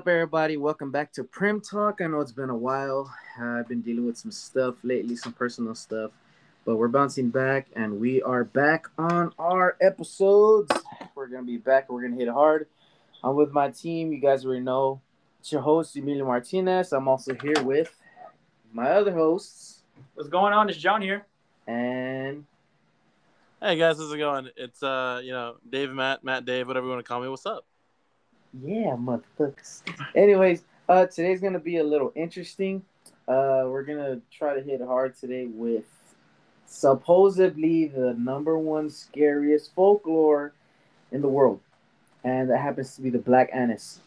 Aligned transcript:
up, 0.00 0.08
everybody? 0.08 0.56
Welcome 0.56 0.90
back 0.90 1.12
to 1.12 1.24
Prim 1.24 1.60
Talk. 1.60 2.00
I 2.00 2.06
know 2.06 2.20
it's 2.20 2.32
been 2.32 2.48
a 2.48 2.56
while. 2.56 3.14
I've 3.38 3.68
been 3.68 3.82
dealing 3.82 4.06
with 4.06 4.16
some 4.16 4.30
stuff 4.30 4.76
lately, 4.82 5.14
some 5.14 5.34
personal 5.34 5.74
stuff, 5.74 6.10
but 6.64 6.76
we're 6.76 6.88
bouncing 6.88 7.28
back 7.28 7.66
and 7.76 8.00
we 8.00 8.22
are 8.22 8.44
back 8.44 8.86
on 8.96 9.34
our 9.38 9.76
episodes. 9.82 10.72
We're 11.14 11.26
gonna 11.26 11.42
be 11.42 11.58
back. 11.58 11.90
We're 11.90 12.00
gonna 12.00 12.16
hit 12.16 12.30
hard. 12.30 12.66
I'm 13.22 13.34
with 13.34 13.52
my 13.52 13.68
team. 13.68 14.10
You 14.10 14.20
guys 14.20 14.46
already 14.46 14.62
know. 14.62 15.02
It's 15.38 15.52
your 15.52 15.60
host 15.60 15.94
Emilio 15.94 16.24
Martinez. 16.24 16.94
I'm 16.94 17.06
also 17.06 17.34
here 17.34 17.62
with 17.62 17.94
my 18.72 18.88
other 18.92 19.12
hosts 19.12 19.82
What's 20.14 20.30
going 20.30 20.54
on? 20.54 20.70
It's 20.70 20.78
John 20.78 21.02
here. 21.02 21.26
and 21.66 22.46
Hey 23.60 23.76
guys, 23.76 23.98
how's 23.98 24.10
it 24.10 24.16
going? 24.16 24.48
It's 24.56 24.82
uh, 24.82 25.20
you 25.22 25.32
know, 25.32 25.56
Dave, 25.68 25.90
Matt, 25.90 26.24
Matt, 26.24 26.46
Dave, 26.46 26.66
whatever 26.68 26.86
you 26.86 26.92
want 26.92 27.04
to 27.04 27.06
call 27.06 27.20
me. 27.20 27.28
What's 27.28 27.44
up? 27.44 27.66
Yeah, 28.52 28.96
motherfuckers. 28.96 29.82
Anyways, 30.14 30.64
uh, 30.88 31.06
today's 31.06 31.40
gonna 31.40 31.60
be 31.60 31.76
a 31.76 31.84
little 31.84 32.12
interesting. 32.16 32.82
Uh, 33.28 33.62
we're 33.66 33.84
gonna 33.84 34.20
try 34.30 34.54
to 34.54 34.60
hit 34.60 34.80
hard 34.80 35.16
today 35.16 35.46
with 35.46 35.84
supposedly 36.66 37.86
the 37.86 38.14
number 38.14 38.58
one 38.58 38.90
scariest 38.90 39.72
folklore 39.74 40.52
in 41.12 41.22
the 41.22 41.28
world, 41.28 41.60
and 42.24 42.50
that 42.50 42.58
happens 42.58 42.96
to 42.96 43.02
be 43.02 43.10
the 43.10 43.18
Black 43.18 43.50
Annis. 43.52 44.00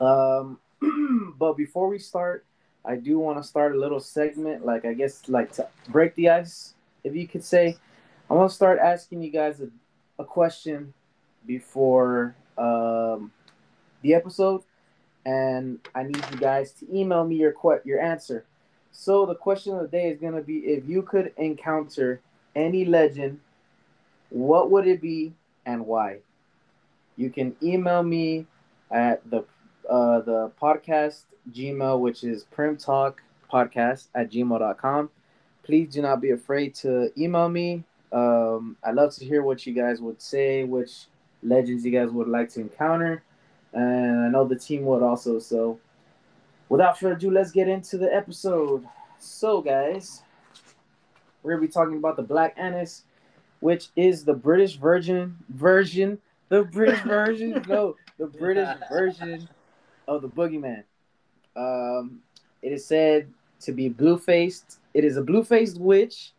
Um, 0.00 0.58
but 1.38 1.56
before 1.56 1.88
we 1.88 1.98
start, 1.98 2.44
I 2.84 2.96
do 2.96 3.18
want 3.18 3.38
to 3.38 3.42
start 3.42 3.74
a 3.74 3.78
little 3.78 4.00
segment, 4.00 4.66
like 4.66 4.84
I 4.84 4.92
guess, 4.92 5.28
like 5.28 5.52
to 5.52 5.66
break 5.88 6.14
the 6.14 6.28
ice, 6.28 6.74
if 7.04 7.16
you 7.16 7.26
could 7.26 7.42
say. 7.42 7.76
I'm 8.28 8.36
gonna 8.36 8.50
start 8.50 8.78
asking 8.80 9.22
you 9.22 9.30
guys 9.30 9.62
a, 9.62 9.68
a 10.18 10.24
question 10.26 10.92
before 11.46 12.34
um, 12.58 13.30
the 14.02 14.14
episode, 14.14 14.62
and 15.24 15.78
I 15.94 16.04
need 16.04 16.24
you 16.30 16.38
guys 16.38 16.72
to 16.72 16.96
email 16.96 17.24
me 17.24 17.36
your 17.36 17.52
que- 17.52 17.82
your 17.84 18.00
answer. 18.00 18.44
So 18.92 19.26
the 19.26 19.34
question 19.34 19.74
of 19.74 19.82
the 19.82 19.88
day 19.88 20.10
is 20.10 20.20
gonna 20.20 20.42
be: 20.42 20.58
If 20.58 20.88
you 20.88 21.02
could 21.02 21.32
encounter 21.36 22.20
any 22.54 22.84
legend, 22.84 23.40
what 24.30 24.70
would 24.70 24.86
it 24.86 25.00
be 25.00 25.34
and 25.64 25.86
why? 25.86 26.20
You 27.16 27.30
can 27.30 27.56
email 27.62 28.02
me 28.02 28.46
at 28.90 29.28
the 29.28 29.44
uh, 29.88 30.20
the 30.20 30.52
podcast 30.60 31.22
Gmail, 31.52 32.00
which 32.00 32.24
is 32.24 32.44
primtalkpodcast 32.56 34.08
at 34.14 34.30
gmail.com. 34.30 35.10
Please 35.62 35.92
do 35.92 36.02
not 36.02 36.20
be 36.20 36.30
afraid 36.30 36.74
to 36.76 37.10
email 37.18 37.48
me. 37.48 37.84
Um, 38.12 38.76
I'd 38.84 38.94
love 38.94 39.14
to 39.16 39.24
hear 39.24 39.42
what 39.42 39.66
you 39.66 39.72
guys 39.74 40.00
would 40.00 40.20
say, 40.20 40.64
which 40.64 41.06
legends 41.42 41.84
you 41.84 41.90
guys 41.90 42.10
would 42.10 42.28
like 42.28 42.48
to 42.50 42.60
encounter. 42.60 43.22
And 43.72 44.20
I 44.20 44.28
know 44.28 44.46
the 44.46 44.56
team 44.56 44.84
would 44.84 45.02
also. 45.02 45.38
So 45.38 45.78
without 46.68 46.98
further 46.98 47.14
ado, 47.14 47.30
let's 47.30 47.52
get 47.52 47.68
into 47.68 47.98
the 47.98 48.12
episode. 48.12 48.86
So, 49.18 49.60
guys, 49.60 50.22
we're 51.42 51.56
to 51.56 51.60
be 51.60 51.68
talking 51.68 51.96
about 51.96 52.16
the 52.16 52.22
Black 52.22 52.54
Annis, 52.56 53.04
which 53.60 53.88
is 53.96 54.24
the 54.24 54.34
British 54.34 54.76
Virgin 54.76 55.36
version, 55.48 56.18
the 56.48 56.64
British 56.64 57.00
version, 57.02 57.64
no, 57.68 57.96
the 58.18 58.26
British 58.26 58.68
version 58.90 59.48
of 60.08 60.22
the 60.22 60.28
Boogeyman. 60.28 60.84
Um, 61.56 62.20
it 62.62 62.72
is 62.72 62.84
said 62.84 63.28
to 63.60 63.72
be 63.72 63.88
blue 63.88 64.18
faced. 64.18 64.78
It 64.92 65.04
is 65.04 65.16
a 65.16 65.22
blue 65.22 65.44
faced 65.44 65.80
witch 65.80 66.32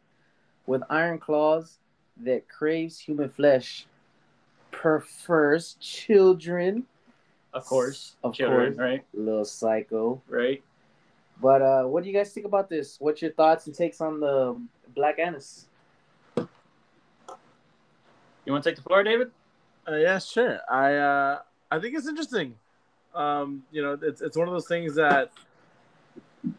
with 0.65 0.83
iron 0.89 1.19
claws 1.19 1.77
that 2.17 2.47
craves 2.49 2.99
human 2.99 3.29
flesh, 3.29 3.87
prefers 4.71 5.77
children. 5.79 6.85
Of 7.57 7.65
course. 7.65 8.15
Of 8.23 8.33
Children, 8.33 8.75
course. 8.75 8.77
right? 8.77 9.05
Little 9.13 9.45
psycho. 9.45 10.21
Right. 10.27 10.63
But 11.41 11.61
uh, 11.61 11.83
what 11.83 12.03
do 12.03 12.09
you 12.09 12.15
guys 12.15 12.31
think 12.31 12.45
about 12.45 12.69
this? 12.69 12.97
What's 12.99 13.21
your 13.21 13.31
thoughts 13.31 13.67
and 13.67 13.75
takes 13.75 14.01
on 14.01 14.19
the 14.19 14.59
Black 14.95 15.19
Annis? 15.19 15.65
You 16.37 18.53
want 18.53 18.63
to 18.63 18.69
take 18.69 18.77
the 18.77 18.81
floor, 18.81 19.03
David? 19.03 19.31
Uh, 19.87 19.95
yeah, 19.95 20.19
sure. 20.19 20.59
I 20.69 20.95
uh, 20.95 21.39
I 21.69 21.79
think 21.79 21.97
it's 21.97 22.07
interesting. 22.07 22.55
Um, 23.13 23.63
you 23.71 23.81
know, 23.81 23.97
it's 24.01 24.21
it's 24.21 24.37
one 24.37 24.47
of 24.47 24.53
those 24.53 24.67
things 24.67 24.95
that 24.95 25.31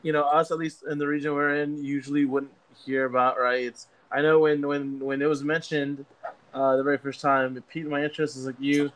you 0.03 0.13
know 0.13 0.23
us 0.23 0.51
at 0.51 0.59
least 0.59 0.85
in 0.91 0.99
the 0.99 1.07
region 1.07 1.33
we're 1.33 1.57
in 1.57 1.83
usually 1.83 2.25
wouldn't 2.25 2.53
hear 2.85 3.07
about, 3.07 3.39
right? 3.39 3.65
It's 3.65 3.87
I 4.13 4.23
know 4.23 4.39
when 4.39 4.67
when 4.67 5.01
when 5.01 5.23
it 5.23 5.27
was 5.27 5.43
mentioned 5.43 6.05
uh, 6.53 6.77
the 6.77 6.83
very 6.83 6.99
first 6.99 7.21
time, 7.21 7.57
it 7.57 7.69
piqued 7.69 7.89
my 7.89 8.05
interest. 8.05 8.37
Is 8.37 8.47
like 8.47 8.57
you. 8.59 8.93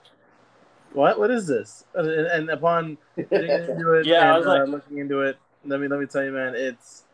What? 0.94 1.18
What 1.18 1.30
is 1.30 1.46
this? 1.46 1.84
And, 1.94 2.08
and 2.08 2.50
upon 2.50 2.98
digging 3.16 3.32
into 3.50 3.92
it, 3.94 4.06
Yeah, 4.06 4.32
I 4.32 4.36
and, 4.36 4.38
was 4.38 4.46
like- 4.46 4.60
uh, 4.60 4.64
looking 4.64 4.98
into 4.98 5.20
it. 5.22 5.38
Let 5.64 5.78
me 5.80 5.86
let 5.88 6.00
me 6.00 6.06
tell 6.06 6.24
you, 6.24 6.32
man. 6.32 6.54
It's 6.56 7.04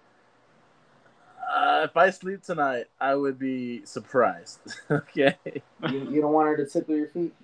uh, 1.55 1.83
if 1.85 1.97
I 1.97 2.11
sleep 2.11 2.43
tonight, 2.43 2.87
I 3.01 3.15
would 3.15 3.39
be 3.39 3.85
surprised. 3.85 4.59
okay. 4.91 5.37
you, 5.91 6.11
you 6.11 6.21
don't 6.21 6.33
want 6.33 6.49
her 6.49 6.57
to 6.57 6.67
tickle 6.67 6.97
your 6.97 7.09
feet? 7.09 7.35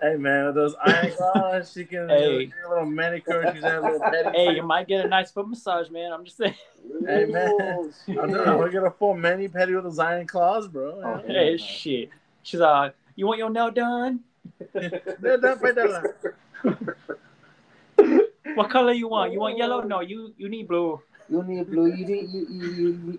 Hey 0.00 0.16
man, 0.16 0.46
with 0.46 0.54
those 0.54 0.74
iron 0.82 1.12
claws, 1.12 1.70
she 1.72 1.84
can 1.84 2.08
Hey. 2.08 2.46
do 2.46 2.52
a 2.66 2.68
little 2.70 2.86
manicure. 2.90 3.52
She's 3.54 3.62
a 3.62 3.80
little 3.80 4.00
petty. 4.00 4.30
Hey, 4.34 4.54
you 4.54 4.62
might 4.62 4.88
get 4.88 5.04
a 5.04 5.08
nice 5.08 5.30
foot 5.30 5.46
massage, 5.48 5.90
man. 5.90 6.10
I'm 6.12 6.24
just 6.24 6.38
saying. 6.38 6.54
Hey, 7.06 7.26
man. 7.26 7.50
Oh, 7.60 7.90
shit. 8.06 8.18
I'm 8.18 8.30
gonna, 8.30 8.50
I'm 8.50 8.56
gonna 8.58 8.72
get 8.72 8.82
a 8.82 8.90
full 8.90 9.14
mani 9.14 9.48
pedi 9.48 9.74
with 9.74 9.84
those 9.84 9.98
iron 9.98 10.26
claws, 10.26 10.66
bro. 10.68 11.02
Oh, 11.04 11.22
Yeah. 11.26 11.32
Hey, 11.34 11.56
shit. 11.58 12.08
She's 12.42 12.62
uh, 12.62 12.90
you 13.16 13.26
want 13.26 13.38
your 13.38 13.50
nail 13.50 13.70
done? 13.70 14.20
They're 14.72 15.38
done 15.38 15.58
for 15.58 15.72
that. 15.72 16.34
What 18.54 18.70
color 18.70 18.92
you 18.92 19.08
want? 19.08 19.32
You 19.32 19.40
want 19.40 19.56
yellow? 19.58 19.82
No, 19.82 20.00
you 20.00 20.34
you 20.36 20.48
need 20.48 20.68
blue. 20.68 21.00
You 21.28 21.42
need 21.42 21.70
blue. 21.70 21.92
You 21.94 22.06
need 22.06 22.30
you. 22.30 22.46
you, 22.50 23.18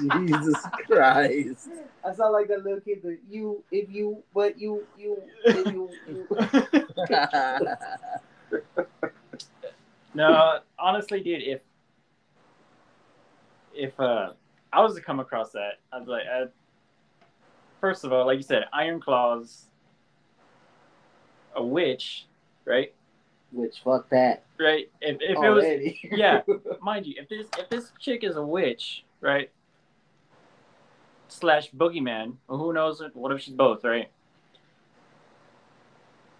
Jesus 0.28 0.62
Christ. 0.86 1.68
I 2.04 2.12
sound 2.14 2.32
like 2.32 2.48
that 2.48 2.64
little 2.64 2.80
kid. 2.80 3.02
The 3.02 3.18
you, 3.30 3.62
if 3.70 3.90
you, 3.90 4.22
but 4.34 4.58
you, 4.58 4.86
you, 4.98 5.22
if 5.44 5.66
you. 5.72 5.90
you. 6.06 6.28
no, 10.14 10.58
honestly, 10.78 11.22
dude, 11.22 11.42
if 11.42 11.60
if 13.74 13.98
uh 13.98 14.32
I 14.72 14.80
was 14.80 14.94
to 14.94 15.00
come 15.00 15.20
across 15.20 15.52
that, 15.52 15.80
I'd 15.92 16.04
be 16.04 16.10
like, 16.10 16.26
i 16.30 16.44
first 17.82 18.04
of 18.04 18.12
all, 18.12 18.24
like 18.24 18.38
you 18.38 18.42
said, 18.42 18.64
Iron 18.72 19.00
Claws, 19.00 19.64
a 21.54 21.62
witch, 21.62 22.26
right? 22.64 22.94
Which 23.50 23.80
fuck 23.84 24.08
that. 24.08 24.44
Right? 24.58 24.90
If, 25.02 25.18
if 25.20 25.36
it 25.36 25.50
was, 25.50 25.64
yeah, 26.18 26.40
mind 26.80 27.04
you, 27.04 27.14
if 27.18 27.28
this 27.28 27.46
if 27.58 27.68
this 27.68 27.92
chick 28.00 28.24
is 28.24 28.36
a 28.36 28.42
witch, 28.42 29.04
right? 29.20 29.50
Slash 31.28 31.70
boogeyman, 31.72 32.36
or 32.48 32.56
who 32.56 32.72
knows? 32.72 33.02
What 33.12 33.32
if 33.32 33.42
she's 33.42 33.52
both, 33.52 33.84
right? 33.84 34.08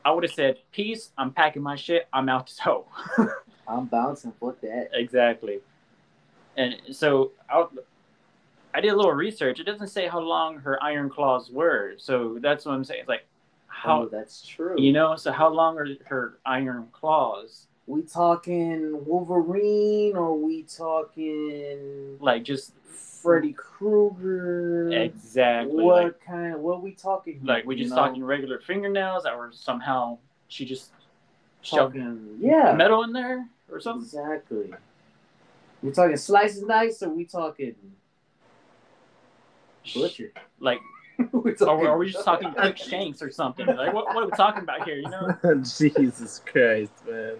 I 0.04 0.12
would 0.12 0.24
have 0.24 0.32
said, 0.32 0.58
"Peace. 0.70 1.10
I'm 1.18 1.32
packing 1.32 1.62
my 1.62 1.76
shit. 1.76 2.08
I'm 2.12 2.28
out 2.30 2.46
to 2.46 2.56
toe." 2.56 2.86
I'm 3.68 3.86
bouncing. 3.86 4.32
Fuck 4.40 4.60
that. 4.62 4.88
exactly. 4.92 5.60
And 6.56 6.76
so 6.90 7.32
I, 7.48 7.64
I 8.74 8.80
did 8.80 8.88
a 8.92 8.96
little 8.96 9.12
research. 9.12 9.60
It 9.60 9.64
doesn't 9.64 9.88
say 9.88 10.06
how 10.08 10.20
long 10.20 10.56
her 10.58 10.82
iron 10.82 11.08
claws 11.10 11.50
were, 11.50 11.94
so 11.98 12.38
that's 12.40 12.64
what 12.64 12.72
I'm 12.74 12.84
saying. 12.84 13.00
It's 13.00 13.08
like 13.08 13.26
how 13.66 14.02
oh, 14.02 14.08
that's 14.08 14.46
true. 14.46 14.74
you 14.78 14.92
know. 14.92 15.16
So 15.16 15.32
how 15.32 15.48
long 15.48 15.78
are 15.78 15.86
her 16.06 16.38
iron 16.46 16.88
claws? 16.92 17.66
we 17.86 18.02
talking 18.02 19.04
Wolverine 19.04 20.16
or 20.16 20.38
we 20.38 20.62
talking 20.62 22.16
Like 22.20 22.44
just 22.44 22.72
Freddy 22.84 23.52
Krueger? 23.52 24.90
exactly. 24.92 25.82
What 25.82 26.04
Like, 26.04 26.24
kind? 26.24 26.56
What 26.62 26.82
we 26.82 26.92
talking? 26.92 27.40
like 27.44 27.64
we 27.66 27.76
just 27.76 27.90
know? 27.90 27.96
talking 27.96 28.24
regular 28.24 28.60
fingernails, 28.60 29.26
or 29.26 29.50
somehow 29.52 30.18
she 30.48 30.64
just 30.64 30.90
shoved 31.60 31.94
talking? 31.94 32.36
Yeah, 32.40 32.72
metal 32.76 33.02
in 33.02 33.12
there 33.12 33.48
or 33.70 33.80
something. 33.80 34.04
exactly. 34.04 34.72
We 35.82 35.90
talking 35.90 36.16
slices 36.16 36.62
nice 36.62 37.02
or 37.02 37.08
we 37.10 37.24
talking 37.24 37.74
butcher? 39.94 40.32
Like, 40.60 40.80
we 41.32 41.54
are 41.66 41.98
we 41.98 42.10
just 42.10 42.24
talking 42.24 42.52
quick 42.56 42.76
shanks 42.76 43.22
or 43.22 43.30
something? 43.30 43.66
Like, 43.66 43.92
what, 43.92 44.06
what 44.06 44.24
are 44.24 44.26
we 44.26 44.32
talking 44.32 44.62
about 44.62 44.84
here? 44.84 44.96
You 44.96 45.08
know? 45.08 45.36
Jesus 45.62 46.40
Christ, 46.44 46.92
man. 47.08 47.36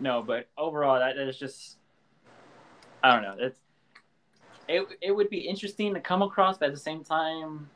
No, 0.00 0.22
but 0.22 0.48
overall, 0.58 0.98
that 0.98 1.16
is 1.16 1.38
just 1.38 1.76
I 3.02 3.14
don't 3.14 3.22
know. 3.22 3.44
It's 3.46 3.60
it. 4.68 4.86
It 5.00 5.12
would 5.12 5.30
be 5.30 5.38
interesting 5.38 5.94
to 5.94 6.00
come 6.00 6.22
across, 6.22 6.58
but 6.58 6.66
at 6.66 6.74
the 6.74 6.80
same 6.80 7.04
time, 7.04 7.68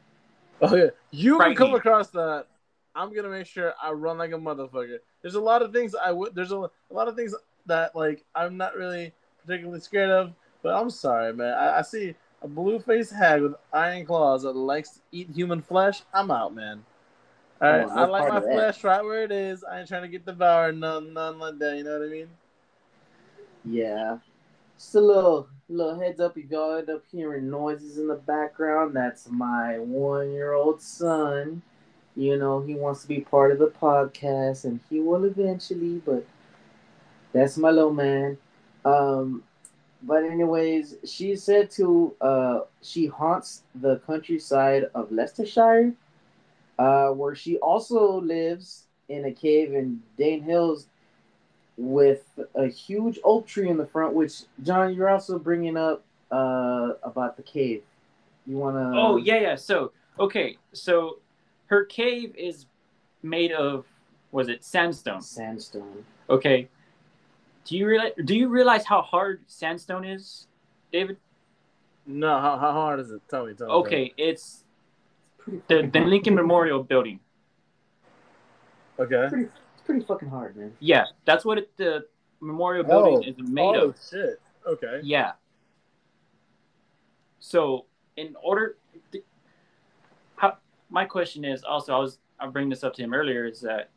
Oh 0.61 0.75
yeah, 0.75 0.89
you 1.11 1.39
can 1.39 1.55
come 1.55 1.75
across 1.75 2.09
that. 2.11 2.47
I'm 2.95 3.15
gonna 3.15 3.29
make 3.29 3.47
sure 3.47 3.75
I 3.81 3.93
run 3.93 4.19
like 4.19 4.33
a 4.33 4.37
motherfucker. 4.37 4.99
There's 5.23 5.37
a 5.37 5.41
lot 5.41 5.63
of 5.63 5.73
things 5.73 5.95
I 5.95 6.11
would. 6.11 6.35
There's 6.35 6.53
a, 6.53 6.57
a 6.57 6.71
lot 6.91 7.09
of 7.09 7.15
things 7.15 7.35
that 7.67 7.95
like 7.95 8.25
I'm 8.35 8.57
not 8.57 8.75
really 8.75 9.13
particularly 9.45 9.81
scared 9.81 10.11
of. 10.11 10.33
But 10.63 10.75
I'm 10.75 10.91
sorry, 10.91 11.33
man. 11.33 11.55
I, 11.55 11.79
I 11.79 11.83
see 11.83 12.17
a 12.43 12.49
blue 12.49 12.79
faced 12.79 13.13
hag 13.13 13.43
with 13.43 13.55
iron 13.73 14.07
claws 14.07 14.43
that 14.43 14.53
likes 14.53 14.91
to 14.91 15.01
eat 15.13 15.31
human 15.31 15.63
flesh. 15.63 16.03
I'm 16.13 16.31
out, 16.31 16.55
man. 16.55 16.85
All 17.61 17.69
right, 17.71 17.87
Oh, 17.91 17.91
I 17.91 18.05
like 18.07 18.29
my 18.29 18.41
flesh 18.41 18.85
right 18.85 19.03
where 19.03 19.25
it 19.25 19.33
is. 19.33 19.65
I 19.65 19.81
ain't 19.81 19.89
trying 19.89 20.03
to 20.03 20.09
get 20.09 20.25
devoured, 20.25 20.77
none, 20.79 21.13
none 21.13 21.39
like 21.39 21.59
that. 21.59 21.77
You 21.77 21.85
know 21.85 21.99
what 21.99 22.09
I 22.09 22.11
mean? 22.11 22.29
Yeah. 23.65 24.19
Just 24.77 24.95
a 24.95 25.01
little 25.01 25.49
little 25.69 25.99
heads 25.99 26.21
up 26.21 26.39
if 26.39 26.51
y'all 26.51 26.77
end 26.79 26.89
up 26.89 27.03
hearing 27.11 27.51
noises 27.51 27.99
in 27.99 28.07
the 28.07 28.15
background. 28.15 28.95
That's 28.95 29.29
my 29.29 29.79
one 29.79 30.33
year 30.33 30.53
old 30.53 30.81
son. 30.81 31.63
You 32.15 32.37
know, 32.37 32.61
he 32.61 32.75
wants 32.75 33.03
to 33.03 33.09
be 33.09 33.21
part 33.21 33.53
of 33.53 33.59
the 33.59 33.67
podcast 33.69 34.65
and 34.65 34.81
he 34.89 35.01
will 35.01 35.25
eventually, 35.25 36.01
but 36.05 36.25
that's 37.33 37.57
my 37.59 37.71
little 37.71 37.93
man. 37.93 38.39
Um 38.85 39.43
but 40.03 40.25
anyways, 40.25 40.97
she 41.05 41.37
said 41.37 41.71
to 41.73 42.15
uh 42.21 42.61
she 42.83 43.07
haunts 43.07 43.63
the 43.75 43.99
countryside 44.07 44.85
of 44.95 45.11
Leicestershire, 45.11 45.93
uh, 46.79 47.09
where 47.09 47.35
she 47.35 47.57
also 47.59 48.21
lives 48.21 48.85
in 49.09 49.25
a 49.25 49.33
cave 49.33 49.73
in 49.73 50.03
Dane 50.17 50.43
Hills 50.43 50.87
with 51.77 52.25
a 52.55 52.67
huge 52.67 53.19
oak 53.25 53.47
tree 53.47 53.69
in 53.69 53.77
the 53.77 53.87
front. 53.87 54.15
Which 54.15 54.43
John, 54.63 54.95
you're 54.95 55.09
also 55.09 55.39
bringing 55.39 55.77
up 55.77 56.05
uh, 56.31 56.93
about 57.03 57.37
the 57.37 57.43
cave. 57.43 57.83
You 58.47 58.57
wanna? 58.57 58.93
Oh 58.95 59.17
yeah, 59.17 59.41
yeah. 59.41 59.55
So 59.57 59.93
okay, 60.19 60.59
so 60.73 61.19
her 61.67 61.85
cave 61.85 62.35
is 62.37 62.67
made 63.23 63.53
of 63.53 63.85
was 64.33 64.49
it 64.49 64.65
sandstone? 64.65 65.23
sandstone. 65.23 66.05
Okay. 66.31 66.69
Do 67.69 67.77
you 67.77 67.87
realize? 67.87 68.13
Do 68.25 68.35
you 68.35 68.49
realize 68.49 68.87
how 68.87 69.03
hard 69.03 69.43
sandstone 69.47 70.03
is, 70.05 70.47
David? 70.91 71.19
No, 72.07 72.41
how, 72.41 72.57
how 72.57 72.73
hard 72.73 72.99
is 72.99 73.11
it? 73.11 73.21
Tell 73.29 73.45
me, 73.45 73.53
tell 73.53 73.67
me. 73.67 73.73
Okay, 73.75 74.15
it's 74.17 74.65
Pretty 75.37 75.61
the 75.69 75.83
the. 75.83 76.01
Lincoln 76.01 76.35
Memorial 76.35 76.83
Building. 76.83 77.21
tell 78.97 79.07
me. 79.07 79.15
Okay. 79.17 79.29
Pretty, 79.29 79.45
it's 79.45 79.83
pretty 79.85 80.03
fucking 80.07 80.31
hard, 80.31 80.57
man. 80.57 80.73
Yeah, 80.81 81.05
that's 81.27 81.45
what 81.45 81.59
it, 81.59 81.71
the 81.77 82.07
memorial 82.41 82.85
building 82.85 83.23
Oh, 83.27 83.29
is 83.29 83.37
made 83.51 83.77
oh 83.77 83.89
of. 83.91 83.97
shit. 84.11 84.41
Okay. 84.67 85.01
Yeah. 85.03 85.33
So, 87.41 87.85
in 88.17 88.35
order, 88.43 88.77
th- 89.13 89.25
how, 90.37 90.57
my 90.89 91.05
question 91.05 91.45
is 91.45 91.63
also 91.65 91.95
I 91.95 91.99
was 91.99 92.19
I 92.41 92.47
bring 92.47 92.71
this 92.71 92.83
up 92.83 92.95
to 92.95 93.03
him 93.03 93.13
earlier 93.13 93.45
is 93.45 93.61
that 93.61 93.91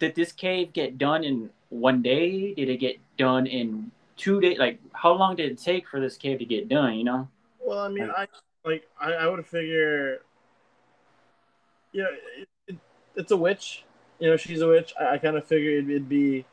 did 0.00 0.14
this 0.16 0.32
cave 0.32 0.72
get 0.72 0.98
done 0.98 1.22
in 1.22 1.50
one 1.68 2.02
day? 2.02 2.54
Did 2.54 2.68
it 2.68 2.78
get 2.78 2.98
done 3.16 3.46
in 3.46 3.92
two 4.16 4.40
days? 4.40 4.58
Like, 4.58 4.80
how 4.92 5.12
long 5.12 5.36
did 5.36 5.52
it 5.52 5.58
take 5.58 5.86
for 5.86 6.00
this 6.00 6.16
cave 6.16 6.40
to 6.40 6.44
get 6.44 6.68
done? 6.68 6.94
You 6.94 7.04
know? 7.04 7.28
Well, 7.64 7.78
I 7.78 7.88
mean, 7.88 8.10
I 8.10 8.26
like 8.64 8.88
I, 9.00 9.12
I 9.12 9.26
would 9.28 9.46
figure. 9.46 10.22
You 11.92 12.02
know, 12.02 12.08
it, 12.38 12.48
it, 12.68 12.76
it's 13.14 13.30
a 13.30 13.36
witch. 13.36 13.84
You 14.18 14.30
know, 14.30 14.36
she's 14.36 14.60
a 14.60 14.68
witch. 14.68 14.92
I, 14.98 15.14
I 15.14 15.18
kind 15.18 15.36
of 15.36 15.46
figured 15.46 15.84
it'd, 15.84 15.90
it'd 15.90 16.08
be 16.08 16.44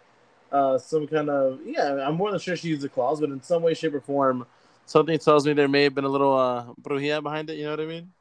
uh, 0.52 0.78
some 0.78 1.08
kind 1.08 1.30
of 1.30 1.60
yeah. 1.66 2.06
I'm 2.06 2.16
more 2.16 2.30
than 2.30 2.40
sure 2.40 2.56
she 2.56 2.68
used 2.68 2.82
the 2.82 2.90
claws, 2.90 3.22
but 3.22 3.30
in 3.30 3.42
some 3.42 3.64
way, 3.64 3.74
shape, 3.74 3.96
or 3.96 4.02
form, 4.02 4.46
something 4.86 5.18
tells 5.18 5.48
me 5.48 5.54
there 5.54 5.68
may 5.68 5.84
have 5.84 5.96
been 5.96 6.06
a 6.06 6.10
little 6.10 6.38
uh, 6.38 6.66
brujia 6.82 7.24
behind 7.24 7.50
it. 7.50 7.58
You 7.58 7.66
know 7.66 7.72
what 7.72 7.80
I 7.80 7.86
mean? 7.86 8.12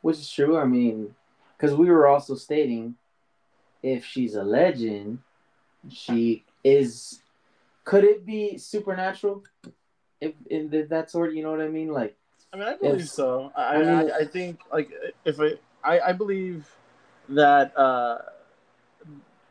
Which 0.00 0.18
is 0.18 0.30
true. 0.30 0.56
I 0.56 0.64
mean, 0.64 1.14
because 1.56 1.74
we 1.74 1.90
were 1.90 2.06
also 2.06 2.36
stating 2.36 2.94
if 3.86 4.04
she's 4.04 4.34
a 4.34 4.42
legend, 4.42 5.20
she 5.88 6.44
is. 6.64 7.20
Could 7.84 8.02
it 8.02 8.26
be 8.26 8.58
supernatural? 8.58 9.44
If 10.20 10.34
in 10.50 10.70
th- 10.70 10.88
that 10.88 11.10
sort, 11.10 11.34
you 11.34 11.42
know 11.42 11.52
what 11.52 11.60
I 11.60 11.68
mean? 11.68 11.92
Like, 11.92 12.16
I 12.52 12.56
mean, 12.56 12.66
I 12.66 12.76
believe 12.76 13.02
If- 13.02 13.08
so. 13.08 13.52
I, 13.54 13.62
I 13.62 13.78
mean- 13.78 14.10
I, 14.10 14.16
I 14.18 14.24
think 14.24 14.60
like 14.72 14.90
if 15.24 15.38
I, 15.40 15.52
I, 15.84 16.00
I 16.08 16.12
believe 16.12 16.68
that 17.28 17.76
uh, 17.78 18.18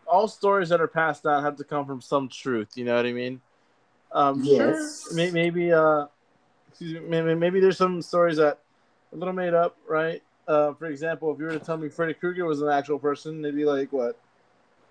all 0.06 0.28
stories 0.28 0.70
that 0.70 0.82
are 0.82 0.88
passed 0.88 1.24
down 1.24 1.44
have 1.44 1.56
to 1.58 1.64
come 1.64 1.86
from 1.86 2.02
some 2.02 2.28
truth. 2.28 2.70
You 2.76 2.84
know 2.86 2.96
what 2.96 3.06
I 3.06 3.14
mean? 3.14 3.42
Um, 4.12 4.42
Yes. 4.44 5.06
Sure, 5.08 5.16
may, 5.16 5.32
maybe 5.32 5.72
uh, 5.72 6.08
excuse 6.70 6.94
me, 6.94 7.08
maybe, 7.08 7.36
maybe 7.36 7.60
there's 7.62 7.78
some 7.78 8.02
stories 8.02 8.38
that 8.38 8.60
a 9.14 9.16
little 9.16 9.34
made 9.34 9.54
up, 9.54 9.78
right? 9.88 10.22
Uh, 10.48 10.74
for 10.74 10.86
example, 10.88 11.34
if 11.34 11.40
you 11.40 11.46
were 11.46 11.54
to 11.54 11.60
tell 11.60 11.78
me 11.78 11.90
Freddy 11.90 12.14
Krueger 12.14 12.46
was 12.46 12.62
an 12.62 12.70
actual 12.70 13.00
person, 13.00 13.42
they'd 13.42 13.56
be 13.56 13.66
like, 13.66 13.92
what? 13.92 14.20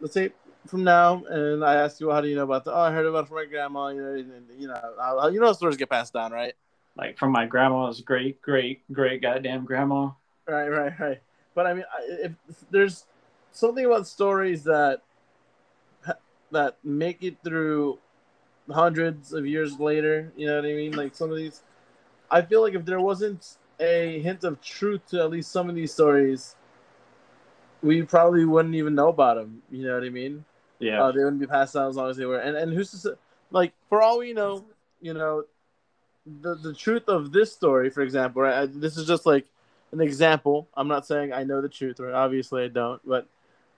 Let's 0.00 0.14
say 0.14 0.30
from 0.66 0.84
now, 0.84 1.24
and 1.24 1.64
I 1.64 1.74
ask 1.76 2.00
you, 2.00 2.06
well, 2.06 2.16
how 2.16 2.22
do 2.22 2.28
you 2.28 2.36
know 2.36 2.44
about 2.44 2.64
the? 2.64 2.72
Oh, 2.72 2.80
I 2.80 2.92
heard 2.92 3.06
about 3.06 3.24
it 3.24 3.28
from 3.28 3.36
my 3.36 3.44
grandma. 3.44 3.88
You 3.88 4.02
know, 4.02 4.12
and, 4.14 4.48
you 4.58 4.68
know, 4.68 4.80
how, 4.98 5.28
you 5.28 5.40
know, 5.40 5.52
stories 5.52 5.76
get 5.76 5.90
passed 5.90 6.12
down, 6.12 6.32
right? 6.32 6.54
Like 6.96 7.18
from 7.18 7.32
my 7.32 7.46
grandma's 7.46 8.00
great, 8.00 8.40
great, 8.40 8.82
great 8.92 9.22
goddamn 9.22 9.64
grandma. 9.64 10.10
Right, 10.46 10.68
right, 10.68 10.92
right. 11.00 11.20
But 11.54 11.66
I 11.66 11.74
mean, 11.74 11.84
if, 12.02 12.32
if 12.48 12.56
there's 12.70 13.06
something 13.52 13.84
about 13.84 14.06
stories 14.06 14.64
that 14.64 15.02
that 16.50 16.76
make 16.84 17.22
it 17.22 17.36
through 17.42 17.98
hundreds 18.70 19.32
of 19.32 19.46
years 19.46 19.78
later, 19.78 20.32
you 20.36 20.46
know 20.46 20.56
what 20.56 20.64
I 20.64 20.72
mean? 20.72 20.92
Like 20.92 21.14
some 21.14 21.30
of 21.30 21.36
these, 21.36 21.62
I 22.30 22.42
feel 22.42 22.62
like 22.62 22.74
if 22.74 22.84
there 22.84 23.00
wasn't 23.00 23.56
a 23.80 24.20
hint 24.20 24.44
of 24.44 24.60
truth 24.60 25.06
to 25.08 25.20
at 25.20 25.30
least 25.30 25.50
some 25.50 25.68
of 25.68 25.74
these 25.74 25.92
stories, 25.92 26.54
we 27.84 28.02
probably 28.02 28.44
wouldn't 28.44 28.74
even 28.74 28.94
know 28.94 29.08
about 29.08 29.36
them. 29.36 29.62
You 29.70 29.86
know 29.86 29.94
what 29.94 30.04
I 30.04 30.08
mean? 30.08 30.44
Yeah. 30.78 31.02
Uh, 31.02 31.12
they 31.12 31.22
wouldn't 31.22 31.40
be 31.40 31.46
passed 31.46 31.74
down 31.74 31.88
as 31.88 31.96
long 31.96 32.10
as 32.10 32.16
they 32.16 32.24
were. 32.24 32.38
And 32.38 32.56
and 32.56 32.72
who's 32.72 32.90
to 32.92 32.96
say, 32.96 33.10
like 33.50 33.72
for 33.88 34.02
all 34.02 34.18
we 34.18 34.32
know, 34.32 34.64
you 35.00 35.14
know, 35.14 35.44
the 36.40 36.54
the 36.56 36.74
truth 36.74 37.08
of 37.08 37.32
this 37.32 37.52
story, 37.52 37.90
for 37.90 38.02
example, 38.02 38.42
right? 38.42 38.62
I, 38.62 38.66
this 38.66 38.96
is 38.96 39.06
just 39.06 39.26
like 39.26 39.46
an 39.92 40.00
example. 40.00 40.66
I'm 40.74 40.88
not 40.88 41.06
saying 41.06 41.32
I 41.32 41.44
know 41.44 41.60
the 41.60 41.68
truth, 41.68 42.00
right? 42.00 42.14
Obviously, 42.14 42.64
I 42.64 42.68
don't. 42.68 43.00
But 43.06 43.28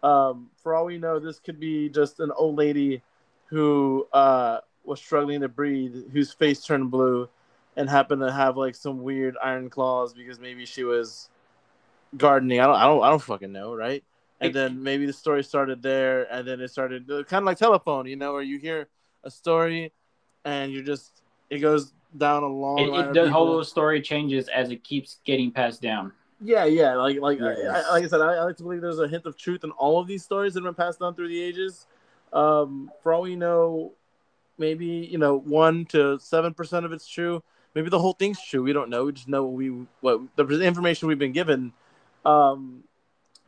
um, 0.02 0.50
for 0.62 0.74
all 0.74 0.86
we 0.86 0.98
know, 0.98 1.18
this 1.18 1.40
could 1.40 1.58
be 1.58 1.88
just 1.88 2.20
an 2.20 2.30
old 2.36 2.56
lady 2.56 3.02
who 3.46 4.06
uh, 4.12 4.60
was 4.84 5.00
struggling 5.00 5.40
to 5.40 5.48
breathe, 5.48 6.12
whose 6.12 6.32
face 6.32 6.64
turned 6.64 6.90
blue, 6.90 7.28
and 7.76 7.90
happened 7.90 8.22
to 8.22 8.32
have 8.32 8.56
like 8.56 8.76
some 8.76 9.02
weird 9.02 9.36
iron 9.42 9.68
claws 9.68 10.14
because 10.14 10.38
maybe 10.38 10.64
she 10.64 10.84
was 10.84 11.28
gardening. 12.16 12.60
I 12.60 12.66
don't. 12.66 12.76
I 12.76 12.84
don't. 12.84 13.02
I 13.02 13.10
don't 13.10 13.22
fucking 13.22 13.52
know, 13.52 13.74
right? 13.74 14.02
And 14.40 14.54
then 14.54 14.82
maybe 14.82 15.06
the 15.06 15.12
story 15.12 15.42
started 15.42 15.82
there, 15.82 16.30
and 16.30 16.46
then 16.46 16.60
it 16.60 16.68
started 16.68 17.06
kind 17.08 17.42
of 17.42 17.44
like 17.44 17.58
telephone, 17.58 18.06
you 18.06 18.16
know, 18.16 18.34
where 18.34 18.42
you 18.42 18.58
hear 18.58 18.88
a 19.24 19.30
story, 19.30 19.92
and 20.44 20.72
you 20.72 20.82
just 20.82 21.22
it 21.48 21.60
goes 21.60 21.92
down 22.16 22.42
a 22.42 22.46
long. 22.46 22.78
It, 22.78 22.88
line 22.88 23.08
it 23.10 23.14
the 23.14 23.30
whole 23.30 23.64
story 23.64 24.02
changes 24.02 24.48
as 24.48 24.70
it 24.70 24.84
keeps 24.84 25.20
getting 25.24 25.50
passed 25.50 25.80
down. 25.80 26.12
Yeah, 26.40 26.66
yeah, 26.66 26.94
like 26.96 27.18
like 27.20 27.40
I, 27.40 27.56
Yes. 27.56 27.84
I, 27.86 27.92
like 27.92 28.04
I 28.04 28.08
said, 28.08 28.20
I, 28.20 28.34
I 28.34 28.42
like 28.44 28.56
to 28.58 28.62
believe 28.62 28.82
there's 28.82 28.98
a 28.98 29.08
hint 29.08 29.24
of 29.24 29.38
truth 29.38 29.64
in 29.64 29.70
all 29.72 30.00
of 30.00 30.06
these 30.06 30.22
stories 30.22 30.54
that 30.54 30.62
have 30.62 30.76
been 30.76 30.84
passed 30.84 31.00
down 31.00 31.14
through 31.14 31.28
the 31.28 31.42
ages. 31.42 31.86
Um, 32.32 32.90
for 33.02 33.14
all 33.14 33.22
we 33.22 33.36
know, 33.36 33.92
maybe 34.58 34.86
you 34.86 35.18
know 35.18 35.38
one 35.38 35.86
to 35.86 36.18
seven 36.18 36.52
percent 36.52 36.84
of 36.84 36.92
it's 36.92 37.08
true. 37.08 37.42
Maybe 37.74 37.88
the 37.88 37.98
whole 37.98 38.12
thing's 38.12 38.42
true. 38.42 38.62
We 38.62 38.72
don't 38.72 38.90
know. 38.90 39.04
We 39.06 39.12
just 39.12 39.28
know 39.28 39.44
what 39.44 39.52
we 39.52 39.86
what 40.00 40.20
the 40.36 40.60
information 40.60 41.08
we've 41.08 41.18
been 41.18 41.32
given. 41.32 41.72
Um, 42.26 42.82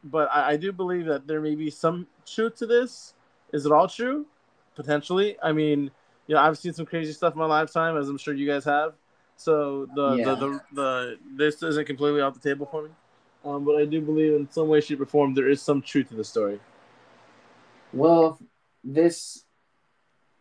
but 0.04 0.28
I, 0.32 0.52
I 0.52 0.56
do 0.56 0.72
believe 0.72 1.06
that 1.06 1.26
there 1.26 1.40
may 1.40 1.54
be 1.54 1.70
some 1.70 2.06
truth 2.24 2.56
to 2.56 2.66
this. 2.66 3.14
Is 3.52 3.66
it 3.66 3.72
all 3.72 3.88
true? 3.88 4.26
Potentially. 4.76 5.36
I 5.42 5.52
mean, 5.52 5.90
you 6.28 6.34
know, 6.34 6.40
I've 6.40 6.56
seen 6.56 6.72
some 6.72 6.86
crazy 6.86 7.12
stuff 7.12 7.32
in 7.32 7.38
my 7.38 7.46
lifetime, 7.46 7.96
as 7.96 8.08
I'm 8.08 8.18
sure 8.18 8.34
you 8.34 8.46
guys 8.46 8.64
have. 8.64 8.94
So 9.36 9.88
the 9.94 10.16
Yeah. 10.16 10.24
the, 10.24 10.36
the, 10.36 10.60
the 10.72 11.18
this 11.36 11.62
isn't 11.62 11.86
completely 11.86 12.20
off 12.20 12.34
the 12.34 12.40
table 12.40 12.66
for 12.66 12.82
me. 12.82 12.90
Um, 13.44 13.64
but 13.64 13.76
I 13.76 13.84
do 13.84 14.00
believe 14.00 14.34
in 14.34 14.50
some 14.50 14.68
way, 14.68 14.80
shape, 14.80 15.00
or 15.00 15.06
form 15.06 15.34
there 15.34 15.48
is 15.48 15.62
some 15.62 15.80
truth 15.80 16.08
to 16.10 16.14
the 16.14 16.24
story. 16.24 16.60
Well, 17.92 18.38
this 18.84 19.44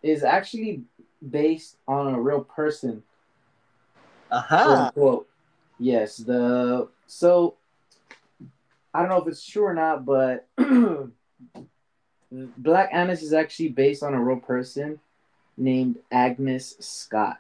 is 0.02 0.24
actually 0.24 0.84
based 1.28 1.78
on 1.88 2.14
a 2.14 2.22
real 2.22 2.44
person. 2.44 3.04
Aha. 4.32 4.86
unquote. 4.86 5.28
Yes, 5.80 6.18
the 6.18 6.90
so 7.06 7.57
I 8.98 9.02
don't 9.02 9.10
know 9.10 9.22
if 9.22 9.28
it's 9.28 9.46
true 9.46 9.62
or 9.64 9.76
not, 9.76 10.06
but 10.06 10.48
Black 12.32 12.90
Annis 12.92 13.22
is 13.22 13.32
actually 13.32 13.70
based 13.70 14.02
on 14.02 14.16
a 14.16 14.20
real 14.20 14.40
person 14.40 15.00
named 15.56 15.98
Agnes 16.12 16.76
Scott, 16.80 17.38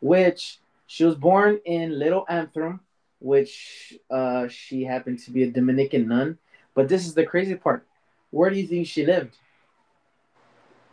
which 0.00 0.58
she 0.86 1.04
was 1.04 1.14
born 1.14 1.58
in 1.64 1.98
Little 1.98 2.26
Antrim, 2.28 2.80
which 3.18 3.94
uh, 4.10 4.46
she 4.48 4.84
happened 4.84 5.20
to 5.20 5.30
be 5.30 5.44
a 5.44 5.50
Dominican 5.50 6.06
nun. 6.06 6.36
But 6.74 6.90
this 6.90 7.06
is 7.06 7.14
the 7.14 7.24
crazy 7.24 7.54
part. 7.54 7.86
Where 8.32 8.50
do 8.50 8.56
you 8.60 8.66
think 8.66 8.86
she 8.86 9.06
lived? 9.06 9.38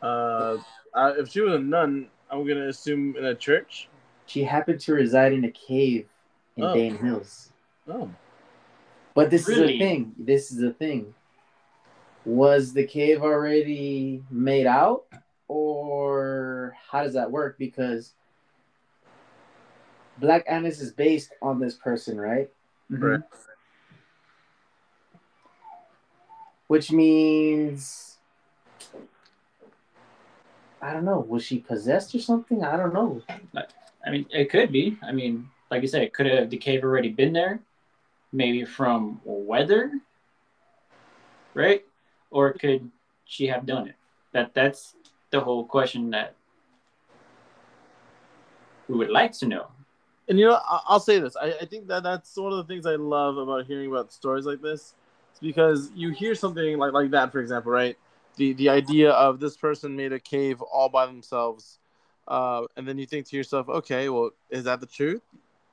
Uh, 0.01 0.55
uh, 0.93 1.13
if 1.17 1.27
she 1.31 1.41
was 1.41 1.55
a 1.55 1.59
nun, 1.59 2.07
I'm 2.31 2.47
gonna 2.47 2.69
assume 2.69 3.17
in 3.17 3.25
a 3.25 3.35
church. 3.35 3.89
She 4.25 4.45
happened 4.45 4.79
to 4.79 4.93
reside 4.93 5.33
in 5.33 5.43
a 5.43 5.51
cave 5.51 6.07
in 6.55 6.63
Oh. 6.63 6.73
Dane 6.73 6.97
Hills. 6.97 7.51
Oh. 7.89 8.09
But 9.13 9.29
this 9.29 9.47
is 9.47 9.57
Really? 9.59 9.73
the 9.73 9.79
thing. 9.79 10.15
This 10.17 10.51
is 10.51 10.57
the 10.57 10.73
thing. 10.73 11.13
Was 12.25 12.73
the 12.73 12.85
cave 12.85 13.21
already 13.21 14.23
made 14.31 14.65
out, 14.65 15.05
or 15.47 16.75
how 16.89 17.03
does 17.03 17.13
that 17.13 17.29
work? 17.29 17.57
Because 17.57 18.13
Black 20.19 20.43
Annis 20.47 20.79
is 20.79 20.91
based 20.91 21.33
on 21.41 21.59
this 21.59 21.75
person, 21.75 22.19
right? 22.19 22.49
Mhm. 22.91 23.01
Right. 23.01 23.21
which 26.67 26.91
means 26.91 28.17
I 30.81 30.91
don't 30.91 31.05
know. 31.05 31.19
Was 31.19 31.43
she 31.43 31.59
possessed 31.59 32.13
or 32.15 32.19
something? 32.19 32.63
I 32.63 32.75
don't 32.77 32.93
know. 32.93 33.21
I 34.05 34.09
mean, 34.09 34.25
it 34.31 34.49
could 34.49 34.71
be. 34.71 34.97
I 35.03 35.11
mean, 35.11 35.49
like 35.69 35.81
you 35.81 35.87
said, 35.87 36.11
could 36.13 36.25
have 36.25 36.49
the 36.49 36.57
cave 36.57 36.83
already 36.83 37.09
been 37.09 37.31
there? 37.31 37.59
Maybe 38.33 38.65
from 38.65 39.21
weather, 39.23 39.91
right? 41.53 41.85
Or 42.31 42.53
could 42.53 42.89
she 43.25 43.47
have 43.47 43.65
done 43.65 43.87
it? 43.87 43.95
That 44.31 44.53
that's 44.53 44.95
the 45.29 45.39
whole 45.39 45.65
question 45.65 46.09
that 46.11 46.35
we 48.87 48.97
would 48.97 49.11
like 49.11 49.33
to 49.33 49.47
know. 49.47 49.67
And 50.27 50.39
you 50.39 50.47
know, 50.47 50.59
I'll 50.67 50.99
say 50.99 51.19
this: 51.19 51.35
I, 51.35 51.53
I 51.61 51.65
think 51.65 51.87
that 51.87 52.03
that's 52.03 52.35
one 52.35 52.51
of 52.51 52.57
the 52.57 52.63
things 52.63 52.85
I 52.85 52.95
love 52.95 53.37
about 53.37 53.65
hearing 53.65 53.89
about 53.89 54.11
stories 54.11 54.45
like 54.45 54.61
this, 54.61 54.95
it's 55.31 55.39
because 55.39 55.91
you 55.95 56.11
hear 56.11 56.33
something 56.33 56.77
like 56.77 56.93
like 56.93 57.11
that, 57.11 57.31
for 57.31 57.39
example, 57.39 57.71
right? 57.71 57.97
The 58.37 58.53
the 58.53 58.69
idea 58.69 59.11
of 59.11 59.39
this 59.39 59.57
person 59.57 59.95
made 59.95 60.13
a 60.13 60.19
cave 60.19 60.61
all 60.61 60.89
by 60.89 61.05
themselves, 61.05 61.79
uh, 62.27 62.63
and 62.77 62.87
then 62.87 62.97
you 62.97 63.05
think 63.05 63.27
to 63.27 63.37
yourself, 63.37 63.69
okay, 63.69 64.09
well, 64.09 64.31
is 64.49 64.63
that 64.63 64.79
the 64.79 64.87
truth? 64.87 65.21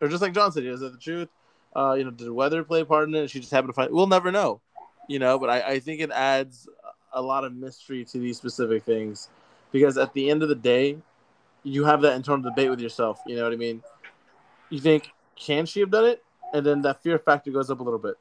Or 0.01 0.09
just 0.09 0.23
like 0.23 0.35
John 0.35 0.51
said, 0.51 0.65
is 0.65 0.81
that 0.81 0.93
the 0.93 0.99
truth? 0.99 1.29
Uh, 1.75 1.95
you 1.95 2.05
know, 2.05 2.11
did 2.11 2.31
weather 2.31 2.65
play 2.65 2.81
a 2.81 2.85
part 2.85 3.09
in 3.09 3.15
it? 3.15 3.31
She 3.31 3.41
just 3.41 3.53
happened 3.53 3.71
to 3.71 3.75
find. 3.75 3.93
We'll 3.93 4.07
never 4.07 4.33
know, 4.33 4.61
you 5.09 5.19
know. 5.19 5.39
But 5.39 5.51
I, 5.51 5.61
I 5.61 5.79
think 5.81 6.01
it 6.01 6.11
adds 6.11 6.69
a 7.13 7.23
lot 7.23 7.45
of 7.45 7.55
mystery 7.55 8.05
to 8.07 8.19
these 8.19 8.37
specific 8.37 8.85
things, 8.85 9.29
because 9.73 9.97
at 9.99 10.13
the 10.13 10.31
end 10.31 10.43
of 10.43 10.49
the 10.49 10.55
day, 10.55 10.99
you 11.63 11.85
have 11.85 12.01
that 12.03 12.15
internal 12.15 12.43
debate 12.43 12.71
with 12.71 12.81
yourself. 12.81 13.21
You 13.27 13.37
know 13.37 13.45
what 13.45 13.53
I 13.53 13.57
mean? 13.57 13.83
you 14.71 14.81
think, 14.81 15.13
can 15.37 15.67
she 15.67 15.81
have 15.81 15.91
done 15.91 16.07
it? 16.07 16.23
And 16.55 16.65
then 16.65 16.81
that 16.83 17.03
fear 17.03 17.19
factor 17.19 17.51
goes 17.51 17.71
up 17.71 17.81
a 17.81 17.83
little 17.83 17.99
bit. 17.99 18.15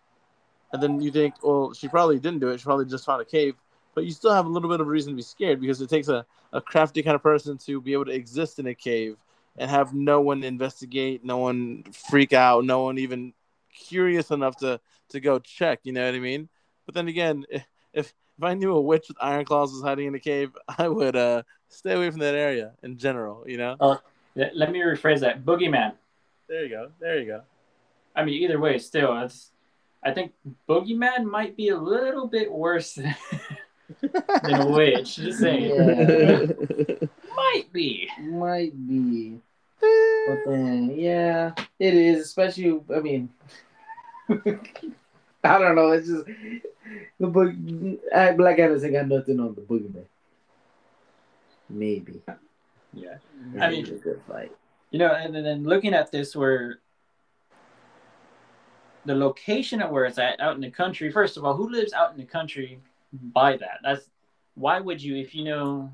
And 0.74 0.84
then 0.84 1.02
you 1.02 1.12
think, 1.12 1.36
well, 1.42 1.74
she 1.74 1.88
probably 1.88 2.20
didn't 2.20 2.40
do 2.40 2.50
it. 2.50 2.60
She 2.60 2.66
probably 2.66 2.86
just 2.86 3.06
found 3.06 3.22
a 3.22 3.26
cave. 3.26 3.56
But 3.96 4.06
you 4.06 4.12
still 4.12 4.34
have 4.34 4.46
a 4.46 4.50
little 4.50 4.70
bit 4.70 4.82
of 4.82 4.88
reason 4.88 5.14
to 5.14 5.16
be 5.16 5.22
scared 5.22 5.62
because 5.62 5.82
it 5.82 5.90
takes 5.90 6.10
a, 6.10 6.26
a 6.54 6.62
crafty 6.62 7.02
kind 7.02 7.16
of 7.16 7.24
person 7.24 7.58
to 7.60 7.82
be 7.82 7.94
able 7.94 8.06
to 8.06 8.12
exist 8.12 8.60
in 8.60 8.68
a 8.68 8.76
cave 8.76 9.18
and 9.58 9.70
have 9.70 9.94
no 9.94 10.22
one 10.22 10.44
investigate, 10.44 11.26
no 11.26 11.38
one 11.38 11.84
freak 11.92 12.34
out, 12.34 12.66
no 12.66 12.84
one 12.84 12.98
even 12.98 13.34
curious 13.74 14.32
enough 14.32 14.58
to, 14.58 14.80
to 15.10 15.20
go 15.20 15.40
check. 15.40 15.80
You 15.84 15.94
know 15.94 16.06
what 16.06 16.16
I 16.16 16.20
mean? 16.20 16.50
But 16.86 16.96
then 16.96 17.08
again, 17.08 17.46
if, 17.50 17.66
if 17.94 18.14
I 18.42 18.54
knew 18.54 18.74
a 18.74 18.82
witch 18.82 19.08
with 19.08 19.18
iron 19.22 19.46
claws 19.46 19.72
was 19.72 19.82
hiding 19.82 20.08
in 20.08 20.16
a 20.16 20.20
cave, 20.20 20.52
I 20.78 20.88
would 20.88 21.16
uh, 21.16 21.44
stay 21.70 21.94
away 21.94 22.10
from 22.10 22.20
that 22.20 22.36
area 22.36 22.74
in 22.84 22.98
general, 22.98 23.44
you 23.48 23.58
know? 23.58 24.00
Let 24.36 24.56
let 24.56 24.72
me 24.72 24.80
rephrase 24.80 25.20
that. 25.22 25.44
Boogeyman. 25.44 25.94
There 26.48 26.64
you 26.64 26.70
go. 26.70 26.92
There 27.00 27.20
you 27.20 27.26
go. 27.26 27.42
I 28.16 28.24
mean, 28.24 28.42
either 28.42 28.60
way, 28.60 28.78
still, 28.78 29.18
it's. 29.22 29.52
I 30.04 30.14
think 30.14 30.32
Boogeyman 30.68 31.26
might 31.26 31.58
be 31.58 31.70
a 31.70 31.78
little 31.78 32.28
bit 32.28 32.50
worse 32.50 32.94
than, 32.94 33.16
than 34.44 34.62
a 34.62 34.68
witch. 34.68 35.18
Just 35.18 35.40
saying. 35.40 35.76
Yeah. 35.76 37.08
Might 37.36 37.74
be. 37.74 38.10
Might 38.22 38.88
be. 38.88 39.40
But 39.82 40.40
then, 40.46 40.94
yeah, 40.96 41.54
it 41.80 41.94
is. 41.94 42.22
Especially, 42.26 42.80
I 42.96 43.00
mean, 43.00 43.30
I 44.30 45.58
don't 45.58 45.76
know. 45.76 45.92
It's 45.92 46.08
just 46.08 46.26
the 47.20 47.28
book. 47.28 47.54
I, 48.16 48.34
Black 48.34 48.60
Adams 48.60 48.84
ain't 48.84 48.94
got 48.94 49.08
nothing 49.08 49.40
on 49.40 49.56
the 49.56 49.62
boogeyman. 49.62 50.06
Maybe. 51.70 52.22
Yeah. 52.94 53.16
Maybe 53.42 53.62
I 53.62 53.70
mean- 53.70 53.82
it's 53.82 53.90
a 53.92 53.96
good 53.96 54.22
fight. 54.28 54.52
You 54.92 55.00
know, 55.00 55.12
and 55.14 55.34
then- 55.36 55.44
then 55.44 55.64
looking 55.64 55.94
at 55.94 56.12
this, 56.12 56.36
where 56.36 56.80
the 59.06 59.16
location 59.16 59.82
of 59.82 59.92
where 59.92 60.06
it's 60.06 60.18
at, 60.18 60.40
out 60.40 60.56
in 60.56 60.62
the 60.62 60.70
country. 60.72 61.12
First 61.12 61.38
of 61.38 61.46
all, 61.46 61.56
who 61.56 61.70
lives 61.70 61.94
out 61.94 62.12
in 62.12 62.18
the 62.18 62.26
country 62.26 62.80
by 63.14 63.56
that? 63.58 63.80
That's 63.84 64.10
why 64.56 64.80
would 64.80 65.02
you, 65.02 65.16
if 65.16 65.34
you 65.34 65.46
know, 65.46 65.92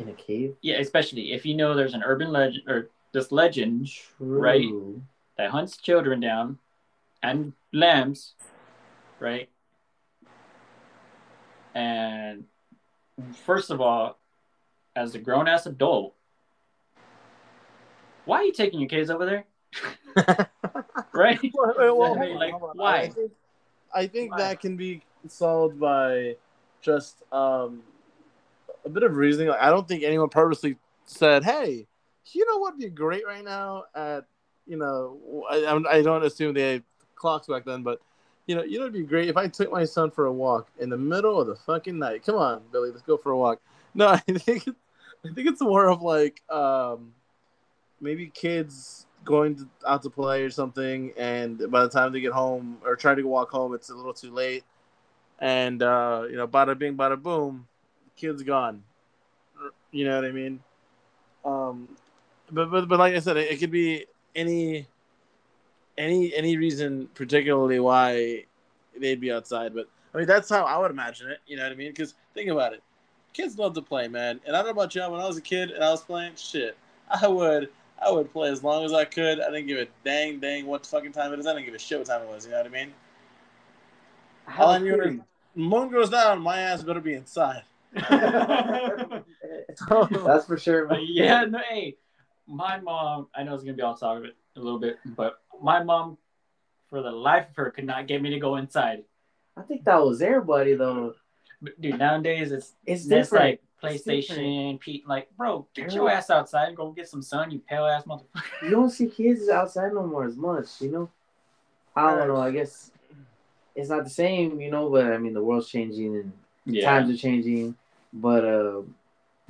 In 0.00 0.08
a 0.08 0.12
cave. 0.14 0.56
yeah, 0.62 0.78
especially 0.78 1.32
if 1.32 1.44
you 1.44 1.54
know 1.54 1.74
there's 1.74 1.92
an 1.92 2.02
urban 2.02 2.32
legend 2.32 2.62
or 2.66 2.88
this 3.12 3.30
legend 3.30 3.88
True. 3.88 4.40
Right. 4.40 5.02
that 5.36 5.50
hunts 5.50 5.76
children 5.76 6.20
down 6.20 6.58
and 7.22 7.52
lambs, 7.72 8.32
right? 9.18 9.50
And 11.74 12.44
first 13.44 13.70
of 13.70 13.82
all, 13.82 14.18
as 14.96 15.14
a 15.14 15.18
grown 15.18 15.48
ass 15.48 15.66
adult, 15.66 16.14
why 18.24 18.38
are 18.38 18.44
you 18.44 18.52
taking 18.52 18.80
your 18.80 18.88
kids 18.88 19.10
over 19.10 19.26
there? 19.26 19.44
right? 21.12 21.38
Wait, 21.42 21.52
wait, 21.52 21.96
well, 21.96 22.16
I 22.16 22.20
mean, 22.20 22.36
like, 22.36 22.54
on. 22.54 22.70
why? 22.74 23.00
I 23.00 23.08
think, 23.08 23.32
I 23.94 24.06
think 24.06 24.36
that 24.38 24.60
can 24.60 24.76
be 24.76 25.02
solved 25.28 25.78
by 25.78 26.36
just 26.80 27.22
um, 27.32 27.82
a 28.84 28.88
bit 28.88 29.02
of 29.02 29.16
reasoning. 29.16 29.48
Like, 29.48 29.60
I 29.60 29.70
don't 29.70 29.86
think 29.86 30.02
anyone 30.02 30.28
purposely 30.28 30.76
said, 31.04 31.44
"Hey, 31.44 31.86
you 32.32 32.46
know 32.46 32.58
what'd 32.58 32.78
be 32.78 32.88
great 32.88 33.26
right 33.26 33.44
now?" 33.44 33.84
At 33.94 34.24
you 34.66 34.76
know, 34.76 35.44
I, 35.50 35.64
I'm- 35.64 36.04
don't 36.04 36.24
assume 36.24 36.54
they 36.54 36.72
had 36.74 36.84
clocks 37.14 37.46
back 37.46 37.64
then, 37.64 37.82
but 37.82 38.00
you 38.46 38.54
know, 38.56 38.62
you 38.62 38.78
know, 38.78 38.84
it'd 38.84 38.94
be 38.94 39.02
great 39.02 39.28
if 39.28 39.36
I 39.36 39.46
took 39.48 39.70
my 39.70 39.84
son 39.84 40.10
for 40.10 40.26
a 40.26 40.32
walk 40.32 40.68
in 40.80 40.88
the 40.90 40.96
middle 40.96 41.40
of 41.40 41.46
the 41.46 41.56
fucking 41.56 41.98
night. 41.98 42.24
Come 42.24 42.36
on, 42.36 42.62
Billy, 42.72 42.90
let's 42.90 43.02
go 43.02 43.16
for 43.16 43.32
a 43.32 43.38
walk. 43.38 43.60
No, 43.92 44.06
I 44.06 44.18
think 44.18 44.68
I 45.24 45.32
think 45.34 45.48
it's 45.48 45.60
more 45.60 45.88
of 45.88 46.00
like 46.00 46.42
um, 46.48 47.12
maybe 48.00 48.28
kids 48.28 49.06
going 49.24 49.56
to, 49.56 49.68
out 49.84 50.02
to 50.04 50.10
play 50.10 50.42
or 50.42 50.50
something, 50.50 51.12
and 51.16 51.58
by 51.72 51.82
the 51.82 51.88
time 51.88 52.12
they 52.12 52.20
get 52.20 52.30
home 52.30 52.78
or 52.84 52.94
try 52.94 53.16
to 53.16 53.22
walk 53.24 53.50
home, 53.50 53.74
it's 53.74 53.90
a 53.90 53.94
little 53.96 54.14
too 54.14 54.30
late, 54.30 54.62
and 55.40 55.82
uh, 55.82 56.22
you 56.30 56.36
know, 56.36 56.46
bada 56.46 56.78
bing, 56.78 56.96
bada 56.96 57.20
boom, 57.20 57.66
kid's 58.20 58.42
gone. 58.42 58.82
You 59.90 60.04
know 60.04 60.16
what 60.16 60.24
I 60.24 60.32
mean? 60.32 60.60
Um, 61.44 61.88
but 62.50 62.70
but 62.70 62.88
but 62.88 62.98
like 62.98 63.14
I 63.14 63.18
said, 63.20 63.36
it, 63.36 63.50
it 63.50 63.56
could 63.58 63.70
be 63.70 64.06
any 64.34 64.86
any 65.96 66.34
any 66.34 66.56
reason 66.56 67.08
particularly 67.14 67.80
why 67.80 68.44
they'd 68.98 69.20
be 69.20 69.32
outside. 69.32 69.74
But 69.74 69.88
I 70.14 70.18
mean, 70.18 70.26
that's 70.26 70.48
how 70.48 70.64
I 70.64 70.76
would 70.78 70.90
imagine 70.90 71.30
it. 71.30 71.38
You 71.46 71.56
know 71.56 71.64
what 71.64 71.72
I 71.72 71.76
mean? 71.76 71.90
Because 71.90 72.14
think 72.34 72.50
about 72.50 72.74
it, 72.74 72.82
kids 73.32 73.58
love 73.58 73.74
to 73.74 73.82
play, 73.82 74.06
man. 74.08 74.40
And 74.46 74.54
I 74.54 74.60
don't 74.60 74.66
know 74.66 74.82
about 74.82 74.94
y'all. 74.94 75.10
When 75.10 75.20
I 75.20 75.26
was 75.26 75.36
a 75.36 75.42
kid 75.42 75.70
and 75.70 75.82
I 75.82 75.90
was 75.90 76.02
playing, 76.02 76.34
shit, 76.36 76.76
I 77.08 77.26
would 77.26 77.70
I 78.02 78.10
would 78.10 78.32
play 78.32 78.50
as 78.50 78.62
long 78.62 78.84
as 78.84 78.92
I 78.92 79.04
could. 79.04 79.40
I 79.40 79.50
didn't 79.50 79.66
give 79.66 79.78
a 79.78 79.86
dang 80.04 80.40
dang 80.40 80.66
what 80.66 80.86
fucking 80.86 81.12
time 81.12 81.32
it 81.32 81.38
is. 81.38 81.46
I 81.46 81.54
didn't 81.54 81.66
give 81.66 81.74
a 81.74 81.78
shit 81.78 81.98
what 81.98 82.06
time 82.06 82.22
it 82.22 82.28
was. 82.28 82.44
You 82.44 82.52
know 82.52 82.58
what 82.58 82.66
I 82.66 82.70
mean? 82.70 82.92
I 84.46 84.62
All 84.62 84.70
I 84.70 84.72
have 84.74 84.82
a 84.82 84.84
knew 84.84 84.96
was 84.96 85.14
moon 85.54 85.90
goes 85.90 86.10
down, 86.10 86.40
my 86.40 86.58
ass 86.58 86.82
better 86.82 87.00
be 87.00 87.14
inside. 87.14 87.62
That's 90.24 90.46
for 90.46 90.58
sure. 90.58 90.86
Man. 90.88 91.00
yeah, 91.08 91.44
no, 91.44 91.58
hey, 91.68 91.96
my 92.46 92.78
mom, 92.80 93.28
I 93.34 93.42
know 93.42 93.54
it's 93.54 93.62
gonna 93.62 93.76
be 93.76 93.82
off 93.82 94.00
topic 94.00 94.32
a 94.56 94.60
little 94.60 94.78
bit, 94.78 94.98
but 95.04 95.40
my 95.62 95.82
mom, 95.82 96.18
for 96.88 97.02
the 97.02 97.10
life 97.10 97.48
of 97.50 97.56
her, 97.56 97.70
could 97.70 97.84
not 97.84 98.06
get 98.06 98.22
me 98.22 98.30
to 98.30 98.38
go 98.38 98.56
inside. 98.56 99.04
I 99.56 99.62
think 99.62 99.84
that 99.84 100.02
was 100.02 100.22
everybody 100.22 100.74
though. 100.74 101.14
But 101.62 101.80
dude, 101.80 101.98
nowadays 101.98 102.52
it's 102.52 102.72
It's 102.86 103.06
that's 103.06 103.30
different. 103.30 103.60
like 103.82 103.92
PlayStation, 103.92 104.78
Pete, 104.80 105.06
like, 105.08 105.28
bro, 105.36 105.66
get 105.74 105.92
your 105.92 106.10
ass 106.10 106.30
outside 106.30 106.68
and 106.68 106.76
go 106.76 106.90
get 106.92 107.08
some 107.08 107.22
sun, 107.22 107.50
you 107.50 107.60
pale 107.60 107.86
ass 107.86 108.04
motherfucker. 108.04 108.42
You 108.62 108.70
don't 108.70 108.90
see 108.90 109.08
kids 109.08 109.48
outside 109.48 109.92
no 109.92 110.06
more 110.06 110.24
as 110.24 110.36
much, 110.36 110.80
you 110.80 110.90
know. 110.90 111.10
I 111.96 112.14
don't 112.14 112.28
know. 112.28 112.36
I 112.36 112.50
guess 112.50 112.90
it's 113.74 113.88
not 113.88 114.04
the 114.04 114.10
same, 114.10 114.60
you 114.60 114.70
know. 114.70 114.88
But 114.90 115.06
I 115.12 115.18
mean, 115.18 115.34
the 115.34 115.42
world's 115.42 115.68
changing 115.68 116.14
and 116.16 116.32
Yeah. 116.66 116.88
times 116.90 117.10
are 117.12 117.16
changing. 117.16 117.76
But 118.12 118.44
uh, 118.44 118.82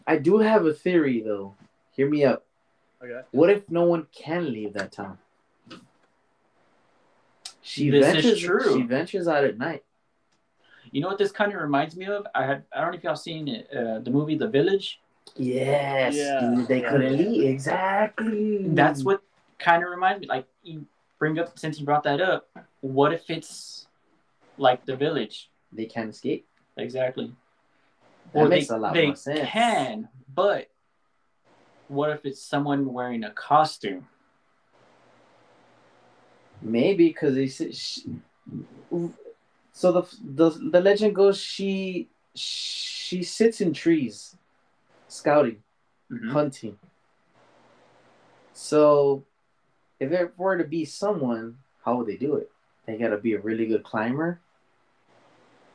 I 0.06 0.16
do 0.18 0.38
have 0.38 0.66
a 0.66 0.72
theory 0.72 1.20
though. 1.20 1.54
Hear 1.92 2.08
me 2.08 2.24
out. 2.24 2.44
Okay. 3.02 3.20
What 3.30 3.50
if 3.50 3.68
no 3.70 3.84
one 3.84 4.06
can 4.12 4.52
leave 4.52 4.74
that 4.74 4.92
town? 4.92 5.18
She 7.62 7.90
This 7.90 8.06
is 8.08 8.12
ventures. 8.14 8.40
true. 8.40 8.74
She 8.76 8.82
ventures 8.82 9.28
out 9.28 9.44
at 9.44 9.58
night. 9.58 9.84
You 10.92 11.00
know 11.00 11.08
what 11.08 11.18
this 11.18 11.30
kind 11.30 11.52
of 11.52 11.60
reminds 11.60 11.96
me 11.96 12.06
of? 12.06 12.26
I 12.34 12.44
had 12.44 12.64
I 12.74 12.80
don't 12.80 12.90
know 12.92 12.96
if 12.98 13.04
y'all 13.04 13.16
seen 13.16 13.48
it, 13.48 13.68
uh, 13.74 14.00
the 14.00 14.10
movie 14.10 14.36
The 14.36 14.48
Village. 14.48 15.00
Yes, 15.36 16.16
Yeah. 16.16 16.40
dude, 16.54 16.66
they 16.66 16.80
couldn't 16.80 17.16
leave. 17.16 17.48
Exactly. 17.48 18.66
That's 18.68 19.04
what 19.04 19.22
kind 19.58 19.84
of 19.84 19.90
reminds 19.90 20.20
me. 20.22 20.26
Like 20.26 20.46
you 20.62 20.84
bring 21.18 21.38
up 21.38 21.58
since 21.58 21.78
you 21.78 21.86
brought 21.86 22.02
that 22.04 22.20
up. 22.20 22.48
What 22.80 23.12
if 23.12 23.28
it's 23.30 23.86
like 24.58 24.84
The 24.86 24.96
Village? 24.96 25.48
they 25.72 25.86
can't 25.86 26.10
escape. 26.10 26.44
Exactly. 26.76 27.32
That 28.32 28.40
Or 28.40 28.48
makes 28.48 28.68
they, 28.68 28.74
a 28.74 28.78
lot 28.78 28.94
they 28.94 29.06
more 29.06 29.16
sense. 29.16 29.48
can, 29.50 30.08
but 30.34 30.68
what 31.88 32.10
if 32.10 32.24
it's 32.24 32.42
someone 32.42 32.92
wearing 32.92 33.24
a 33.24 33.30
costume? 33.32 34.06
Maybe 36.62 37.08
because 37.08 37.34
they 37.34 37.48
said 37.48 37.74
she, 37.74 38.04
so 39.72 39.92
the, 39.92 40.02
the 40.22 40.50
the 40.50 40.80
legend 40.80 41.14
goes 41.14 41.40
she 41.40 42.10
she 42.34 43.22
sits 43.22 43.60
in 43.60 43.72
trees, 43.72 44.36
scouting, 45.08 45.62
Mhm. 46.12 46.30
hunting. 46.32 46.78
So 48.52 49.24
if 49.98 50.12
it 50.12 50.38
were 50.38 50.58
to 50.58 50.64
be 50.64 50.84
someone, 50.84 51.58
how 51.84 51.96
would 51.96 52.06
they 52.06 52.16
do 52.16 52.36
it? 52.36 52.50
They 52.86 52.98
gotta 52.98 53.16
be 53.18 53.32
a 53.32 53.40
really 53.40 53.66
good 53.66 53.82
climber. 53.82 54.40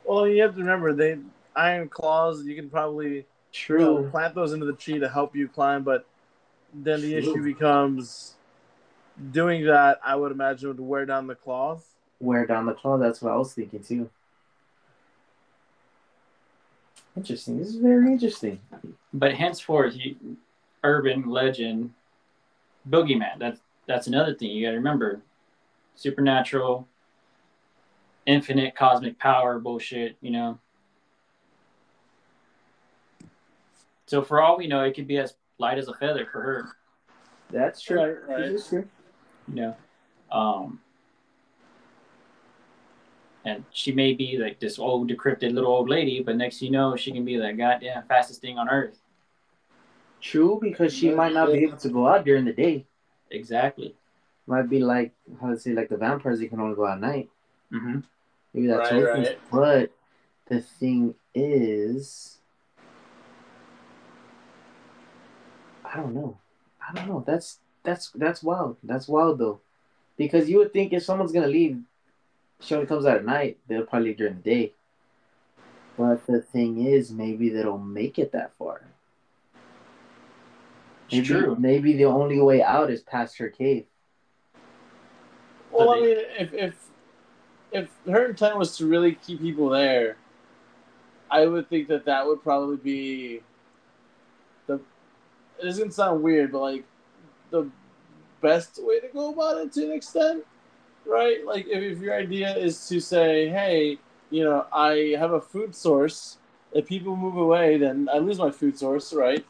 Well, 0.06 0.28
you 0.28 0.42
have 0.42 0.54
to 0.54 0.60
remember 0.60 0.92
they 0.92 1.18
iron 1.54 1.88
claws. 1.88 2.44
You 2.44 2.54
can 2.54 2.70
probably 2.70 3.08
you 3.08 3.22
know, 3.22 3.24
True. 3.52 4.08
plant 4.10 4.34
those 4.34 4.52
into 4.52 4.66
the 4.66 4.72
tree 4.72 4.98
to 4.98 5.08
help 5.08 5.34
you 5.34 5.48
climb, 5.48 5.82
but 5.82 6.06
then 6.72 7.00
the 7.00 7.12
True. 7.12 7.18
issue 7.18 7.42
becomes 7.42 8.34
doing 9.32 9.64
that. 9.66 10.00
I 10.04 10.14
would 10.14 10.32
imagine 10.32 10.68
would 10.68 10.80
wear 10.80 11.06
down 11.06 11.26
the 11.26 11.34
claws. 11.34 11.80
Wear 12.20 12.46
down 12.46 12.66
the 12.66 12.74
claw. 12.74 12.98
That's 12.98 13.20
what 13.20 13.32
I 13.32 13.36
was 13.36 13.52
thinking 13.52 13.82
too. 13.82 14.10
Interesting. 17.16 17.58
This 17.58 17.68
is 17.68 17.76
very 17.76 18.12
interesting. 18.12 18.60
But 19.12 19.34
henceforth, 19.34 19.96
you, 19.96 20.36
urban 20.84 21.30
legend, 21.30 21.94
boogeyman. 22.88 23.38
That's 23.38 23.60
that's 23.86 24.06
another 24.06 24.34
thing 24.34 24.50
you 24.50 24.66
got 24.66 24.72
to 24.72 24.76
remember. 24.76 25.22
Supernatural, 25.94 26.86
infinite 28.26 28.76
cosmic 28.76 29.18
power 29.18 29.58
bullshit. 29.58 30.16
You 30.20 30.30
know. 30.30 30.58
So 34.06 34.22
for 34.22 34.40
all 34.40 34.56
we 34.56 34.66
know, 34.66 34.82
it 34.82 34.94
could 34.94 35.08
be 35.08 35.18
as 35.18 35.34
light 35.58 35.78
as 35.78 35.88
a 35.88 35.94
feather 35.94 36.26
for 36.30 36.42
her. 36.42 36.68
That's 37.50 37.80
true. 37.80 37.96
Right, 37.96 38.28
right. 38.28 38.52
This 38.52 38.68
true. 38.68 38.86
You 39.48 39.54
know. 39.54 39.76
Um. 40.30 40.80
And 43.44 43.64
she 43.70 43.92
may 43.92 44.12
be 44.12 44.38
like 44.38 44.58
this 44.58 44.76
old 44.76 45.06
decrepit 45.06 45.52
little 45.52 45.70
old 45.70 45.88
lady, 45.88 46.20
but 46.20 46.36
next 46.36 46.60
you 46.60 46.70
know, 46.70 46.96
she 46.96 47.12
can 47.12 47.24
be 47.24 47.36
the 47.36 47.52
goddamn 47.52 48.02
fastest 48.08 48.40
thing 48.40 48.58
on 48.58 48.68
earth. 48.68 48.98
True, 50.20 50.58
because 50.60 50.92
she 50.92 51.10
might 51.10 51.32
not 51.32 51.52
be 51.52 51.58
able 51.58 51.76
to 51.76 51.88
go 51.88 52.08
out 52.08 52.24
during 52.24 52.44
the 52.44 52.52
day. 52.52 52.86
Exactly. 53.30 53.94
Might 54.48 54.68
be 54.68 54.80
like 54.80 55.12
how 55.40 55.50
to 55.50 55.58
say 55.58 55.72
like 55.72 55.88
the 55.88 55.96
vampires. 55.96 56.40
They 56.40 56.48
can 56.48 56.58
only 56.58 56.74
go 56.74 56.88
at 56.88 57.00
night. 57.00 57.30
Mm-hmm. 57.72 58.00
Maybe 58.56 58.68
that's 58.68 58.90
Right, 58.90 59.02
what 59.04 59.18
it 59.18 59.20
is. 59.20 59.28
right. 59.28 59.38
But 59.52 59.90
the 60.46 60.62
thing 60.62 61.14
is, 61.34 62.38
I 65.84 65.94
don't 65.98 66.14
know. 66.14 66.38
I 66.80 66.94
don't 66.94 67.06
know. 67.06 67.22
That's 67.26 67.58
that's 67.82 68.10
that's 68.12 68.42
wild. 68.42 68.78
That's 68.82 69.08
wild 69.08 69.38
though, 69.40 69.60
because 70.16 70.48
you 70.48 70.56
would 70.56 70.72
think 70.72 70.94
if 70.94 71.02
someone's 71.02 71.32
gonna 71.32 71.48
leave, 71.48 71.82
she 72.60 72.74
only 72.74 72.86
comes 72.86 73.04
out 73.04 73.18
at 73.18 73.26
night. 73.26 73.58
They'll 73.68 73.84
probably 73.84 74.08
leave 74.08 74.16
during 74.16 74.36
the 74.36 74.40
day. 74.40 74.72
But 75.98 76.26
the 76.26 76.40
thing 76.40 76.86
is, 76.86 77.10
maybe 77.10 77.50
they 77.50 77.62
don't 77.62 77.92
make 77.92 78.18
it 78.18 78.32
that 78.32 78.52
far. 78.58 78.80
Maybe, 81.12 81.18
It's 81.20 81.28
true. 81.28 81.56
Maybe 81.56 81.92
the 81.92 82.06
only 82.06 82.40
way 82.40 82.62
out 82.62 82.90
is 82.90 83.02
past 83.02 83.36
her 83.36 83.50
cave. 83.50 83.84
Well, 85.70 85.90
I 85.90 86.00
mean, 86.00 86.16
if 86.38 86.54
if 86.54 86.74
if 87.72 87.90
her 88.06 88.26
intent 88.26 88.56
was 88.56 88.76
to 88.78 88.86
really 88.86 89.14
keep 89.14 89.40
people 89.40 89.68
there, 89.68 90.16
I 91.30 91.46
would 91.46 91.68
think 91.68 91.88
that 91.88 92.04
that 92.06 92.26
would 92.26 92.42
probably 92.42 92.76
be 92.76 93.40
the. 94.66 94.74
It 95.58 95.64
doesn't 95.64 95.94
sound 95.94 96.22
weird, 96.22 96.52
but 96.52 96.60
like 96.60 96.84
the 97.50 97.68
best 98.40 98.78
way 98.82 99.00
to 99.00 99.08
go 99.08 99.32
about 99.32 99.58
it 99.58 99.72
to 99.72 99.84
an 99.84 99.92
extent, 99.92 100.44
right? 101.06 101.44
Like 101.44 101.66
if, 101.66 101.82
if 101.82 101.98
your 102.00 102.14
idea 102.14 102.56
is 102.56 102.86
to 102.88 103.00
say, 103.00 103.48
hey, 103.48 103.98
you 104.30 104.44
know, 104.44 104.66
I 104.72 105.16
have 105.18 105.32
a 105.32 105.40
food 105.40 105.74
source. 105.74 106.38
If 106.72 106.86
people 106.86 107.16
move 107.16 107.36
away, 107.36 107.78
then 107.78 108.08
I 108.12 108.18
lose 108.18 108.38
my 108.38 108.50
food 108.50 108.78
source, 108.78 109.12
right? 109.12 109.44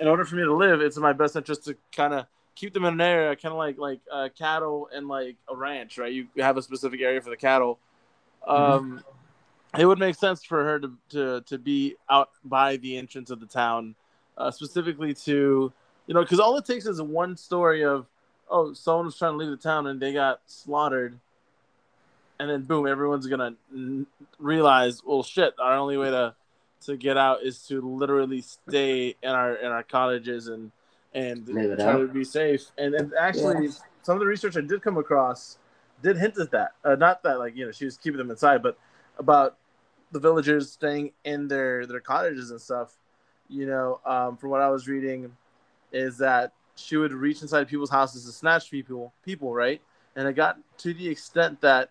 In 0.00 0.08
order 0.08 0.24
for 0.24 0.34
me 0.34 0.42
to 0.42 0.54
live, 0.54 0.80
it's 0.80 0.96
in 0.96 1.02
my 1.02 1.12
best 1.12 1.36
interest 1.36 1.64
to 1.64 1.76
kind 1.92 2.12
of 2.12 2.26
keep 2.54 2.72
them 2.72 2.84
in 2.84 2.94
an 2.94 3.00
area, 3.00 3.34
kind 3.36 3.52
of 3.52 3.58
like 3.58 3.78
like 3.78 4.00
uh, 4.10 4.28
cattle 4.36 4.88
and 4.94 5.08
like 5.08 5.36
a 5.48 5.56
ranch, 5.56 5.98
right? 5.98 6.12
You 6.12 6.28
have 6.38 6.56
a 6.56 6.62
specific 6.62 7.00
area 7.00 7.20
for 7.20 7.30
the 7.30 7.36
cattle. 7.36 7.78
Um, 8.46 9.02
It 9.78 9.86
would 9.86 9.98
make 9.98 10.16
sense 10.16 10.44
for 10.44 10.62
her 10.62 10.80
to, 10.80 10.92
to 11.10 11.40
to 11.42 11.58
be 11.58 11.96
out 12.10 12.30
by 12.44 12.76
the 12.76 12.98
entrance 12.98 13.30
of 13.30 13.40
the 13.40 13.46
town, 13.46 13.94
uh, 14.36 14.50
specifically 14.50 15.14
to 15.14 15.72
you 16.06 16.14
know, 16.14 16.20
because 16.20 16.40
all 16.40 16.56
it 16.58 16.66
takes 16.66 16.84
is 16.84 17.00
one 17.00 17.36
story 17.36 17.84
of 17.84 18.06
oh, 18.50 18.74
someone 18.74 19.06
was 19.06 19.16
trying 19.16 19.32
to 19.32 19.38
leave 19.38 19.50
the 19.50 19.56
town 19.56 19.86
and 19.86 19.98
they 19.98 20.12
got 20.12 20.40
slaughtered, 20.46 21.18
and 22.38 22.50
then 22.50 22.62
boom, 22.62 22.86
everyone's 22.86 23.26
gonna 23.26 23.54
n- 23.72 24.06
realize, 24.38 25.00
well, 25.06 25.22
shit, 25.22 25.54
our 25.58 25.74
only 25.76 25.96
way 25.96 26.10
to 26.10 26.34
to 26.82 26.96
get 26.96 27.16
out 27.16 27.42
is 27.42 27.66
to 27.68 27.80
literally 27.80 28.42
stay 28.42 29.14
in 29.22 29.30
our 29.30 29.54
in 29.54 29.70
our 29.70 29.84
cottages 29.84 30.48
and 30.48 30.70
and 31.14 31.46
Live 31.48 31.78
try 31.78 31.92
to 31.98 32.06
be 32.08 32.24
safe. 32.24 32.70
And 32.78 32.94
and 32.94 33.12
actually, 33.18 33.68
some 34.02 34.14
of 34.14 34.20
the 34.20 34.26
research 34.26 34.56
I 34.56 34.60
did 34.60 34.82
come 34.82 34.96
across 34.96 35.58
did 36.02 36.16
hint 36.16 36.38
at 36.38 36.50
that. 36.50 36.72
Uh, 36.84 36.96
not 36.96 37.22
that 37.22 37.38
like 37.38 37.56
you 37.56 37.66
know 37.66 37.72
she 37.72 37.84
was 37.84 37.96
keeping 37.96 38.18
them 38.18 38.30
inside, 38.30 38.62
but 38.62 38.78
about 39.18 39.56
the 40.10 40.18
villagers 40.20 40.70
staying 40.70 41.12
in 41.24 41.48
their 41.48 41.86
their 41.86 42.00
cottages 42.00 42.50
and 42.50 42.60
stuff. 42.60 42.96
You 43.48 43.66
know, 43.66 44.00
um, 44.06 44.36
from 44.36 44.50
what 44.50 44.60
I 44.62 44.70
was 44.70 44.88
reading, 44.88 45.36
is 45.92 46.18
that 46.18 46.52
she 46.74 46.96
would 46.96 47.12
reach 47.12 47.42
inside 47.42 47.68
people's 47.68 47.90
houses 47.90 48.24
to 48.24 48.32
snatch 48.32 48.70
people, 48.70 49.12
people, 49.24 49.52
right? 49.52 49.80
And 50.16 50.26
it 50.26 50.34
got 50.34 50.58
to 50.78 50.94
the 50.94 51.08
extent 51.08 51.60
that 51.60 51.90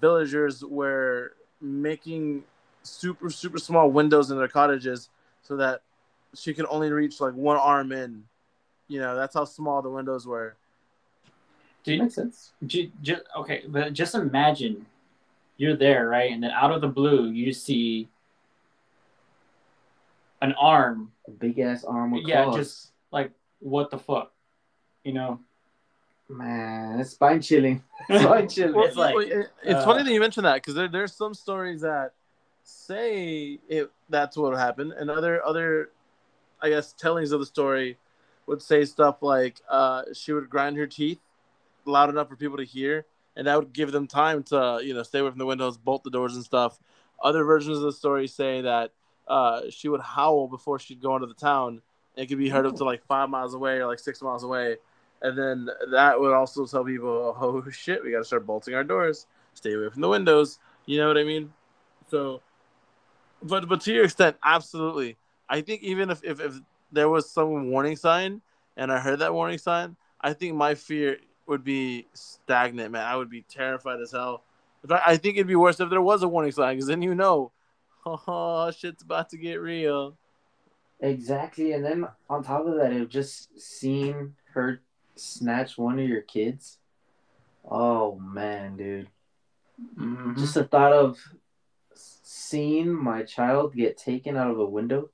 villagers 0.00 0.64
were 0.64 1.34
making 1.60 2.44
super 2.82 3.30
super 3.30 3.58
small 3.58 3.90
windows 3.90 4.30
in 4.30 4.38
their 4.38 4.48
cottages 4.48 5.08
so 5.42 5.56
that 5.56 5.82
she 6.34 6.54
could 6.54 6.66
only 6.68 6.90
reach 6.90 7.20
like 7.20 7.34
one 7.34 7.56
arm 7.56 7.92
in. 7.92 8.24
You 8.92 9.00
know, 9.00 9.16
that's 9.16 9.34
how 9.34 9.46
small 9.46 9.80
the 9.80 9.88
windows 9.88 10.26
were. 10.26 10.54
Do 11.82 11.94
you, 11.94 12.02
Makes 12.02 12.14
sense. 12.14 12.52
ju- 12.66 12.92
ju- 13.00 13.24
okay, 13.38 13.62
but 13.66 13.94
just 13.94 14.14
imagine 14.14 14.84
you're 15.56 15.76
there, 15.76 16.08
right? 16.08 16.30
And 16.30 16.42
then 16.42 16.50
out 16.50 16.72
of 16.72 16.82
the 16.82 16.88
blue, 16.88 17.30
you 17.30 17.54
see 17.54 18.10
an 20.42 20.52
arm. 20.60 21.10
A 21.26 21.30
big 21.30 21.58
ass 21.58 21.84
arm 21.84 22.10
with 22.10 22.24
Yeah, 22.26 22.44
claws. 22.44 22.56
just 22.56 22.90
like 23.10 23.30
what 23.60 23.90
the 23.90 23.96
fuck, 23.98 24.30
you 25.04 25.14
know? 25.14 25.40
man, 26.28 27.00
it's 27.00 27.10
spine 27.10 27.40
chilling. 27.40 27.82
Spine 28.06 28.48
chilling. 28.48 28.82
It's 28.82 28.96
like, 28.96 29.28
it's 29.28 29.80
uh, 29.80 29.84
funny 29.84 30.02
that 30.02 30.12
you 30.12 30.20
mentioned 30.20 30.44
that 30.46 30.54
because 30.56 30.74
there, 30.74 30.88
there's 30.88 31.14
some 31.14 31.32
stories 31.34 31.80
that 31.80 32.12
say 32.62 33.58
it 33.68 33.90
that's 34.10 34.36
what 34.36 34.56
happened, 34.58 34.92
and 34.92 35.10
other 35.10 35.44
other, 35.44 35.90
I 36.60 36.68
guess, 36.68 36.92
tellings 36.92 37.32
of 37.32 37.40
the 37.40 37.46
story 37.46 37.96
would 38.52 38.62
say 38.62 38.84
stuff 38.84 39.22
like 39.22 39.60
uh, 39.68 40.02
she 40.12 40.32
would 40.32 40.50
grind 40.50 40.76
her 40.76 40.86
teeth 40.86 41.18
loud 41.86 42.10
enough 42.10 42.28
for 42.28 42.36
people 42.36 42.58
to 42.58 42.64
hear, 42.64 43.06
and 43.34 43.46
that 43.46 43.58
would 43.58 43.72
give 43.72 43.92
them 43.92 44.06
time 44.06 44.42
to 44.44 44.80
you 44.84 44.92
know 44.92 45.02
stay 45.02 45.20
away 45.20 45.30
from 45.30 45.38
the 45.38 45.46
windows, 45.46 45.78
bolt 45.78 46.04
the 46.04 46.10
doors, 46.10 46.36
and 46.36 46.44
stuff. 46.44 46.78
Other 47.22 47.44
versions 47.44 47.78
of 47.78 47.84
the 47.84 47.92
story 47.92 48.28
say 48.28 48.60
that 48.60 48.90
uh, 49.26 49.62
she 49.70 49.88
would 49.88 50.02
howl 50.02 50.48
before 50.48 50.78
she'd 50.78 51.00
go 51.00 51.14
into 51.16 51.26
the 51.26 51.34
town. 51.34 51.80
It 52.14 52.26
could 52.26 52.36
be 52.36 52.50
heard 52.50 52.66
up 52.66 52.76
to 52.76 52.84
like 52.84 53.02
five 53.06 53.30
miles 53.30 53.54
away 53.54 53.78
or 53.78 53.86
like 53.86 53.98
six 53.98 54.20
miles 54.20 54.44
away. 54.44 54.76
And 55.22 55.38
then 55.38 55.68
that 55.92 56.20
would 56.20 56.34
also 56.34 56.66
tell 56.66 56.84
people, 56.84 57.34
oh 57.40 57.70
shit, 57.70 58.04
we 58.04 58.10
got 58.10 58.18
to 58.18 58.24
start 58.24 58.44
bolting 58.44 58.74
our 58.74 58.84
doors, 58.84 59.26
stay 59.54 59.72
away 59.72 59.88
from 59.88 60.02
the 60.02 60.08
windows. 60.08 60.58
You 60.84 60.98
know 60.98 61.08
what 61.08 61.16
I 61.16 61.24
mean? 61.24 61.52
So, 62.10 62.42
but 63.42 63.66
but 63.66 63.80
to 63.82 63.94
your 63.94 64.04
extent, 64.04 64.36
absolutely. 64.44 65.16
I 65.48 65.62
think 65.62 65.82
even 65.82 66.10
if, 66.10 66.22
if, 66.22 66.40
if 66.40 66.60
there 66.92 67.08
was 67.08 67.30
some 67.30 67.70
warning 67.70 67.96
sign 67.96 68.42
and 68.76 68.92
I 68.92 69.00
heard 69.00 69.18
that 69.20 69.34
warning 69.34 69.58
sign, 69.58 69.96
I 70.20 70.32
think 70.32 70.54
my 70.54 70.74
fear 70.74 71.18
would 71.46 71.64
be 71.64 72.06
stagnant, 72.14 72.92
man. 72.92 73.04
I 73.04 73.16
would 73.16 73.30
be 73.30 73.42
terrified 73.42 74.00
as 74.00 74.12
hell. 74.12 74.44
In 74.82 74.88
fact, 74.88 75.04
I 75.06 75.16
think 75.16 75.36
it'd 75.36 75.46
be 75.46 75.56
worse 75.56 75.80
if 75.80 75.90
there 75.90 76.02
was 76.02 76.22
a 76.22 76.28
warning 76.28 76.52
sign 76.52 76.76
because 76.76 76.88
then 76.88 77.02
you 77.02 77.14
know, 77.14 77.52
oh, 78.06 78.70
shit's 78.70 79.02
about 79.02 79.30
to 79.30 79.36
get 79.36 79.60
real. 79.60 80.16
Exactly, 81.00 81.72
and 81.72 81.84
then 81.84 82.06
on 82.30 82.44
top 82.44 82.66
of 82.66 82.76
that, 82.76 82.92
it 82.92 83.08
just 83.08 83.58
seeing 83.60 84.34
her 84.54 84.80
snatch 85.16 85.76
one 85.76 85.98
of 85.98 86.08
your 86.08 86.20
kids. 86.20 86.78
Oh 87.68 88.18
man, 88.18 88.76
dude! 88.76 89.08
Mhm. 89.98 90.38
Just 90.38 90.54
the 90.54 90.64
thought 90.64 90.92
of 90.92 91.18
seeing 91.94 92.92
my 92.92 93.24
child 93.24 93.74
get 93.74 93.96
taken 93.96 94.36
out 94.36 94.50
of 94.50 94.58
a 94.58 94.66
window. 94.66 95.10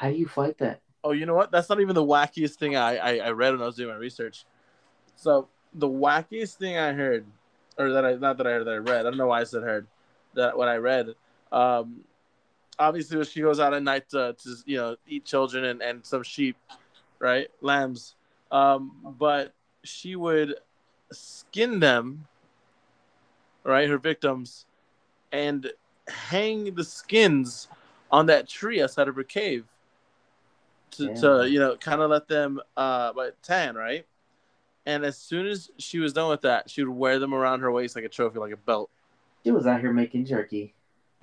How 0.00 0.08
do 0.08 0.16
you 0.16 0.26
fight 0.26 0.56
that? 0.58 0.80
Oh, 1.04 1.12
you 1.12 1.26
know 1.26 1.34
what? 1.34 1.50
That's 1.50 1.68
not 1.68 1.78
even 1.78 1.94
the 1.94 2.02
wackiest 2.02 2.54
thing 2.54 2.74
I, 2.74 2.96
I, 2.96 3.16
I 3.18 3.30
read 3.32 3.52
when 3.52 3.60
I 3.60 3.66
was 3.66 3.76
doing 3.76 3.90
my 3.90 3.96
research. 3.96 4.46
So 5.14 5.48
the 5.74 5.86
wackiest 5.86 6.54
thing 6.54 6.78
I 6.78 6.94
heard, 6.94 7.26
or 7.76 7.90
that 7.90 8.06
I 8.06 8.14
not 8.14 8.38
that 8.38 8.46
I 8.46 8.50
heard 8.52 8.66
that 8.66 8.72
I 8.72 8.76
read. 8.76 9.00
I 9.00 9.02
don't 9.02 9.18
know 9.18 9.26
why 9.26 9.42
I 9.42 9.44
said 9.44 9.62
heard. 9.62 9.86
That 10.32 10.56
what 10.56 10.68
I 10.68 10.76
read. 10.76 11.08
Um, 11.52 12.00
obviously, 12.78 13.18
when 13.18 13.26
she 13.26 13.42
goes 13.42 13.60
out 13.60 13.74
at 13.74 13.82
night 13.82 14.08
to, 14.08 14.34
to 14.42 14.56
you 14.64 14.78
know 14.78 14.96
eat 15.06 15.26
children 15.26 15.66
and, 15.66 15.82
and 15.82 16.06
some 16.06 16.22
sheep, 16.22 16.56
right, 17.18 17.48
lambs. 17.60 18.14
Um, 18.50 19.14
but 19.18 19.52
she 19.84 20.16
would 20.16 20.54
skin 21.12 21.78
them, 21.78 22.26
right, 23.64 23.86
her 23.86 23.98
victims, 23.98 24.64
and 25.30 25.70
hang 26.08 26.74
the 26.74 26.84
skins 26.84 27.68
on 28.10 28.24
that 28.26 28.48
tree 28.48 28.80
outside 28.80 29.06
of 29.06 29.16
her 29.16 29.24
cave 29.24 29.66
to, 30.92 31.04
Yeah. 31.04 31.14
to 31.14 31.50
you 31.50 31.58
know 31.58 31.76
kind 31.76 32.00
of 32.00 32.10
let 32.10 32.28
them 32.28 32.60
uh 32.76 33.12
but 33.12 33.42
tan 33.42 33.74
right 33.74 34.06
and 34.86 35.04
as 35.04 35.16
soon 35.16 35.46
as 35.46 35.70
she 35.78 35.98
was 35.98 36.12
done 36.12 36.30
with 36.30 36.40
that, 36.42 36.70
she 36.70 36.82
would 36.82 36.92
wear 36.94 37.18
them 37.18 37.34
around 37.34 37.60
her 37.60 37.70
waist 37.70 37.94
like 37.94 38.04
a 38.04 38.08
trophy, 38.08 38.38
like 38.38 38.52
a 38.52 38.56
belt. 38.56 38.90
She 39.44 39.50
was 39.50 39.66
out 39.66 39.80
here 39.80 39.92
making 39.92 40.24
jerky. 40.24 40.74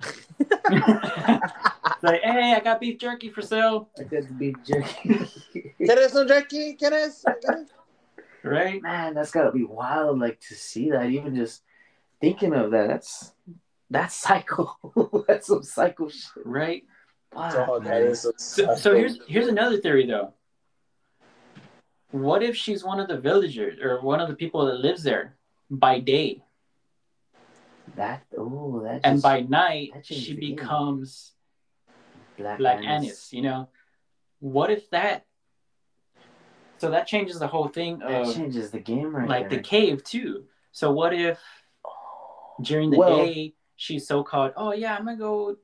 like, 0.70 2.22
hey, 2.22 2.54
I 2.56 2.60
got 2.62 2.80
beef 2.80 2.98
jerky 2.98 3.30
for 3.30 3.42
sale. 3.42 3.88
I 3.98 4.04
got 4.04 4.28
the 4.28 4.34
beef 4.34 4.56
jerky. 4.64 5.08
¿Quieres 5.80 6.14
un 6.14 6.28
jerky? 6.28 6.76
¿Quieres? 6.76 7.24
Right? 8.44 8.80
Man, 8.80 9.14
that's 9.14 9.32
gotta 9.32 9.50
be 9.50 9.64
wild. 9.64 10.20
Like 10.20 10.40
to 10.42 10.54
see 10.54 10.92
that, 10.92 11.10
even 11.10 11.34
just 11.34 11.62
thinking 12.20 12.54
of 12.54 12.70
that. 12.70 12.86
That's 12.86 13.32
that's 13.90 14.14
psycho. 14.14 14.76
that's 15.26 15.48
some 15.48 15.64
psycho 15.64 16.08
shit. 16.08 16.46
Right? 16.46 16.84
Wow, 17.34 17.66
Oh, 17.68 17.78
that 17.80 18.16
so, 18.16 18.32
So, 18.36 18.74
so 18.74 18.94
here's 18.96 19.18
here's 19.26 19.48
another 19.48 19.78
theory 19.78 20.06
though. 20.06 20.32
What 22.10 22.42
if 22.42 22.56
she's 22.56 22.82
one 22.82 23.00
of 23.00 23.08
the 23.08 23.18
villagers 23.18 23.78
or 23.82 24.00
one 24.00 24.20
of 24.20 24.28
the 24.28 24.34
people 24.34 24.64
that 24.66 24.80
lives 24.80 25.02
there 25.02 25.36
by 25.70 26.00
day, 26.00 26.42
that. 27.96 28.24
Oh, 28.36 28.80
that. 28.84 29.00
and 29.04 29.16
just- 29.16 29.22
by 29.22 29.40
night 29.42 29.90
she 30.02 30.34
the 30.34 30.52
becomes 30.52 31.32
Black, 32.38 32.58
Black 32.58 32.78
Annis. 32.78 32.88
Annis? 32.88 33.32
You 33.32 33.42
know, 33.42 33.68
what 34.40 34.70
if 34.70 34.88
that? 34.90 35.26
So 36.78 36.90
that 36.92 37.06
changes 37.08 37.38
the 37.40 37.48
whole 37.48 37.68
thing 37.68 37.98
That 37.98 38.22
of 38.22 38.34
changes 38.34 38.70
the 38.70 38.78
game 38.78 39.14
right 39.14 39.28
like 39.28 39.50
the 39.50 39.58
cave 39.58 40.02
too. 40.04 40.44
So 40.72 40.92
what 40.92 41.12
if 41.12 41.38
during 42.62 42.90
the 42.90 42.98
Well- 42.98 43.18
day 43.26 43.54
she's 43.76 44.06
so 44.06 44.22
called? 44.24 44.52
Oh 44.56 44.72
yeah, 44.72 44.96
I'm 44.96 45.04
gonna 45.04 45.16
go 45.18 45.56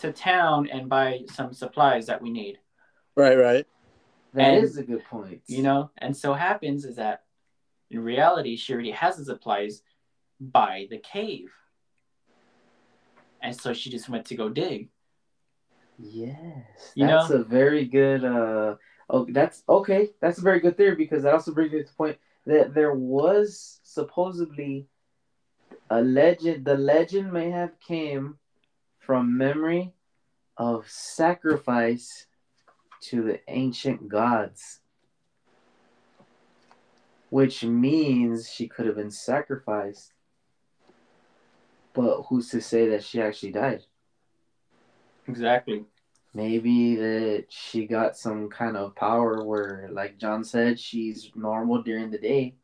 to 0.00 0.12
town 0.12 0.68
and 0.70 0.88
buy 0.88 1.20
some 1.32 1.52
supplies 1.52 2.06
that 2.06 2.20
we 2.22 2.30
need. 2.30 2.58
Right, 3.16 3.36
right. 3.36 3.66
That 4.34 4.54
and- 4.54 4.64
is 4.64 4.76
a 4.78 4.82
good 4.84 5.04
point. 5.04 5.42
you 5.46 5.62
know 5.62 5.90
and 5.98 6.16
so 6.16 6.32
happens 6.34 6.84
is 6.84 6.96
that 6.96 7.24
in 7.90 8.00
reality 8.00 8.56
she 8.56 8.72
already 8.72 8.92
has 8.92 9.16
the 9.16 9.24
supplies 9.24 9.82
by 10.40 10.86
the 10.90 10.98
cave 10.98 11.50
and 13.42 13.54
so 13.54 13.72
she 13.72 13.90
just 13.90 14.08
went 14.08 14.26
to 14.26 14.36
go 14.36 14.48
dig 14.48 14.88
Yes, 16.02 16.92
You 16.94 17.06
that's 17.06 17.30
a 17.30 17.44
very 17.44 17.84
good. 17.84 18.24
uh 18.24 18.76
Oh, 19.12 19.26
that's 19.28 19.64
okay. 19.68 20.10
That's 20.20 20.38
a 20.38 20.42
very 20.42 20.60
good 20.60 20.76
theory 20.76 20.94
because 20.94 21.24
that 21.24 21.34
also 21.34 21.52
brings 21.52 21.72
me 21.72 21.80
to 21.80 21.84
the 21.84 21.92
point 21.94 22.16
that 22.46 22.72
there 22.74 22.94
was 22.94 23.80
supposedly 23.82 24.86
a 25.90 26.00
legend. 26.00 26.64
The 26.64 26.76
legend 26.78 27.32
may 27.32 27.50
have 27.50 27.72
came 27.80 28.38
from 29.00 29.36
memory 29.36 29.92
of 30.56 30.88
sacrifice 30.88 32.26
to 33.00 33.22
the 33.22 33.40
ancient 33.48 34.08
gods, 34.08 34.80
which 37.30 37.64
means 37.64 38.48
she 38.48 38.68
could 38.68 38.86
have 38.86 38.96
been 38.96 39.10
sacrificed. 39.10 40.12
But 41.92 42.22
who's 42.28 42.50
to 42.50 42.60
say 42.60 42.88
that 42.90 43.02
she 43.02 43.20
actually 43.20 43.52
died? 43.52 43.82
exactly 45.26 45.84
Maybe 46.32 46.94
that 46.94 47.46
she 47.48 47.86
got 47.86 48.16
some 48.16 48.48
kind 48.50 48.76
of 48.76 48.94
power 48.94 49.44
where, 49.44 49.88
like 49.90 50.16
John 50.16 50.44
said, 50.44 50.78
she's 50.78 51.32
normal 51.34 51.82
during 51.82 52.12
the 52.12 52.18
day, 52.18 52.54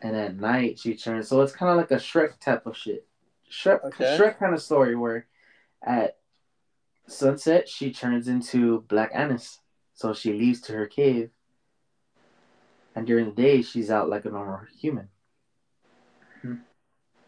and 0.00 0.16
at 0.16 0.36
night 0.36 0.80
she 0.80 0.96
turns. 0.96 1.28
So 1.28 1.42
it's 1.42 1.52
kind 1.54 1.70
of 1.70 1.76
like 1.76 1.92
a 1.92 2.02
Shrek 2.02 2.40
type 2.40 2.66
of 2.66 2.76
shit. 2.76 3.06
Shrek, 3.48 3.84
Okay. 3.84 4.18
Shrek 4.18 4.38
kind 4.40 4.52
of 4.52 4.60
story 4.60 4.96
where, 4.96 5.26
at 5.84 6.18
sunset 7.06 7.68
she 7.68 7.92
turns 7.92 8.28
into 8.28 8.82
Black 8.88 9.10
Annis, 9.14 9.60
so 9.94 10.12
she 10.12 10.32
leaves 10.32 10.60
to 10.62 10.72
her 10.72 10.86
cave, 10.86 11.30
and 12.94 13.06
during 13.06 13.26
the 13.26 13.42
day 13.42 13.62
she's 13.62 13.90
out 13.90 14.08
like 14.08 14.24
a 14.24 14.30
normal 14.30 14.60
human. 14.78 15.08
Hmm. 16.40 16.54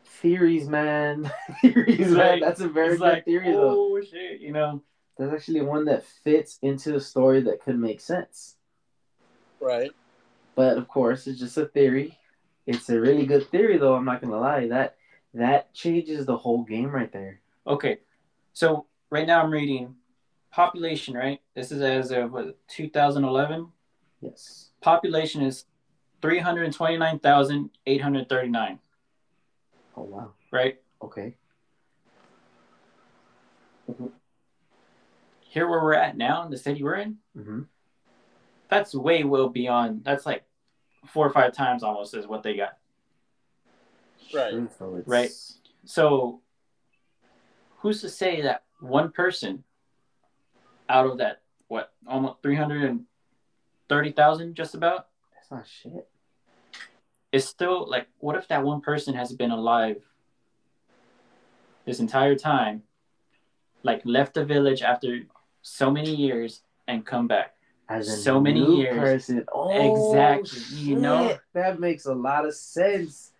Theories, 0.04 0.68
man. 0.68 1.30
Theories, 1.60 2.10
man. 2.10 2.14
Right. 2.16 2.42
That's 2.42 2.60
a 2.60 2.68
very 2.68 2.92
it's 2.94 2.98
good 2.98 3.08
like 3.08 3.24
theory, 3.24 3.52
though 3.52 3.94
oh 3.94 4.00
shit 4.00 4.40
you 4.40 4.52
know 4.52 4.82
there's 5.16 5.32
actually 5.32 5.60
one 5.60 5.84
that 5.84 6.04
fits 6.04 6.58
into 6.62 6.92
the 6.92 7.00
story 7.00 7.42
that 7.42 7.62
could 7.62 7.78
make 7.78 8.00
sense. 8.00 8.56
Right. 9.60 9.92
But 10.56 10.76
of 10.76 10.88
course, 10.88 11.26
it's 11.26 11.38
just 11.38 11.56
a 11.56 11.66
theory. 11.66 12.18
It's 12.66 12.88
a 12.88 12.98
really 12.98 13.26
good 13.26 13.48
theory, 13.50 13.78
though. 13.78 13.94
I'm 13.94 14.04
not 14.04 14.20
gonna 14.20 14.38
lie. 14.38 14.68
That 14.68 14.96
that 15.34 15.72
changes 15.74 16.26
the 16.26 16.36
whole 16.36 16.64
game 16.64 16.90
right 16.90 17.12
there. 17.12 17.40
okay 17.66 17.98
so 18.54 18.86
right 19.10 19.26
now 19.26 19.42
i'm 19.42 19.50
reading 19.50 19.94
population 20.50 21.12
right 21.14 21.42
this 21.54 21.70
is 21.70 21.82
as 21.82 22.10
of 22.12 22.32
what, 22.32 22.56
2011 22.68 23.68
Yes. 24.22 24.70
population 24.80 25.42
is 25.42 25.66
329839 26.22 28.78
Oh 29.96 30.02
wow. 30.02 30.32
right 30.50 30.80
Okay. 31.02 31.34
here 35.40 35.68
where 35.68 35.82
we're 35.82 35.92
at 35.94 36.16
now 36.16 36.42
in 36.44 36.50
the 36.50 36.56
city 36.56 36.82
we're 36.82 36.94
in 36.94 37.18
Mm-hmm. 37.36 37.62
that's 38.68 38.94
way 38.94 39.24
well 39.24 39.48
beyond 39.48 40.04
that's 40.04 40.24
like 40.24 40.44
four 41.06 41.26
or 41.26 41.30
five 41.30 41.52
times 41.52 41.82
almost 41.82 42.14
is 42.14 42.26
what 42.26 42.42
they 42.42 42.56
got 42.56 42.78
Right. 44.32 44.54
So 44.78 44.94
it's, 44.96 45.06
Right. 45.06 45.30
so 45.84 46.40
who's 47.84 48.00
to 48.00 48.08
say 48.08 48.40
that 48.40 48.62
one 48.80 49.12
person 49.12 49.62
out 50.88 51.04
of 51.06 51.18
that 51.18 51.42
what 51.68 51.92
almost 52.06 52.40
330,000 52.42 54.54
just 54.54 54.74
about 54.74 55.08
That's 55.34 55.50
not 55.50 55.66
shit. 55.66 56.08
it's 57.30 57.44
still 57.46 57.86
like 57.86 58.06
what 58.20 58.36
if 58.36 58.48
that 58.48 58.64
one 58.64 58.80
person 58.80 59.12
has 59.14 59.34
been 59.34 59.50
alive 59.50 60.02
this 61.84 62.00
entire 62.00 62.36
time 62.36 62.84
like 63.82 64.00
left 64.06 64.32
the 64.32 64.46
village 64.46 64.80
after 64.80 65.20
so 65.60 65.90
many 65.90 66.14
years 66.14 66.62
and 66.88 67.04
come 67.04 67.28
back 67.28 67.54
As 67.86 68.24
So 68.24 68.40
many 68.40 68.78
years. 68.78 68.98
person. 68.98 69.44
Oh, 69.52 69.68
Exactly. 69.68 70.58
You 70.70 70.96
know? 70.96 71.38
that 71.52 71.80
makes 71.80 72.06
a 72.06 72.14
lot 72.14 72.46
of 72.46 72.54
sense. 72.54 73.33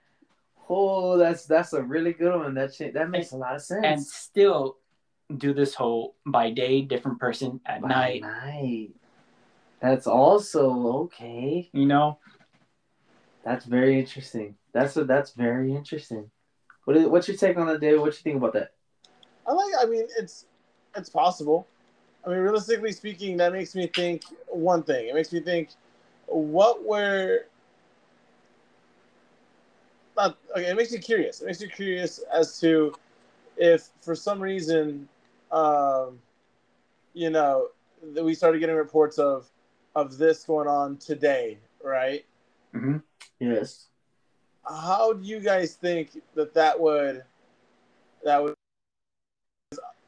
Oh, 0.69 1.19
that's 1.19 1.47
that's 1.47 1.73
a 1.73 1.83
really 1.83 2.13
good 2.13 2.35
one. 2.35 2.55
That 2.55 2.75
shit, 2.75 2.95
that 2.95 3.11
makes 3.11 3.33
a 3.33 3.37
lot 3.37 3.55
of 3.57 3.63
sense. 3.63 3.85
and 3.85 4.03
still 4.03 4.79
do 5.37 5.53
this 5.55 5.75
whole 5.75 6.17
by 6.27 6.51
day 6.51 6.83
different 6.83 7.19
person 7.19 7.61
at 7.67 7.81
By 7.81 7.89
night 7.89 8.21
night. 8.23 8.91
That's 9.81 10.07
also 10.07 11.05
okay. 11.05 11.69
you 11.73 11.87
know 11.87 12.19
That's 13.45 13.65
very 13.67 13.99
interesting. 13.99 14.57
That's 14.73 14.97
what. 14.97 15.07
That's 15.07 15.33
very 15.33 15.75
interesting. 15.75 16.31
What 16.85 16.97
is, 16.97 17.07
what's 17.07 17.29
your 17.29 17.37
take 17.37 17.57
on 17.57 17.67
that, 17.67 17.81
David? 17.81 18.01
What 18.01 18.07
you 18.15 18.23
think 18.23 18.37
about 18.37 18.55
that? 18.55 18.73
I 19.47 19.53
like. 19.53 19.75
I 19.81 19.87
mean, 19.87 20.07
it's 20.19 20.47
it's 20.97 21.11
possible. 21.11 21.67
I 22.25 22.31
mean, 22.31 22.39
realistically 22.39 22.93
speaking, 22.93 23.37
that 23.37 23.53
makes 23.53 23.75
me 23.75 23.87
think 23.87 24.25
one 24.49 24.83
thing. 24.83 25.09
It 25.09 25.15
makes 25.15 25.33
me 25.33 25.41
think, 25.41 25.71
what 26.27 26.83
were 26.85 27.47
not 30.17 30.39
okay. 30.57 30.71
It 30.71 30.77
makes 30.77 30.93
me 30.93 30.99
curious. 30.99 31.41
It 31.41 31.47
makes 31.47 31.61
me 31.61 31.69
curious 31.69 32.19
as 32.33 32.61
to 32.61 32.95
if, 33.57 33.89
for 34.01 34.15
some 34.15 34.41
reason, 34.41 35.09
um, 35.53 36.19
you 37.13 37.31
know, 37.31 37.69
that 38.15 38.25
we 38.25 38.35
started 38.35 38.59
getting 38.61 38.77
reports 38.77 39.19
of 39.19 39.49
of 39.95 40.19
this 40.19 40.45
going 40.45 40.69
on 40.69 40.97
today, 40.97 41.59
right? 41.83 42.25
Mm-hmm. 42.75 42.97
Yes. 43.41 43.87
how 44.69 45.13
do 45.13 45.25
you 45.25 45.41
guys 45.41 45.75
think 45.75 46.21
that 46.35 46.55
that 46.55 46.79
would 46.79 47.23
that 48.25 48.43
would 48.43 48.55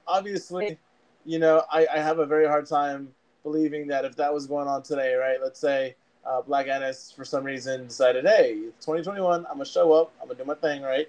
obviously 0.06 0.78
you 1.24 1.38
know 1.38 1.62
I, 1.70 1.86
I 1.92 1.98
have 1.98 2.18
a 2.18 2.26
very 2.26 2.46
hard 2.46 2.66
time 2.66 3.08
believing 3.42 3.86
that 3.88 4.04
if 4.04 4.16
that 4.16 4.32
was 4.32 4.46
going 4.46 4.66
on 4.68 4.82
today 4.82 5.14
right 5.14 5.38
let's 5.42 5.60
say 5.60 5.94
uh, 6.26 6.42
black 6.42 6.66
Annis 6.68 7.12
for 7.14 7.24
some 7.24 7.44
reason 7.44 7.86
decided 7.86 8.24
hey 8.26 8.54
2021 8.80 9.46
i'm 9.46 9.52
gonna 9.52 9.64
show 9.64 9.92
up 9.92 10.12
i'm 10.20 10.28
gonna 10.28 10.38
do 10.38 10.44
my 10.44 10.54
thing 10.54 10.82
right 10.82 11.08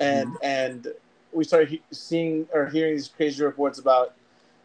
and 0.00 0.32
and 0.42 0.88
we 1.32 1.44
started 1.44 1.68
he- 1.68 1.82
seeing 1.90 2.46
or 2.52 2.66
hearing 2.66 2.94
these 2.94 3.08
crazy 3.08 3.42
reports 3.42 3.78
about 3.78 4.14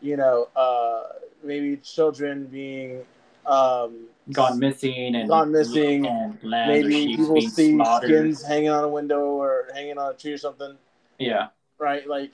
you 0.01 0.15
know 0.17 0.47
uh 0.55 1.03
maybe 1.43 1.77
children 1.77 2.45
being 2.45 3.01
um 3.45 4.05
gone 4.31 4.59
missing 4.59 5.15
and 5.15 5.27
Gone 5.27 5.51
missing. 5.51 6.05
and 6.05 6.37
maybe 6.43 7.15
people 7.15 7.41
see 7.41 7.73
slaughtered. 7.75 8.09
skins 8.09 8.43
hanging 8.45 8.69
on 8.69 8.83
a 8.83 8.87
window 8.89 9.21
or 9.21 9.67
hanging 9.73 9.97
on 9.97 10.11
a 10.11 10.13
tree 10.13 10.33
or 10.33 10.37
something, 10.37 10.77
yeah 11.17 11.47
right? 11.79 12.07
Like, 12.07 12.33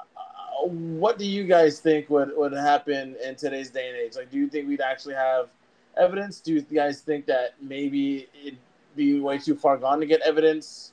uh, 0.00 0.66
what 0.66 1.18
do 1.18 1.26
you 1.26 1.44
guys 1.44 1.78
think 1.80 2.10
would, 2.10 2.36
would 2.36 2.52
happen 2.52 3.14
in 3.24 3.36
today's 3.36 3.70
day 3.70 3.88
and 3.88 3.96
age? 3.96 4.16
Like, 4.16 4.30
do 4.30 4.38
you 4.38 4.48
think 4.48 4.66
we'd 4.66 4.80
actually 4.80 5.14
have 5.14 5.48
evidence? 5.98 6.40
Do 6.40 6.54
you 6.54 6.60
guys 6.62 7.00
think 7.00 7.26
that 7.26 7.54
maybe 7.60 8.28
it'd 8.44 8.58
be 8.96 9.20
way 9.20 9.38
too 9.38 9.54
far 9.54 9.76
gone 9.76 10.00
to 10.00 10.06
get 10.06 10.20
evidence? 10.22 10.92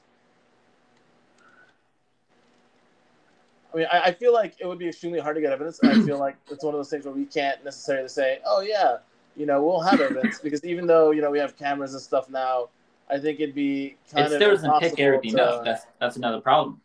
I 3.73 3.77
mean, 3.77 3.87
I, 3.91 3.99
I 4.05 4.11
feel 4.13 4.33
like 4.33 4.55
it 4.59 4.65
would 4.67 4.79
be 4.79 4.87
extremely 4.87 5.19
hard 5.19 5.35
to 5.35 5.41
get 5.41 5.51
evidence, 5.51 5.79
I 5.83 6.01
feel 6.03 6.17
like 6.17 6.37
it's 6.49 6.63
one 6.63 6.73
of 6.73 6.79
those 6.79 6.89
things 6.89 7.05
where 7.05 7.13
we 7.13 7.25
can't 7.25 7.63
necessarily 7.63 8.07
say, 8.07 8.39
"Oh 8.45 8.61
yeah, 8.61 8.97
you 9.35 9.45
know, 9.45 9.61
we'll 9.61 9.81
have 9.81 9.99
evidence 9.99 10.39
because 10.39 10.63
even 10.63 10.87
though 10.87 11.11
you 11.11 11.21
know 11.21 11.29
we 11.29 11.39
have 11.39 11.57
cameras 11.57 11.93
and 11.93 12.01
stuff 12.01 12.29
now, 12.29 12.69
I 13.09 13.17
think 13.17 13.39
it'd 13.41 13.53
be 13.55 13.97
kind 14.11 14.27
It 14.27 14.33
of 14.33 14.39
doesn't 14.39 14.79
pick 14.79 14.99
everything 14.99 15.31
to- 15.35 15.43
up. 15.43 15.65
That's 15.65 15.85
that's 15.99 16.15
another 16.15 16.39
problem. 16.39 16.81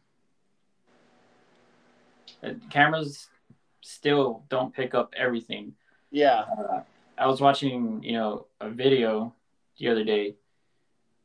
Uh, 2.42 2.54
Cameras 2.70 3.28
still 3.82 4.42
don't 4.48 4.74
pick 4.74 4.94
up 4.94 5.12
everything. 5.16 5.74
yeah, 6.10 6.44
Uh, 6.58 6.80
I 7.20 7.26
was 7.26 7.40
watching, 7.40 8.02
you 8.02 8.12
know, 8.12 8.46
a 8.60 8.70
video 8.70 9.34
the 9.78 9.88
other 9.88 10.04
day, 10.04 10.36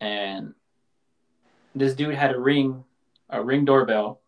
and 0.01 0.53
this 1.73 1.95
dude 1.95 2.15
had 2.15 2.35
a 2.35 2.39
ring, 2.39 2.83
a 3.29 3.41
ring 3.41 3.63
doorbell, 3.63 4.19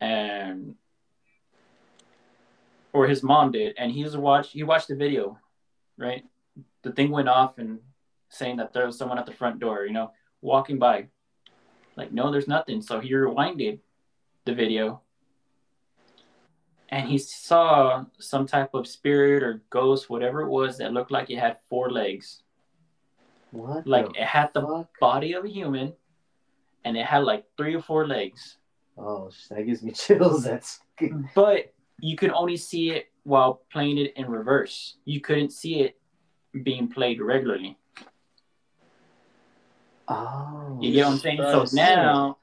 and 0.00 0.76
or 2.92 3.08
his 3.08 3.24
mom 3.24 3.50
did, 3.50 3.74
and 3.76 3.90
he 3.90 4.04
was 4.04 4.16
watch. 4.16 4.52
He 4.52 4.62
watched 4.62 4.86
the 4.86 4.94
video, 4.94 5.36
right? 5.98 6.22
The 6.82 6.92
thing 6.92 7.10
went 7.10 7.28
off 7.28 7.58
and 7.58 7.80
saying 8.28 8.58
that 8.58 8.72
there 8.72 8.86
was 8.86 8.96
someone 8.96 9.18
at 9.18 9.26
the 9.26 9.32
front 9.32 9.58
door, 9.58 9.84
you 9.84 9.92
know, 9.92 10.12
walking 10.40 10.78
by. 10.78 11.08
Like, 11.96 12.12
no, 12.12 12.30
there's 12.30 12.48
nothing. 12.48 12.82
So 12.82 13.00
he 13.00 13.12
rewinded 13.12 13.80
the 14.44 14.54
video 14.54 15.02
and 16.90 17.08
he 17.08 17.18
saw 17.18 18.04
some 18.18 18.46
type 18.46 18.74
of 18.74 18.86
spirit 18.86 19.42
or 19.42 19.62
ghost, 19.70 20.10
whatever 20.10 20.42
it 20.42 20.48
was, 20.48 20.78
that 20.78 20.92
looked 20.92 21.10
like 21.10 21.30
it 21.30 21.38
had 21.38 21.58
four 21.68 21.90
legs. 21.90 22.42
What? 23.52 23.86
Like 23.86 24.16
it 24.16 24.24
had 24.24 24.52
the 24.54 24.62
fuck? 24.62 24.88
body 25.00 25.32
of 25.34 25.44
a 25.44 25.48
human 25.48 25.92
and 26.84 26.96
it 26.96 27.06
had 27.06 27.24
like 27.24 27.44
three 27.56 27.74
or 27.74 27.82
four 27.82 28.06
legs. 28.06 28.56
Oh, 28.98 29.30
that 29.50 29.66
gives 29.66 29.82
me 29.82 29.92
chills. 29.94 30.44
That's 30.44 30.80
good. 30.96 31.28
But 31.34 31.72
you 32.00 32.16
could 32.16 32.30
only 32.30 32.56
see 32.56 32.90
it 32.90 33.06
while 33.22 33.62
playing 33.72 33.98
it 33.98 34.14
in 34.16 34.26
reverse. 34.28 34.96
You 35.04 35.20
couldn't 35.20 35.50
see 35.52 35.80
it 35.80 35.98
being 36.62 36.88
played 36.88 37.20
regularly. 37.20 37.78
Oh, 40.08 40.78
You 40.80 40.92
get 40.92 41.04
what 41.04 41.12
I'm 41.12 41.18
saying? 41.18 41.38
So 41.38 41.66
now, 41.76 42.38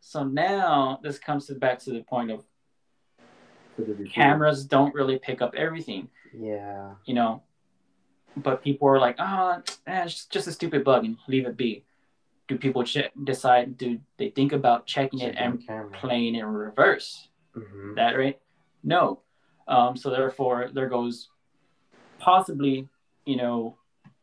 so 0.00 0.24
now 0.24 1.00
this 1.02 1.18
comes 1.18 1.46
to 1.46 1.54
back 1.54 1.78
to 1.80 1.90
the 1.92 2.02
point 2.02 2.30
of 2.30 2.38
Could 2.38 2.44
it 2.44 2.44
be 2.44 3.50
true? 3.50 3.59
Cameras 4.12 4.64
don't 4.64 4.94
really 4.94 5.18
pick 5.18 5.40
up 5.42 5.54
everything, 5.54 6.08
Yeah. 6.34 6.94
you 7.04 7.14
know. 7.14 7.42
But 8.36 8.62
people 8.62 8.88
are 8.88 8.98
like, 9.00 9.16
oh, 9.18 9.62
eh, 9.86 10.04
it's 10.04 10.26
just 10.26 10.46
a 10.46 10.52
stupid 10.52 10.84
bug 10.84 11.04
and 11.04 11.16
leave 11.28 11.46
it 11.46 11.56
be. 11.56 11.84
Do 12.48 12.56
people 12.58 12.84
check, 12.84 13.12
decide? 13.24 13.76
Do 13.78 13.98
they 14.18 14.30
think 14.30 14.52
about 14.52 14.86
checking 14.86 15.20
it 15.20 15.34
and 15.38 15.64
camera. 15.66 15.90
playing 15.92 16.34
in 16.36 16.44
reverse? 16.46 17.28
Mhm. 17.56 17.94
That 17.96 18.16
right? 18.16 18.38
No. 18.82 19.20
Um, 19.68 19.96
so 19.96 20.10
therefore, 20.10 20.68
there 20.72 20.88
goes 20.88 21.28
possibly, 22.18 22.88
you 23.24 23.36
know, 23.36 23.76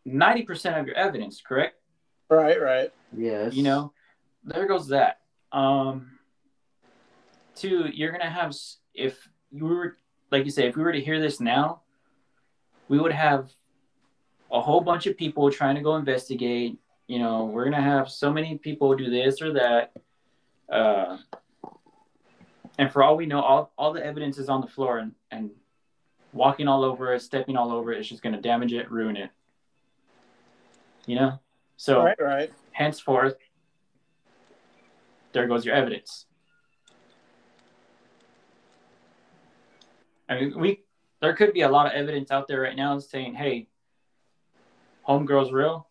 ninety 0.06 0.44
percent 0.44 0.78
of 0.78 0.86
your 0.88 0.96
evidence. 0.96 1.42
Correct? 1.42 1.76
right, 2.30 2.62
right. 2.62 2.92
Yes. 3.16 3.54
you 3.56 3.64
know 3.64 3.94
there 4.44 4.68
goes 4.68 4.90
that 4.90 5.22
um 5.54 6.20
two 7.56 7.86
you're 7.94 8.12
gonna 8.12 8.30
have 8.30 8.54
if 8.94 9.28
you 9.52 9.66
were 9.66 9.98
like 10.32 10.46
you 10.46 10.52
say 10.52 10.68
if 10.68 10.76
we 10.76 10.84
were 10.84 10.92
to 10.92 11.02
hear 11.02 11.20
this 11.20 11.40
now 11.40 11.82
we 12.88 13.00
would 13.00 13.12
have 13.12 13.50
a 14.52 14.62
whole 14.62 14.82
bunch 14.82 15.08
of 15.08 15.18
people 15.18 15.52
trying 15.52 15.76
to 15.76 15.82
go 15.82 15.96
investigate 15.96 16.78
you 17.08 17.20
know 17.20 17.46
we're 17.46 17.64
gonna 17.64 17.82
have 17.82 18.10
so 18.10 18.32
many 18.32 18.58
people 18.58 18.96
do 18.96 19.10
this 19.10 19.42
or 19.42 19.54
that 19.54 19.94
uh 20.72 21.18
and 22.80 22.92
for 22.92 23.02
all 23.02 23.18
we 23.18 23.26
know 23.26 23.42
all, 23.42 23.72
all 23.78 23.94
the 23.94 24.06
evidence 24.06 24.38
is 24.38 24.50
on 24.50 24.62
the 24.62 24.68
floor 24.68 25.00
and, 25.00 25.14
and 25.32 25.50
walking 26.34 26.68
all 26.68 26.84
over 26.84 27.14
it 27.14 27.22
stepping 27.22 27.58
all 27.58 27.72
over 27.72 27.92
it 27.92 28.00
is 28.00 28.10
just 28.10 28.22
gonna 28.22 28.42
damage 28.42 28.74
it 28.74 28.92
ruin 28.92 29.18
it 29.18 29.32
you 31.06 31.16
know 31.16 31.40
so 31.78 32.04
Right, 32.04 32.20
right. 32.20 32.54
henceforth, 32.72 33.38
there 35.32 35.48
goes 35.48 35.64
your 35.64 35.76
evidence. 35.76 36.26
I 40.30 40.40
mean, 40.40 40.60
we 40.60 40.84
there 41.22 41.34
could 41.36 41.54
be 41.54 41.62
a 41.62 41.70
lot 41.70 41.88
of 41.88 41.94
evidence 41.94 42.32
out 42.32 42.48
there 42.48 42.62
right 42.62 42.76
now 42.76 43.00
saying, 43.00 43.36
"Hey, 43.36 43.68
homegirl's 45.08 45.52
real," 45.52 45.88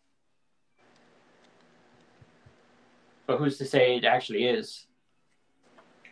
but 3.27 3.39
who's 3.39 3.59
to 3.59 3.65
say 3.65 3.97
it 3.97 4.05
actually 4.05 4.47
is? 4.47 4.87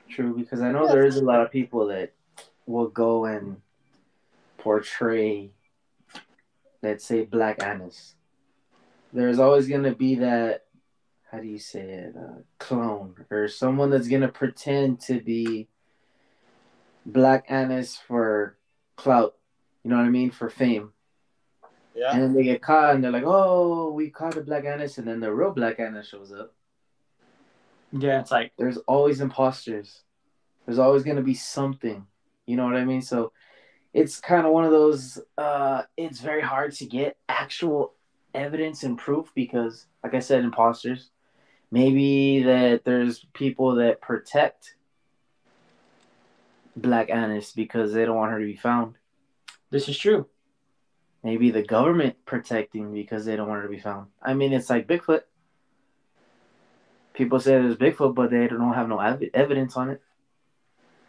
True, 0.08 0.34
because 0.36 0.60
I 0.60 0.70
know 0.70 0.86
there 0.86 1.06
is 1.06 1.16
a 1.16 1.24
lot 1.24 1.40
of 1.40 1.50
people 1.50 1.86
that 1.88 2.12
will 2.66 2.88
go 2.88 3.24
and 3.24 3.60
portray, 4.58 5.50
let's 6.82 7.04
say, 7.04 7.24
Black 7.24 7.62
Annis. 7.62 8.14
There's 9.12 9.38
always 9.38 9.68
going 9.68 9.84
to 9.84 9.94
be 9.94 10.16
that, 10.16 10.64
how 11.30 11.38
do 11.38 11.46
you 11.46 11.58
say 11.58 11.80
it, 11.80 12.14
uh, 12.16 12.40
clone 12.58 13.26
or 13.30 13.48
someone 13.48 13.90
that's 13.90 14.08
going 14.08 14.22
to 14.22 14.28
pretend 14.28 15.00
to 15.02 15.20
be 15.20 15.68
Black 17.06 17.46
Annis 17.48 17.96
for 17.96 18.56
clout. 18.96 19.34
You 19.82 19.90
know 19.90 19.96
what 19.96 20.06
I 20.06 20.10
mean? 20.10 20.30
For 20.30 20.48
fame. 20.48 20.92
Yeah. 21.94 22.12
And 22.12 22.22
then 22.22 22.34
they 22.34 22.42
get 22.42 22.62
caught 22.62 22.94
and 22.94 23.04
they're 23.04 23.12
like, 23.12 23.24
oh, 23.26 23.92
we 23.92 24.10
caught 24.10 24.34
the 24.34 24.40
Black 24.40 24.64
Annis. 24.64 24.98
And 24.98 25.06
then 25.06 25.20
the 25.20 25.32
real 25.32 25.52
Black 25.52 25.78
Annis 25.78 26.08
shows 26.08 26.32
up. 26.32 26.52
Yeah, 27.92 28.20
it's 28.20 28.32
like 28.32 28.52
there's 28.58 28.78
always 28.78 29.20
imposters. 29.20 30.02
There's 30.66 30.80
always 30.80 31.04
going 31.04 31.16
to 31.16 31.22
be 31.22 31.34
something. 31.34 32.06
You 32.46 32.56
know 32.56 32.64
what 32.64 32.76
I 32.76 32.84
mean? 32.84 33.02
So 33.02 33.32
it's 33.92 34.18
kind 34.18 34.44
of 34.44 34.52
one 34.52 34.64
of 34.64 34.72
those 34.72 35.20
uh 35.38 35.82
it's 35.96 36.20
very 36.20 36.42
hard 36.42 36.72
to 36.72 36.84
get 36.84 37.16
actual 37.28 37.94
evidence 38.34 38.82
and 38.82 38.98
proof 38.98 39.30
because 39.34 39.86
like 40.02 40.14
I 40.14 40.18
said 40.18 40.42
imposters. 40.44 41.10
Maybe 41.70 42.42
that 42.42 42.84
there's 42.84 43.24
people 43.32 43.76
that 43.76 44.00
protect 44.00 44.76
Black 46.76 47.10
Annis 47.10 47.52
because 47.52 47.92
they 47.92 48.04
don't 48.04 48.16
want 48.16 48.32
her 48.32 48.40
to 48.40 48.46
be 48.46 48.56
found. 48.56 48.96
this 49.70 49.88
is 49.88 49.98
true. 49.98 50.26
Maybe 51.22 51.50
the 51.50 51.62
government 51.62 52.16
protecting 52.26 52.92
because 52.92 53.24
they 53.24 53.34
don't 53.34 53.48
want 53.48 53.62
her 53.62 53.66
to 53.68 53.74
be 53.74 53.80
found. 53.80 54.08
I 54.22 54.34
mean, 54.34 54.52
it's 54.52 54.68
like 54.68 54.86
Bigfoot. 54.86 55.22
People 57.14 57.40
say 57.40 57.52
there's 57.52 57.76
Bigfoot, 57.76 58.14
but 58.14 58.30
they 58.30 58.46
don't 58.48 58.74
have 58.74 58.88
no 58.88 58.98
ev- 59.00 59.22
evidence 59.32 59.76
on 59.76 59.90
it. 59.90 60.02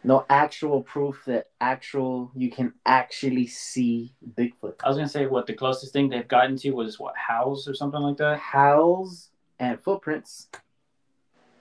No 0.04 0.26
actual 0.30 0.84
proof 0.84 1.24
that 1.26 1.48
actual 1.60 2.32
you 2.36 2.52
can 2.52 2.74
actually 2.86 3.48
see 3.48 4.14
Bigfoot. 4.38 4.76
I 4.84 4.88
was 4.88 4.98
gonna 4.98 5.10
say 5.10 5.26
what 5.26 5.48
the 5.48 5.54
closest 5.54 5.94
thing 5.94 6.10
they've 6.10 6.28
gotten 6.28 6.56
to 6.58 6.72
was 6.72 7.00
what 7.00 7.16
howls 7.18 7.68
or 7.68 7.74
something 7.74 8.00
like 8.00 8.18
that. 8.18 8.38
Howls 8.40 9.30
and 9.60 9.82
footprints 9.82 10.48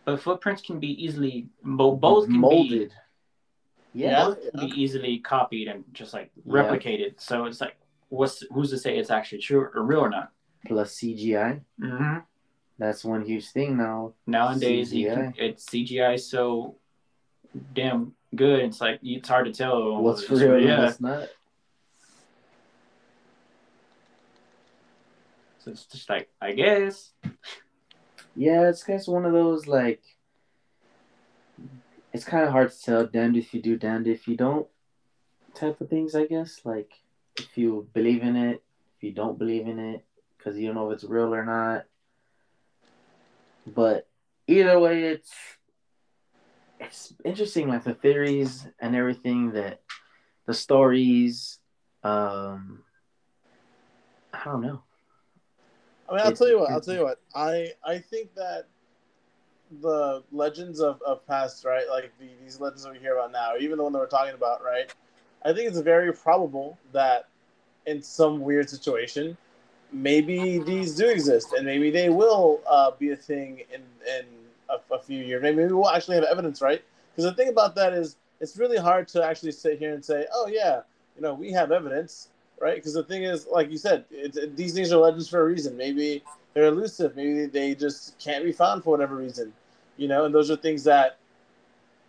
But 0.04 0.20
footprints 0.20 0.62
can 0.62 0.78
be 0.78 1.02
easily 1.02 1.48
both 1.62 2.26
can 2.26 2.34
be 2.34 2.38
molded. 2.38 2.92
Yeah. 3.94 4.34
be 4.58 4.66
easily 4.74 5.18
copied 5.18 5.68
and 5.68 5.84
just 5.92 6.12
like 6.12 6.30
replicated. 6.46 7.14
So 7.20 7.44
it's 7.46 7.60
like, 7.60 7.76
what's 8.08 8.44
who's 8.52 8.70
to 8.70 8.78
say 8.78 8.98
it's 8.98 9.10
actually 9.10 9.38
true 9.38 9.68
or 9.74 9.82
real 9.82 10.00
or 10.00 10.10
not? 10.10 10.30
Plus 10.66 10.96
CGI. 10.96 11.60
Mm-hmm. 11.80 12.18
That's 12.78 13.04
one 13.04 13.22
huge 13.24 13.50
thing 13.50 13.76
now. 13.76 14.14
Nowadays, 14.26 14.92
CGI. 14.92 15.14
can, 15.14 15.34
it's 15.38 15.64
CGI 15.66 16.18
so 16.18 16.76
damn 17.72 18.14
good. 18.34 18.60
It's 18.60 18.80
like 18.80 18.98
it's 19.02 19.28
hard 19.28 19.46
to 19.46 19.52
tell 19.52 20.02
What's 20.02 20.24
for 20.24 20.34
real 20.34 20.54
and 20.54 20.64
Yeah, 20.64 20.80
what's 20.80 21.00
not. 21.00 21.28
so 25.60 25.70
it's 25.70 25.86
just 25.86 26.10
like 26.10 26.28
I 26.40 26.52
guess. 26.52 27.12
Yeah, 28.34 28.68
it's 28.68 28.82
kind 28.82 29.00
of 29.00 29.06
one 29.06 29.24
of 29.24 29.32
those 29.32 29.68
like. 29.68 30.02
It's 32.14 32.24
kind 32.24 32.44
of 32.44 32.52
hard 32.52 32.70
to 32.70 32.80
tell. 32.82 33.06
Damned 33.06 33.36
if 33.36 33.52
you 33.52 33.60
do, 33.60 33.76
damned 33.76 34.06
if 34.06 34.28
you 34.28 34.36
don't. 34.36 34.68
Type 35.52 35.80
of 35.80 35.90
things, 35.90 36.14
I 36.14 36.26
guess. 36.26 36.60
Like 36.64 36.92
if 37.36 37.58
you 37.58 37.88
believe 37.92 38.22
in 38.22 38.36
it, 38.36 38.62
if 38.96 39.02
you 39.02 39.12
don't 39.12 39.36
believe 39.38 39.66
in 39.66 39.80
it, 39.80 40.04
because 40.38 40.56
you 40.56 40.66
don't 40.66 40.76
know 40.76 40.90
if 40.90 40.94
it's 40.94 41.04
real 41.04 41.34
or 41.34 41.44
not. 41.44 41.86
But 43.66 44.08
either 44.46 44.78
way, 44.78 45.02
it's 45.04 45.32
it's 46.78 47.14
interesting, 47.24 47.68
like 47.68 47.82
the 47.82 47.94
theories 47.94 48.64
and 48.78 48.94
everything 48.94 49.52
that 49.52 49.82
the 50.46 50.54
stories. 50.54 51.58
Um, 52.04 52.84
I 54.32 54.44
don't 54.44 54.60
know. 54.60 54.82
I 56.08 56.12
mean, 56.12 56.20
I'll 56.20 56.26
It's- 56.26 56.38
tell 56.38 56.48
you 56.48 56.60
what. 56.60 56.70
I'll 56.70 56.80
tell 56.80 56.94
you 56.94 57.02
what. 57.04 57.20
I 57.34 57.72
I 57.82 57.98
think 57.98 58.34
that 58.36 58.68
the 59.80 60.22
legends 60.32 60.80
of, 60.80 61.00
of 61.02 61.26
past, 61.26 61.64
right? 61.64 61.88
Like 61.88 62.12
the, 62.18 62.28
these 62.42 62.60
legends 62.60 62.86
we 62.88 62.98
hear 62.98 63.16
about 63.16 63.32
now, 63.32 63.54
even 63.58 63.78
the 63.78 63.84
one 63.84 63.92
that 63.92 63.98
we're 63.98 64.06
talking 64.06 64.34
about, 64.34 64.62
right? 64.62 64.92
I 65.44 65.52
think 65.52 65.68
it's 65.68 65.78
very 65.78 66.12
probable 66.12 66.78
that 66.92 67.28
in 67.86 68.02
some 68.02 68.40
weird 68.40 68.70
situation, 68.70 69.36
maybe 69.92 70.58
these 70.58 70.94
do 70.94 71.08
exist, 71.08 71.52
and 71.52 71.66
maybe 71.66 71.90
they 71.90 72.08
will 72.08 72.60
uh, 72.66 72.92
be 72.92 73.10
a 73.10 73.16
thing 73.16 73.62
in 73.72 73.82
in 74.08 74.24
a, 74.70 74.94
a 74.94 74.98
few 74.98 75.22
years. 75.22 75.42
Maybe, 75.42 75.56
maybe 75.56 75.72
we'll 75.72 75.90
actually 75.90 76.16
have 76.16 76.24
evidence, 76.24 76.62
right? 76.62 76.82
Because 77.12 77.24
the 77.30 77.34
thing 77.34 77.48
about 77.48 77.74
that 77.76 77.92
is, 77.92 78.16
it's 78.40 78.56
really 78.56 78.78
hard 78.78 79.06
to 79.08 79.24
actually 79.24 79.52
sit 79.52 79.78
here 79.78 79.92
and 79.92 80.04
say, 80.04 80.26
"Oh 80.32 80.46
yeah, 80.46 80.80
you 81.16 81.22
know, 81.22 81.34
we 81.34 81.52
have 81.52 81.72
evidence." 81.72 82.28
right? 82.60 82.76
Because 82.76 82.94
the 82.94 83.02
thing 83.02 83.24
is, 83.24 83.46
like 83.46 83.70
you 83.70 83.78
said, 83.78 84.04
it's, 84.10 84.36
it, 84.36 84.56
these 84.56 84.74
things 84.74 84.92
are 84.92 84.98
legends 84.98 85.28
for 85.28 85.40
a 85.40 85.44
reason. 85.44 85.76
Maybe 85.76 86.22
they're 86.54 86.66
elusive. 86.66 87.16
Maybe 87.16 87.46
they 87.46 87.74
just 87.74 88.18
can't 88.18 88.44
be 88.44 88.52
found 88.52 88.84
for 88.84 88.90
whatever 88.90 89.16
reason, 89.16 89.52
you 89.96 90.08
know. 90.08 90.24
And 90.24 90.34
those 90.34 90.50
are 90.50 90.56
things 90.56 90.84
that 90.84 91.18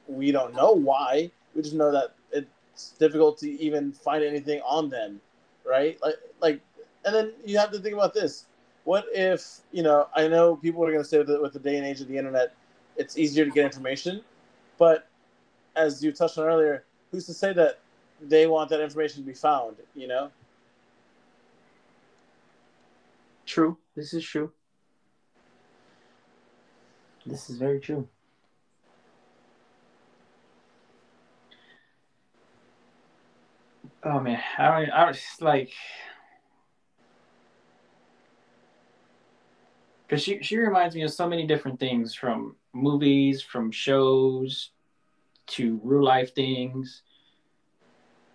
we 0.08 0.32
don't 0.32 0.54
know 0.56 0.72
why. 0.72 1.32
We 1.56 1.64
just 1.64 1.76
know 1.76 1.92
that 1.92 2.16
it's 2.32 2.92
difficult 2.92 3.38
to 3.40 3.50
even 3.60 3.92
find 3.92 4.24
anything 4.24 4.62
on 4.62 4.90
them, 4.90 5.20
right? 5.66 5.98
Like, 6.02 6.16
like, 6.42 6.62
and 7.06 7.16
then 7.16 7.34
you 7.44 7.58
have 7.58 7.72
to 7.72 7.80
think 7.80 7.96
about 7.96 8.14
this: 8.14 8.46
what 8.84 9.06
if 9.14 9.62
you 9.72 9.84
know? 9.84 10.08
I 10.16 10.28
know 10.28 10.56
people 10.56 10.84
are 10.84 10.92
going 10.92 11.04
to 11.04 11.10
say 11.10 11.24
that 11.24 11.42
with 11.42 11.54
the 11.54 11.60
day 11.60 11.78
and 11.78 11.86
age 11.86 12.02
of 12.02 12.08
the 12.08 12.18
internet, 12.18 12.54
it's 12.98 13.18
easier 13.18 13.46
to 13.46 13.52
get 13.52 13.66
information, 13.66 14.22
but 14.78 15.08
as 15.76 16.04
you 16.04 16.12
touched 16.12 16.38
on 16.38 16.46
earlier, 16.46 16.86
who's 17.12 17.26
to 17.26 17.34
say 17.34 17.52
that 17.54 17.80
they 18.22 18.48
want 18.48 18.70
that 18.70 18.80
information 18.80 19.24
to 19.24 19.28
be 19.28 19.34
found? 19.34 19.78
You 19.96 20.08
know. 20.08 20.32
True. 23.56 23.78
This 23.96 24.14
is 24.14 24.26
true. 24.26 24.52
This 27.26 27.50
is 27.50 27.58
very 27.58 27.80
true. 27.80 28.06
Oh 34.04 34.20
man, 34.20 34.42
I 34.58 34.68
don't. 34.68 34.90
I 34.90 35.08
was 35.08 35.22
like, 35.40 35.72
because 40.06 40.22
she 40.22 40.44
she 40.44 40.58
reminds 40.58 40.94
me 40.94 41.04
of 41.04 41.12
so 41.14 41.26
many 41.26 41.48
different 41.48 41.80
things 41.80 42.14
from 42.14 42.58
movies, 42.74 43.42
from 43.42 43.72
shows, 43.72 44.72
to 45.48 45.80
real 45.82 46.04
life 46.04 46.36
things. 46.36 47.04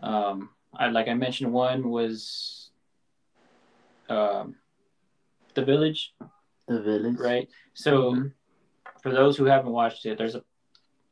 Um, 0.02 0.48
I 0.72 0.88
like 0.88 1.08
I 1.08 1.14
mentioned 1.14 1.52
one 1.52 1.90
was, 1.90 2.70
um, 4.08 4.54
the 5.54 5.64
village. 5.64 6.14
The 6.68 6.80
village. 6.80 7.16
Right. 7.18 7.48
So, 7.74 8.12
Mhm. 8.14 8.32
for 9.02 9.12
those 9.12 9.36
who 9.36 9.44
haven't 9.44 9.72
watched 9.72 10.06
it, 10.06 10.18
there's 10.18 10.34
a. 10.34 10.44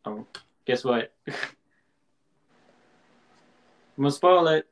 Oh, 0.05 0.27
guess 0.65 0.85
what? 0.85 1.13
I'm 1.27 1.35
gonna 3.99 4.11
spoil 4.11 4.49
it. 4.49 4.67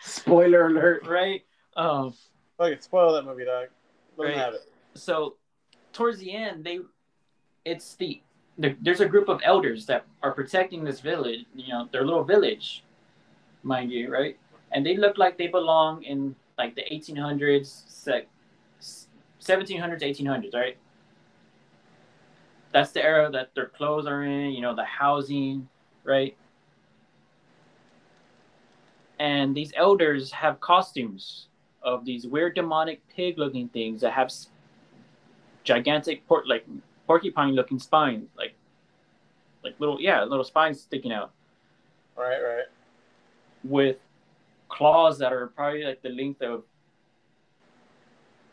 Spoiler 0.00 0.66
alert. 0.66 1.06
right. 1.06 1.42
Um. 1.76 2.12
Fuck 2.58 2.70
it, 2.70 2.84
spoil 2.84 3.12
that 3.14 3.24
movie, 3.24 3.44
dog. 3.44 3.68
Let 4.16 4.26
them 4.26 4.26
Right. 4.26 4.36
have 4.36 4.54
it. 4.54 4.70
So, 4.94 5.36
towards 5.92 6.18
the 6.18 6.32
end, 6.32 6.62
they, 6.64 6.78
it's 7.64 7.96
the, 7.96 8.22
the 8.58 8.76
there's 8.80 9.00
a 9.00 9.08
group 9.08 9.28
of 9.28 9.40
elders 9.42 9.86
that 9.86 10.06
are 10.22 10.30
protecting 10.32 10.84
this 10.84 11.00
village. 11.00 11.46
You 11.54 11.68
know, 11.72 11.88
their 11.90 12.04
little 12.04 12.22
village, 12.22 12.84
mind 13.64 13.90
you, 13.90 14.08
right? 14.12 14.38
And 14.70 14.86
they 14.86 14.96
look 14.96 15.18
like 15.18 15.36
they 15.36 15.48
belong 15.48 16.02
in 16.04 16.36
like 16.58 16.74
the 16.74 16.82
1800s, 16.90 17.66
sec, 17.88 18.26
1700s, 19.40 20.02
1800s, 20.02 20.54
right? 20.54 20.76
That's 22.72 22.92
the 22.92 23.02
era 23.04 23.30
that 23.30 23.54
their 23.54 23.66
clothes 23.66 24.06
are 24.06 24.22
in. 24.24 24.50
You 24.50 24.60
know, 24.62 24.74
the 24.74 24.84
housing, 24.84 25.68
right? 26.02 26.36
And 29.18 29.54
these 29.56 29.72
elders 29.76 30.32
have 30.32 30.60
costumes 30.60 31.48
of 31.82 32.04
these 32.04 32.26
weird 32.26 32.54
demonic 32.54 33.06
pig-looking 33.14 33.68
things 33.68 34.00
that 34.00 34.12
have 34.12 34.32
gigantic 35.62 36.26
port 36.26 36.48
like 36.48 36.66
porcupine-looking 37.06 37.78
spines, 37.78 38.28
like 38.36 38.54
like 39.62 39.78
little 39.78 40.00
yeah 40.00 40.22
little 40.24 40.44
spines 40.44 40.80
sticking 40.80 41.12
out 41.12 41.32
Right, 42.16 42.38
right. 42.40 42.64
with 43.64 43.96
claws 44.74 45.18
that 45.18 45.32
are 45.32 45.46
probably 45.46 45.84
like 45.84 46.02
the 46.02 46.08
length 46.08 46.42
of 46.42 46.64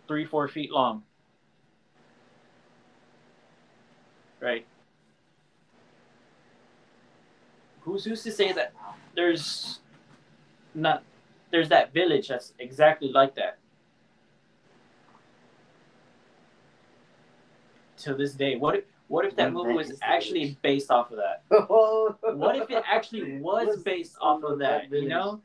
three 0.07 0.25
four 0.25 0.47
feet 0.47 0.71
long. 0.71 1.03
Right. 4.39 4.65
Who's 7.81 8.05
who's 8.05 8.21
to 8.23 8.31
say 8.31 8.51
that 8.53 8.73
there's 9.15 9.79
not 10.75 11.03
there's 11.49 11.69
that 11.69 11.91
village 11.91 12.27
that's 12.27 12.53
exactly 12.59 13.11
like 13.11 13.35
that. 13.35 13.57
To 18.03 18.13
this 18.13 18.33
day, 18.33 18.55
what 18.55 18.75
if 18.75 18.83
what 19.07 19.25
if 19.25 19.35
that 19.35 19.51
movie 19.51 19.73
was 19.73 19.97
actually 20.01 20.57
based 20.61 20.91
off 20.91 21.11
of 21.11 21.17
that? 21.17 21.43
What 22.35 22.55
if 22.55 22.69
it 22.69 22.83
actually 22.87 23.39
was 23.39 23.81
based 23.83 24.17
off 24.21 24.43
of 24.43 24.59
that? 24.59 24.91
You 24.91 25.07
know, 25.07 25.41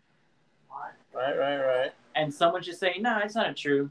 Right, 1.16 1.38
right, 1.38 1.57
right. 1.57 1.92
and 2.14 2.33
someone 2.33 2.62
just 2.62 2.79
saying, 2.79 3.02
"No, 3.02 3.18
it's 3.24 3.35
not 3.35 3.57
true. 3.57 3.90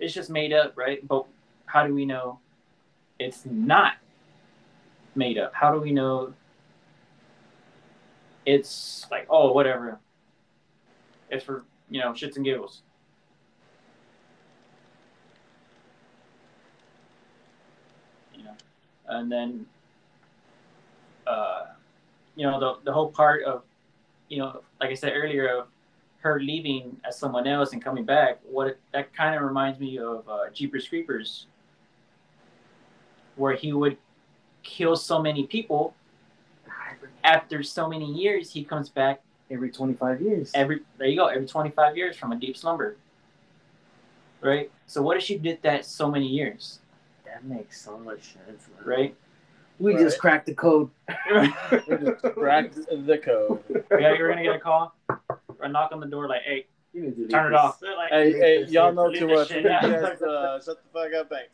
It's 0.00 0.12
just 0.12 0.30
made 0.30 0.52
up, 0.52 0.76
right?" 0.76 1.06
But 1.06 1.26
how 1.66 1.86
do 1.86 1.94
we 1.94 2.04
know 2.04 2.40
it's 3.20 3.46
not 3.46 3.94
made 5.14 5.38
up? 5.38 5.54
How 5.54 5.72
do 5.72 5.80
we 5.80 5.92
know 5.92 6.34
it's 8.46 9.06
like, 9.10 9.26
oh, 9.28 9.52
whatever. 9.52 9.98
It's 11.30 11.44
for 11.44 11.64
you 11.90 12.00
know 12.00 12.12
shits 12.12 12.36
and 12.36 12.44
giggles. 12.44 12.82
You 18.34 18.44
know, 18.44 18.54
and 19.08 19.30
then, 19.30 19.66
uh, 21.26 21.64
you 22.36 22.46
know, 22.46 22.60
the 22.60 22.74
the 22.84 22.92
whole 22.92 23.10
part 23.10 23.42
of, 23.42 23.62
you 24.28 24.38
know, 24.38 24.62
like 24.80 24.90
I 24.90 24.94
said 24.94 25.12
earlier, 25.14 25.48
of 25.48 25.66
her 26.26 26.40
leaving 26.40 26.96
as 27.04 27.16
someone 27.18 27.46
else 27.46 27.72
and 27.72 27.82
coming 27.82 28.04
back. 28.04 28.38
What 28.50 28.66
it, 28.68 28.80
that 28.92 29.14
kind 29.14 29.34
of 29.36 29.42
reminds 29.42 29.78
me 29.78 29.98
of 29.98 30.28
uh, 30.28 30.50
Jeepers 30.52 30.88
Creepers, 30.88 31.46
where 33.36 33.54
he 33.54 33.72
would 33.72 33.96
kill 34.62 34.96
so 34.96 35.22
many 35.22 35.46
people. 35.46 35.94
After 37.24 37.62
so 37.62 37.88
many 37.88 38.06
years, 38.12 38.52
he 38.52 38.64
comes 38.64 38.88
back 38.88 39.20
Every 39.50 39.70
25 39.70 40.20
years. 40.22 40.50
every 40.54 40.80
there 40.98 41.06
you 41.06 41.16
go 41.16 41.26
every 41.28 41.46
25 41.46 41.96
years 41.96 42.16
from 42.16 42.32
a 42.32 42.36
deep 42.36 42.56
slumber 42.56 42.96
right 44.40 44.72
so 44.88 45.00
what 45.00 45.16
if 45.16 45.22
she 45.22 45.38
did 45.38 45.62
that 45.62 45.84
so 45.86 46.10
many 46.10 46.26
years 46.26 46.80
that 47.24 47.44
makes 47.44 47.80
so 47.80 47.96
much 47.98 48.22
sense. 48.34 48.66
man. 48.74 48.84
right 48.84 49.14
We 49.78 49.92
Right. 49.94 50.00
just 50.02 50.18
cracked 50.18 50.46
the 50.46 50.54
code. 50.54 50.90
We 51.86 51.96
just 51.96 52.22
cracked 52.34 52.74
the 53.06 53.18
code. 53.18 53.62
yeah 54.00 54.14
you're 54.14 54.28
gonna 54.30 54.42
get 54.42 54.56
a 54.56 54.58
call 54.58 54.96
or 55.66 55.68
knock 55.68 55.90
on 55.92 56.00
the 56.00 56.06
door 56.06 56.28
like 56.28 56.42
hey 56.42 56.66
You 56.92 57.02
need 57.02 57.30
turn 57.30 57.52
it 57.52 57.56
this. 57.56 57.60
off 57.60 57.80
They're 57.80 57.96
like, 57.96 58.10
Hey, 58.10 58.32
hey, 58.32 58.64
y'all 58.66 58.92
know 58.92 59.06
Leave 59.06 59.18
too 59.20 59.28
much. 59.28 59.48
shit 59.48 59.64
You 59.64 59.70
out. 59.70 59.82
guys, 59.82 60.22
uh, 60.22 60.60
shut 60.64 60.78
the 60.82 60.88
fuck 60.92 61.12
up, 61.14 61.28
thanks. 61.28 61.52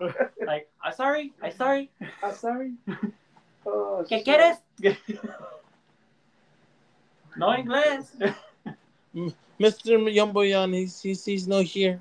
like 0.46 0.68
i'm 0.84 0.92
sorry 0.92 1.32
i'm 1.42 1.52
sorry 1.52 1.90
I'm 2.22 2.34
sorry. 2.34 2.72
Oh, 3.66 4.04
¿Qué 4.08 4.18
shit. 4.18 4.24
quieres? 4.24 4.56
no 7.36 7.48
inglés 7.52 8.06
Mr. 9.60 9.98
Yumboyan, 10.14 10.72
he's, 10.74 11.02
he's, 11.02 11.24
he's 11.24 11.48
not 11.48 11.64
here. 11.64 11.98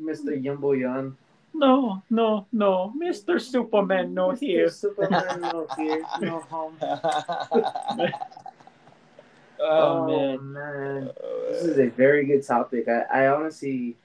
Mr. 0.00 0.32
Yumbo 0.40 0.72
Yan. 0.80 1.16
no 1.52 2.00
no 2.08 2.46
no 2.52 2.92
mr 2.96 3.40
superman 3.40 4.14
no 4.14 4.30
here 4.30 4.68
Superman 4.70 5.40
no 5.40 5.66
here. 5.76 6.04
No 6.20 6.38
home. 6.48 6.76
Oh, 9.60 10.06
man. 10.06 10.52
man. 10.52 11.10
This 11.48 11.64
is 11.64 11.78
a 11.78 11.88
very 11.88 12.24
good 12.26 12.46
topic. 12.46 12.88
I, 12.88 13.24
I 13.24 13.28
honestly, 13.28 13.96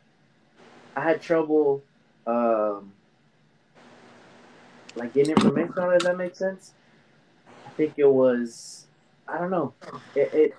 I 0.96 1.02
had 1.02 1.22
trouble, 1.22 1.84
um, 2.28 2.92
like 4.96 5.14
getting 5.14 5.36
information 5.36 5.74
on 5.78 5.94
it. 5.94 5.98
If 5.98 6.04
that 6.04 6.18
makes 6.18 6.38
sense. 6.38 6.74
I 7.66 7.70
think 7.72 7.96
it 7.98 8.10
was, 8.10 8.88
I 9.28 9.38
don't 9.38 9.52
know. 9.52 9.74
It 10.16 10.34
it, 10.34 10.56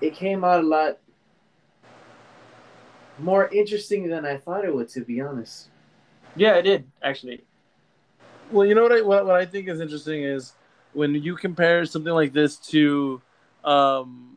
it 0.00 0.14
came 0.14 0.44
out 0.44 0.64
a 0.64 0.66
lot 0.66 0.98
more 3.18 3.46
interesting 3.48 4.08
than 4.08 4.24
I 4.24 4.36
thought 4.36 4.64
it 4.64 4.74
would. 4.74 4.88
To 4.90 5.00
be 5.00 5.20
honest. 5.20 5.68
yeah 6.36 6.54
it 6.56 6.62
did 6.62 6.84
actually 7.02 7.44
Well, 8.50 8.66
you 8.66 8.74
know 8.74 8.82
what 8.82 8.92
I 8.92 9.02
what, 9.02 9.26
what 9.26 9.36
I 9.36 9.46
think 9.46 9.68
is 9.68 9.80
interesting 9.80 10.24
is 10.24 10.52
when 10.92 11.14
you 11.14 11.36
compare 11.36 11.84
something 11.86 12.12
like 12.12 12.32
this 12.32 12.56
to 12.56 13.22
um, 13.64 14.36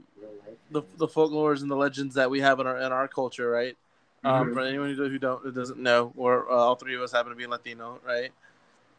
the 0.72 0.84
the 0.98 1.08
folklores 1.08 1.62
and 1.62 1.72
the 1.72 1.76
legends 1.76 2.16
that 2.16 2.30
we 2.30 2.40
have 2.42 2.60
in 2.60 2.68
our 2.68 2.78
in 2.78 2.92
our 2.92 3.08
culture, 3.08 3.50
right? 3.50 3.76
Um, 4.24 4.50
Mhm. 4.50 4.54
For 4.54 4.62
anyone 4.62 4.94
who, 4.94 5.10
who 5.10 5.20
don't 5.20 5.42
who 5.44 5.52
doesn't 5.52 5.80
know, 5.80 6.14
or 6.18 6.50
uh, 6.52 6.56
all 6.56 6.76
three 6.76 6.96
of 6.96 7.02
us 7.02 7.12
happen 7.12 7.32
to 7.32 7.36
be 7.36 7.48
Latino, 7.48 8.00
right? 8.06 8.32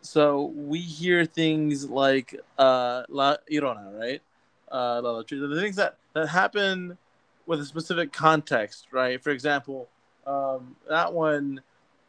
So 0.01 0.45
we 0.55 0.79
hear 0.81 1.25
things 1.25 1.89
like 1.91 2.39
uh, 2.57 3.03
La 3.09 3.37
Irona, 3.51 3.99
right? 3.99 4.23
Uh, 4.71 5.01
La 5.03 5.11
Llorona, 5.23 5.49
the 5.55 5.61
things 5.61 5.77
that 5.77 5.97
that 6.15 6.29
happen 6.29 6.97
with 7.47 7.61
a 7.61 7.65
specific 7.65 8.13
context, 8.13 8.87
right? 8.93 9.23
For 9.23 9.31
example, 9.31 9.89
um, 10.27 10.77
that 10.89 11.13
one 11.13 11.61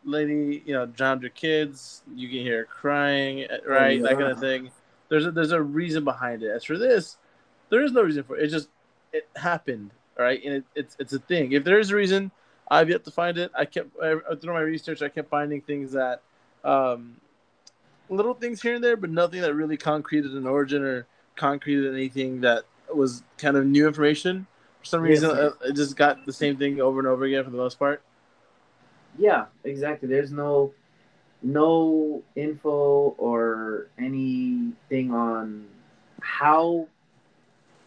lady, 0.03 0.61
you 0.65 0.73
know, 0.73 0.85
drowned 0.85 1.23
her 1.23 1.29
kids. 1.29 2.03
You 2.15 2.27
can 2.27 2.39
hear 2.39 2.59
her 2.59 2.65
crying, 2.65 3.47
right? 3.65 4.01
That 4.03 4.17
kind 4.17 4.31
of 4.31 4.39
thing. 4.39 4.71
There's 5.09 5.25
a, 5.25 5.31
there's 5.31 5.51
a 5.51 5.61
reason 5.61 6.03
behind 6.03 6.43
it. 6.43 6.51
As 6.51 6.63
for 6.63 6.77
this, 6.77 7.17
there 7.69 7.83
is 7.83 7.91
no 7.91 8.01
reason 8.01 8.23
for 8.23 8.37
it. 8.37 8.43
It's 8.43 8.53
just 8.53 8.69
it 9.13 9.27
happened, 9.35 9.91
all 10.17 10.25
right, 10.25 10.41
and 10.43 10.55
it, 10.55 10.63
it's 10.75 10.95
it's 10.99 11.13
a 11.13 11.19
thing. 11.19 11.51
If 11.53 11.63
there 11.63 11.79
is 11.79 11.91
a 11.91 11.95
reason, 11.95 12.31
I've 12.69 12.89
yet 12.89 13.03
to 13.05 13.11
find 13.11 13.37
it. 13.37 13.51
I 13.57 13.65
kept 13.65 13.89
I, 14.01 14.15
through 14.35 14.53
my 14.53 14.61
research, 14.61 15.01
I 15.01 15.09
kept 15.09 15.29
finding 15.29 15.61
things 15.61 15.91
that, 15.93 16.21
um, 16.63 17.17
little 18.09 18.33
things 18.33 18.61
here 18.61 18.75
and 18.75 18.83
there, 18.83 18.97
but 18.97 19.09
nothing 19.09 19.41
that 19.41 19.53
really 19.53 19.77
concreted 19.77 20.31
an 20.31 20.45
origin 20.47 20.83
or 20.83 21.07
concreted 21.35 21.93
anything 21.93 22.41
that 22.41 22.65
was 22.93 23.23
kind 23.37 23.57
of 23.57 23.65
new 23.65 23.87
information. 23.87 24.47
For 24.79 24.85
some 24.85 25.01
Yes. 25.03 25.23
reason, 25.23 25.31
uh, 25.31 25.51
it 25.65 25.75
just 25.75 25.95
got 25.95 26.25
the 26.25 26.33
same 26.33 26.57
thing 26.57 26.79
over 26.81 26.99
and 26.99 27.07
over 27.07 27.25
again 27.25 27.43
for 27.43 27.49
the 27.49 27.57
most 27.57 27.77
part. 27.79 28.01
Yeah, 29.17 29.45
exactly. 29.63 30.07
There's 30.07 30.31
no 30.31 30.73
no 31.41 32.21
info 32.35 33.15
or 33.17 33.87
anything 33.97 35.11
on 35.11 35.67
how 36.21 36.87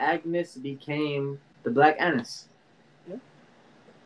Agnes 0.02 0.56
became 0.56 1.38
the 1.62 1.70
Black 1.70 1.96
Annis. 1.98 2.48
Yeah. 3.08 3.16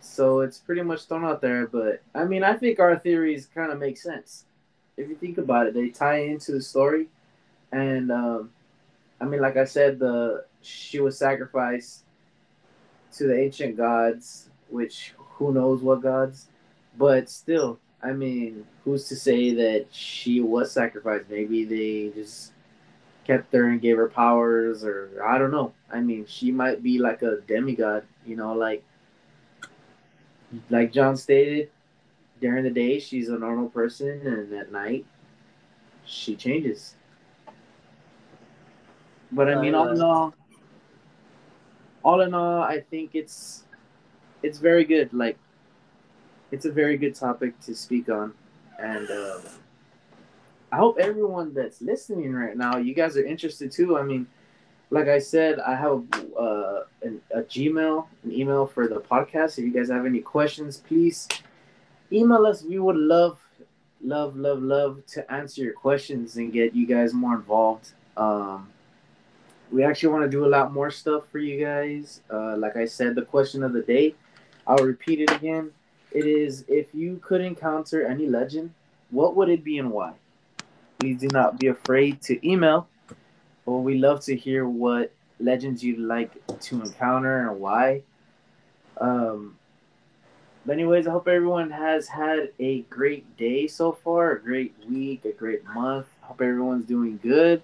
So 0.01 0.41
it's 0.41 0.59
pretty 0.59 0.83
much 0.83 1.07
thrown 1.07 1.25
out 1.25 1.41
there, 1.41 1.67
but 1.67 2.03
I 2.15 2.25
mean, 2.25 2.45
I 2.45 2.55
think 2.55 2.79
our 2.79 2.99
theories 2.99 3.49
kind 3.55 3.73
of 3.73 3.79
make 3.79 3.97
sense. 3.97 4.45
If 4.97 5.09
you 5.09 5.17
think 5.17 5.39
about 5.39 5.67
it, 5.67 5.75
they 5.75 5.89
tie 5.89 6.21
into 6.21 6.53
the 6.53 6.63
story, 6.63 7.09
and 7.73 8.11
um, 8.11 8.51
I 9.21 9.25
mean, 9.25 9.41
like 9.41 9.57
I 9.57 9.65
said, 9.65 9.99
the 9.99 10.45
she 10.63 11.01
was 11.01 11.19
sacrificed 11.19 12.05
to 13.15 13.27
the 13.27 13.39
ancient 13.39 13.77
gods, 13.77 14.51
which 14.69 15.15
who 15.17 15.53
knows 15.53 15.83
what 15.83 16.03
gods, 16.03 16.49
but 16.97 17.29
still, 17.29 17.79
I 18.03 18.13
mean, 18.13 18.67
who's 18.85 19.09
to 19.09 19.17
say 19.17 19.55
that 19.55 19.87
she 19.91 20.41
was 20.41 20.73
sacrificed? 20.73 21.31
Maybe 21.31 21.65
they 21.65 22.13
just 22.15 22.53
kept 23.27 23.53
her 23.53 23.69
and 23.69 23.81
gave 23.81 23.97
her 23.97 24.09
powers, 24.09 24.85
or 24.85 25.23
I 25.25 25.37
don't 25.39 25.51
know. 25.51 25.73
I 25.91 26.01
mean, 26.01 26.27
she 26.27 26.53
might 26.53 26.83
be 26.83 26.99
like 26.99 27.23
a 27.23 27.41
demigod, 27.41 28.05
you 28.25 28.37
know, 28.37 28.55
like 28.55 28.85
like 30.71 30.93
John 30.93 31.17
stated. 31.17 31.71
During 32.39 32.65
the 32.65 32.71
day, 32.71 32.99
she's 33.01 33.31
a 33.31 33.39
normal 33.39 33.71
person, 33.71 34.21
and 34.27 34.53
at 34.53 34.71
night, 34.71 35.07
she 36.05 36.37
changes. 36.37 36.95
But 39.33 39.49
I 39.49 39.61
mean, 39.61 39.75
all 39.75 39.89
in 39.89 40.03
all, 40.03 40.35
all 42.05 42.21
in 42.21 42.35
all, 42.35 42.63
I 42.63 42.81
think 42.81 43.15
it's 43.15 43.65
it's 44.43 44.59
very 44.59 44.85
good. 44.85 45.15
Like, 45.15 45.39
it's 46.53 46.67
a 46.67 46.71
very 46.71 46.99
good 46.99 47.15
topic 47.15 47.59
to 47.61 47.75
speak 47.75 48.11
on, 48.11 48.35
and 48.79 49.11
uh, 49.11 49.39
I 50.73 50.77
hope 50.77 50.99
everyone 50.99 51.55
that's 51.55 51.81
listening 51.81 52.33
right 52.33 52.57
now, 52.57 52.77
you 52.77 52.95
guys 52.95 53.17
are 53.17 53.25
interested 53.25 53.71
too. 53.71 53.99
I 53.99 54.03
mean, 54.03 54.27
like 54.91 55.09
I 55.09 55.19
said, 55.19 55.59
I 55.61 55.75
have 55.75 56.05
uh, 56.39 56.81
an, 57.03 57.21
a 57.33 57.43
Gmail, 57.43 58.07
an 58.25 58.33
email 58.33 58.67
for 58.67 58.87
the 58.89 59.01
podcast. 59.01 59.59
If 59.59 59.65
you 59.65 59.73
guys 59.73 59.91
have 59.91 60.07
any 60.07 60.21
questions, 60.21 60.79
please 60.79 61.29
email 62.13 62.47
us. 62.47 62.63
We 62.63 62.79
would 62.79 62.97
love, 62.97 63.39
love, 64.03 64.37
love, 64.37 64.63
love 64.63 65.07
to 65.09 65.33
answer 65.33 65.63
your 65.63 65.73
questions 65.73 66.37
and 66.37 66.53
get 66.53 66.75
you 66.75 66.87
guys 66.87 67.13
more 67.15 67.35
involved. 67.35 67.93
Um, 68.17 68.69
we 69.73 69.83
actually 69.85 70.11
want 70.11 70.25
to 70.25 70.31
do 70.31 70.47
a 70.47 70.49
lot 70.49 70.73
more 70.73 70.91
stuff 70.91 71.25
for 71.31 71.39
you 71.39 71.65
guys. 71.65 72.21
Uh, 72.31 72.57
like 72.57 72.77
I 72.77 72.87
said, 72.87 73.15
the 73.15 73.23
question 73.23 73.63
of 73.63 73.73
the 73.73 73.83
day, 73.83 74.15
I'll 74.67 74.85
repeat 74.85 75.21
it 75.21 75.31
again. 75.31 75.71
It 76.13 76.27
is 76.27 76.65
if 76.69 76.95
you 76.95 77.21
could 77.23 77.41
encounter 77.41 78.07
any 78.07 78.27
legend, 78.27 78.73
what 79.11 79.37
would 79.37 79.49
it 79.49 79.65
be 79.65 79.79
and 79.79 79.91
why? 79.91 80.15
Please 80.99 81.21
do 81.21 81.29
not 81.29 81.59
be 81.59 81.69
afraid 81.69 82.23
to 82.23 82.49
email. 82.49 82.89
Well, 83.65 83.83
we 83.83 83.99
love 83.99 84.21
to 84.25 84.37
hear 84.37 84.67
what 84.67 85.13
legends 85.39 85.83
you'd 85.83 85.99
like 85.99 86.33
to 86.61 86.83
encounter 86.83 87.49
and 87.49 87.61
why. 87.61 88.03
Um, 89.01 89.57
but 90.65 90.73
anyways, 90.73 91.07
I 91.07 91.13
hope 91.13 91.29
everyone 91.29 91.71
has 91.71 92.09
had 92.09 92.51
a 92.59 92.81
great 92.83 93.37
day 93.37 93.67
so 93.67 93.93
far, 93.93 94.33
a 94.33 94.41
great 94.41 94.75
week, 94.89 95.25
a 95.25 95.33
great 95.33 95.65
month. 95.65 96.07
Hope 96.23 96.41
everyone's 96.41 96.87
doing 96.87 97.21
good. 97.23 97.63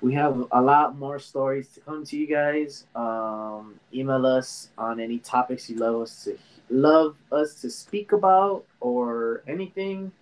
We 0.00 0.14
have 0.14 0.46
a 0.52 0.62
lot 0.62 0.96
more 0.96 1.18
stories 1.18 1.68
to 1.70 1.80
come 1.80 2.04
to 2.04 2.16
you 2.16 2.28
guys. 2.28 2.84
Um, 2.94 3.80
email 3.92 4.24
us 4.24 4.68
on 4.78 5.00
any 5.00 5.18
topics 5.18 5.68
you 5.68 5.76
love 5.76 6.02
us 6.02 6.24
to 6.24 6.38
love 6.70 7.16
us 7.32 7.54
to 7.62 7.70
speak 7.70 8.12
about 8.12 8.64
or 8.80 9.42
anything. 9.48 10.12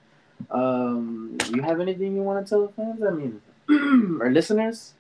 Um, 0.51 1.37
you 1.53 1.63
have 1.63 1.81
anything 1.81 2.15
you 2.15 2.23
want 2.23 2.45
to 2.45 2.49
tell 2.49 2.67
the 2.67 2.73
fans? 2.73 3.03
I 3.03 3.11
mean, 3.11 3.41
or 4.21 4.31
listeners. 4.31 4.95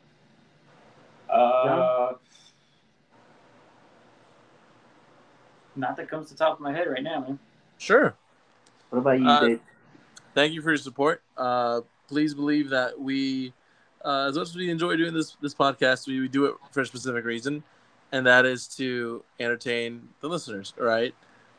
Uh, 1.28 2.14
not 5.74 5.96
that 5.96 6.08
comes 6.08 6.28
to 6.28 6.34
the 6.34 6.38
top 6.38 6.54
of 6.54 6.60
my 6.60 6.72
head 6.72 6.88
right 6.88 7.02
now, 7.02 7.20
man. 7.20 7.38
Sure. 7.78 8.14
What 8.90 8.98
about 8.98 9.20
you, 9.20 9.28
Uh, 9.28 9.40
Dave? 9.46 9.60
Thank 10.34 10.52
you 10.52 10.62
for 10.62 10.70
your 10.70 10.78
support. 10.78 11.22
Uh, 11.36 11.82
please 12.08 12.34
believe 12.34 12.70
that 12.70 12.98
we, 12.98 13.52
uh, 14.04 14.26
as 14.28 14.36
much 14.36 14.48
as 14.48 14.56
we 14.56 14.70
enjoy 14.70 14.96
doing 14.96 15.14
this 15.14 15.36
this 15.40 15.54
podcast, 15.54 16.06
we, 16.06 16.20
we 16.20 16.28
do 16.28 16.46
it 16.46 16.54
for 16.70 16.82
a 16.82 16.86
specific 16.86 17.24
reason, 17.24 17.62
and 18.12 18.26
that 18.26 18.44
is 18.46 18.66
to 18.76 19.24
entertain 19.40 20.08
the 20.20 20.28
listeners. 20.28 20.74
All 20.78 20.86
right. 20.86 21.14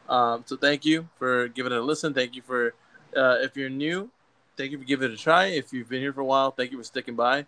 Um, 0.10 0.44
so 0.46 0.56
thank 0.56 0.86
you 0.86 1.10
for 1.18 1.48
giving 1.50 1.72
it 1.72 1.78
a 1.78 1.82
listen. 1.82 2.14
Thank 2.14 2.36
you 2.36 2.42
for 2.42 2.74
uh, 3.18 3.38
if 3.42 3.58
you're 3.58 3.70
new, 3.70 4.10
thank 4.56 4.72
you 4.72 4.78
for 4.78 4.86
giving 4.86 5.12
it 5.12 5.14
a 5.14 5.18
try. 5.18 5.46
If 5.46 5.74
you've 5.74 5.90
been 5.90 6.02
here 6.02 6.14
for 6.14 6.22
a 6.22 6.26
while, 6.26 6.52
thank 6.52 6.72
you 6.72 6.78
for 6.78 6.84
sticking 6.84 7.16
by. 7.16 7.46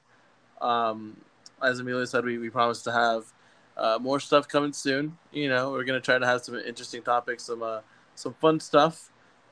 Um, 0.60 1.16
as 1.62 1.80
Amelia 1.80 2.08
said, 2.08 2.26
we, 2.26 2.38
we 2.38 2.50
promise 2.50 2.82
to 2.84 2.92
have 2.92 3.26
uh, 3.78 3.98
more 4.02 4.20
stuff 4.20 4.48
coming 4.48 4.74
soon. 4.74 5.18
You 5.32 5.50
know, 5.50 5.72
we're 5.72 5.84
gonna 5.84 6.02
try 6.02 6.18
to 6.18 6.26
have 6.26 6.42
some 6.42 6.56
interesting 6.56 7.02
topics, 7.02 7.44
some 7.44 7.64
uh, 7.64 7.80
some 8.16 8.34
fun 8.34 8.60
stuff. 8.60 9.10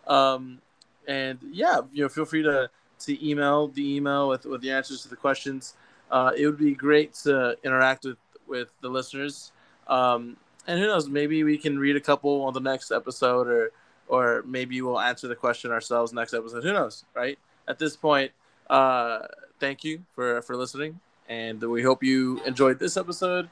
Um, 0.08 0.60
and 1.08 1.40
yeah, 1.52 1.80
you 1.94 2.04
know, 2.04 2.10
feel 2.10 2.26
free 2.26 2.44
to 2.44 2.70
to 3.00 3.30
email 3.30 3.68
the 3.70 3.96
email 3.96 4.28
with 4.30 4.46
with 4.46 4.62
the 4.62 4.72
answers 4.72 5.04
to 5.04 5.10
the 5.10 5.16
questions. 5.16 5.76
Uh, 6.12 6.32
it 6.36 6.46
would 6.46 6.58
be 6.58 6.74
great 6.74 7.14
to 7.14 7.56
interact 7.64 8.06
with 8.06 8.18
with 8.48 8.70
the 8.82 8.90
listeners. 8.90 9.52
Um, 9.88 10.38
and 10.68 10.80
who 10.80 10.88
knows, 10.88 11.08
maybe 11.08 11.44
we 11.46 11.58
can 11.58 11.80
read 11.80 11.96
a 11.96 12.02
couple 12.02 12.44
on 12.44 12.54
the 12.54 12.60
next 12.60 12.92
episode, 12.92 13.48
or 13.48 13.72
or 14.08 14.44
maybe 14.46 14.82
we'll 14.82 15.00
answer 15.00 15.28
the 15.28 15.36
question 15.36 15.72
ourselves 15.72 16.14
next 16.14 16.34
episode. 16.34 16.64
Who 16.64 16.74
knows, 16.74 17.06
right? 17.14 17.38
At 17.68 17.80
this 17.80 17.96
point, 17.96 18.32
uh, 18.70 19.20
thank 19.60 19.84
you 19.84 20.04
for 20.16 20.42
for 20.42 20.56
listening, 20.56 21.00
and 21.28 21.62
we 21.62 21.84
hope 21.84 22.04
you 22.04 22.42
enjoyed 22.46 22.80
this 22.80 22.98
episode, 22.98 23.50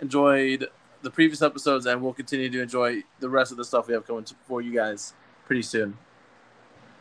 enjoyed 0.00 0.68
the 1.02 1.10
previous 1.10 1.42
episodes, 1.42 1.86
and 1.86 2.02
we'll 2.02 2.12
continue 2.12 2.48
to 2.50 2.60
enjoy 2.62 3.02
the 3.20 3.28
rest 3.28 3.50
of 3.50 3.58
the 3.58 3.64
stuff 3.64 3.88
we 3.88 3.94
have 3.94 4.06
coming 4.06 4.24
for 4.46 4.60
you 4.60 4.72
guys 4.72 5.12
pretty 5.44 5.62
soon. 5.62 5.96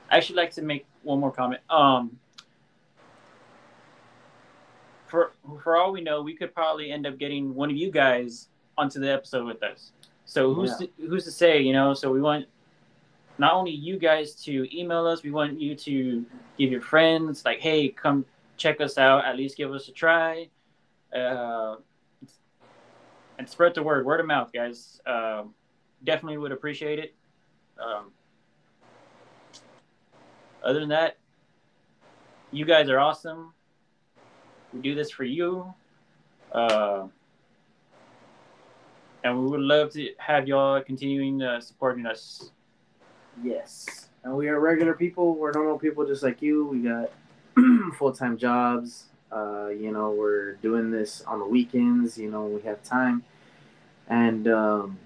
I 0.09 0.17
actually 0.17 0.35
like 0.35 0.51
to 0.53 0.61
make 0.61 0.85
one 1.03 1.19
more 1.19 1.31
comment. 1.31 1.61
Um, 1.69 2.19
for 5.07 5.31
for 5.63 5.77
all 5.77 5.91
we 5.91 6.01
know, 6.01 6.21
we 6.21 6.35
could 6.35 6.53
probably 6.53 6.91
end 6.91 7.07
up 7.07 7.17
getting 7.17 7.55
one 7.55 7.69
of 7.69 7.77
you 7.77 7.91
guys 7.91 8.49
onto 8.77 8.99
the 8.99 9.11
episode 9.11 9.45
with 9.45 9.63
us. 9.63 9.91
So 10.25 10.53
who's 10.53 10.71
Yeah. 10.79 10.87
to, 10.87 11.07
who's 11.07 11.23
to 11.25 11.31
say, 11.31 11.61
you 11.61 11.73
know? 11.73 11.93
So 11.93 12.11
we 12.11 12.21
want 12.21 12.45
not 13.37 13.53
only 13.53 13.71
you 13.71 13.97
guys 13.97 14.33
to 14.43 14.67
email 14.77 15.05
us, 15.05 15.23
we 15.23 15.31
want 15.31 15.59
you 15.59 15.75
to 15.75 16.25
give 16.57 16.71
your 16.71 16.81
friends 16.81 17.43
like, 17.43 17.59
hey, 17.59 17.89
come 17.89 18.25
check 18.57 18.79
us 18.79 18.97
out. 18.97 19.25
At 19.25 19.35
least 19.35 19.57
give 19.57 19.71
us 19.73 19.87
a 19.87 19.91
try, 19.91 20.47
uh, 21.15 21.75
and 23.37 23.49
spread 23.49 23.75
the 23.75 23.83
word, 23.83 24.05
word 24.05 24.19
of 24.19 24.25
mouth, 24.25 24.51
guys. 24.53 25.01
Um, 25.05 25.53
definitely 26.03 26.37
would 26.37 26.51
appreciate 26.51 26.99
it. 26.99 27.13
Um, 27.77 28.11
other 30.63 30.79
than 30.79 30.89
that, 30.89 31.17
you 32.51 32.65
guys 32.65 32.89
are 32.89 32.99
awesome. 32.99 33.53
We 34.73 34.79
do 34.79 34.95
this 34.95 35.11
for 35.11 35.25
you. 35.25 35.73
Uh, 36.51 37.07
and 39.23 39.39
we 39.39 39.47
would 39.47 39.59
love 39.59 39.91
to 39.91 40.09
have 40.17 40.47
y'all 40.47 40.81
continuing 40.81 41.41
uh, 41.41 41.59
supporting 41.59 42.05
us. 42.05 42.51
Yes. 43.43 44.07
And 44.23 44.35
we 44.35 44.47
are 44.49 44.59
regular 44.59 44.93
people. 44.93 45.35
We're 45.35 45.51
normal 45.51 45.77
people 45.77 46.05
just 46.05 46.23
like 46.23 46.41
you. 46.41 46.65
We 46.65 46.79
got 46.79 47.11
full 47.97 48.11
time 48.11 48.37
jobs. 48.37 49.05
Uh, 49.31 49.67
you 49.67 49.91
know, 49.91 50.11
we're 50.11 50.53
doing 50.55 50.91
this 50.91 51.21
on 51.23 51.39
the 51.39 51.45
weekends. 51.45 52.17
You 52.17 52.31
know, 52.31 52.45
we 52.45 52.61
have 52.61 52.83
time. 52.83 53.23
And 54.07 54.47
um, 54.47 54.99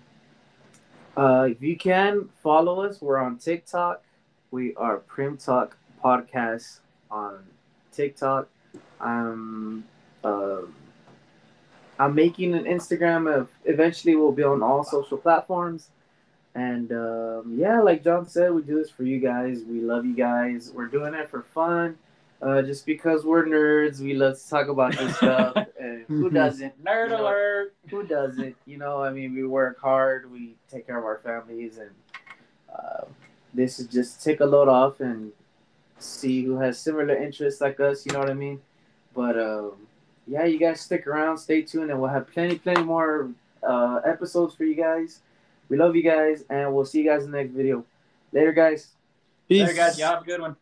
uh, 1.17 1.47
if 1.49 1.61
you 1.61 1.77
can 1.77 2.29
follow 2.43 2.81
us, 2.83 3.01
we're 3.01 3.17
on 3.17 3.37
TikTok. 3.37 4.03
We 4.51 4.75
are 4.75 4.97
Prim 4.97 5.37
Talk 5.37 5.77
Podcast 6.03 6.79
on 7.09 7.43
TikTok. 7.91 8.47
I'm 8.99 9.85
uh, 10.23 10.61
I'm 11.97 12.15
making 12.15 12.53
an 12.53 12.65
Instagram. 12.65 13.33
Of 13.33 13.49
eventually, 13.65 14.15
we'll 14.15 14.31
be 14.31 14.43
on 14.43 14.63
all 14.63 14.83
social 14.83 15.17
platforms. 15.17 15.89
And 16.55 16.91
um, 16.91 17.55
yeah, 17.57 17.81
like 17.81 18.03
John 18.03 18.27
said, 18.27 18.51
we 18.51 18.61
do 18.63 18.77
this 18.77 18.89
for 18.89 19.03
you 19.03 19.19
guys. 19.19 19.63
We 19.67 19.81
love 19.81 20.05
you 20.05 20.15
guys. 20.15 20.71
We're 20.73 20.87
doing 20.87 21.13
it 21.13 21.29
for 21.29 21.43
fun. 21.43 21.97
Uh, 22.41 22.61
just 22.61 22.85
because 22.85 23.25
we're 23.25 23.45
nerds, 23.45 23.99
we 23.99 24.13
love 24.13 24.41
to 24.41 24.49
talk 24.49 24.67
about 24.69 24.95
this 24.97 25.15
stuff. 25.17 25.55
And 25.79 26.05
Who 26.07 26.29
doesn't? 26.29 26.83
Nerd 26.83 27.05
You 27.05 27.17
know, 27.17 27.23
alert. 27.23 27.73
Who 27.89 28.03
doesn't? 28.03 28.55
You 28.65 28.77
know, 28.77 29.03
I 29.03 29.11
mean, 29.11 29.35
we 29.35 29.45
work 29.45 29.79
hard. 29.79 30.31
We 30.31 30.55
take 30.71 30.87
care 30.87 30.97
of 30.97 31.05
our 31.05 31.19
families, 31.19 31.77
and 31.77 31.91
uh, 32.73 33.05
this 33.53 33.79
is 33.79 33.87
just 33.87 34.23
take 34.23 34.39
a 34.39 34.45
load 34.45 34.69
off 34.69 35.01
and 35.01 35.31
see 35.97 36.43
who 36.43 36.57
has 36.59 36.79
similar 36.79 37.15
interests 37.15 37.61
like 37.61 37.79
us. 37.79 38.05
You 38.05 38.13
know 38.13 38.19
what 38.19 38.29
I 38.29 38.33
mean? 38.33 38.61
But 39.13 39.37
um, 39.37 39.73
yeah, 40.27 40.45
you 40.45 40.59
guys 40.59 40.79
stick 40.79 41.07
around, 41.07 41.37
stay 41.37 41.61
tuned, 41.61 41.91
and 41.91 41.99
we'll 41.99 42.09
have 42.09 42.31
plenty, 42.31 42.57
plenty 42.57 42.83
more 42.83 43.31
uh, 43.67 43.99
episodes 44.05 44.55
for 44.55 44.63
you 44.63 44.75
guys. 44.75 45.19
We 45.69 45.77
love 45.77 45.95
you 45.95 46.03
guys, 46.03 46.43
and 46.49 46.73
we'll 46.73 46.85
see 46.85 46.99
you 46.99 47.09
guys 47.09 47.23
in 47.23 47.31
the 47.31 47.37
next 47.37 47.53
video. 47.53 47.85
Later, 48.33 48.51
guys. 48.51 48.89
Peace. 49.47 49.65
There, 49.65 49.75
guys. 49.75 49.97
Y'all 49.97 50.09
have 50.09 50.23
a 50.23 50.25
good 50.25 50.41
one. 50.41 50.55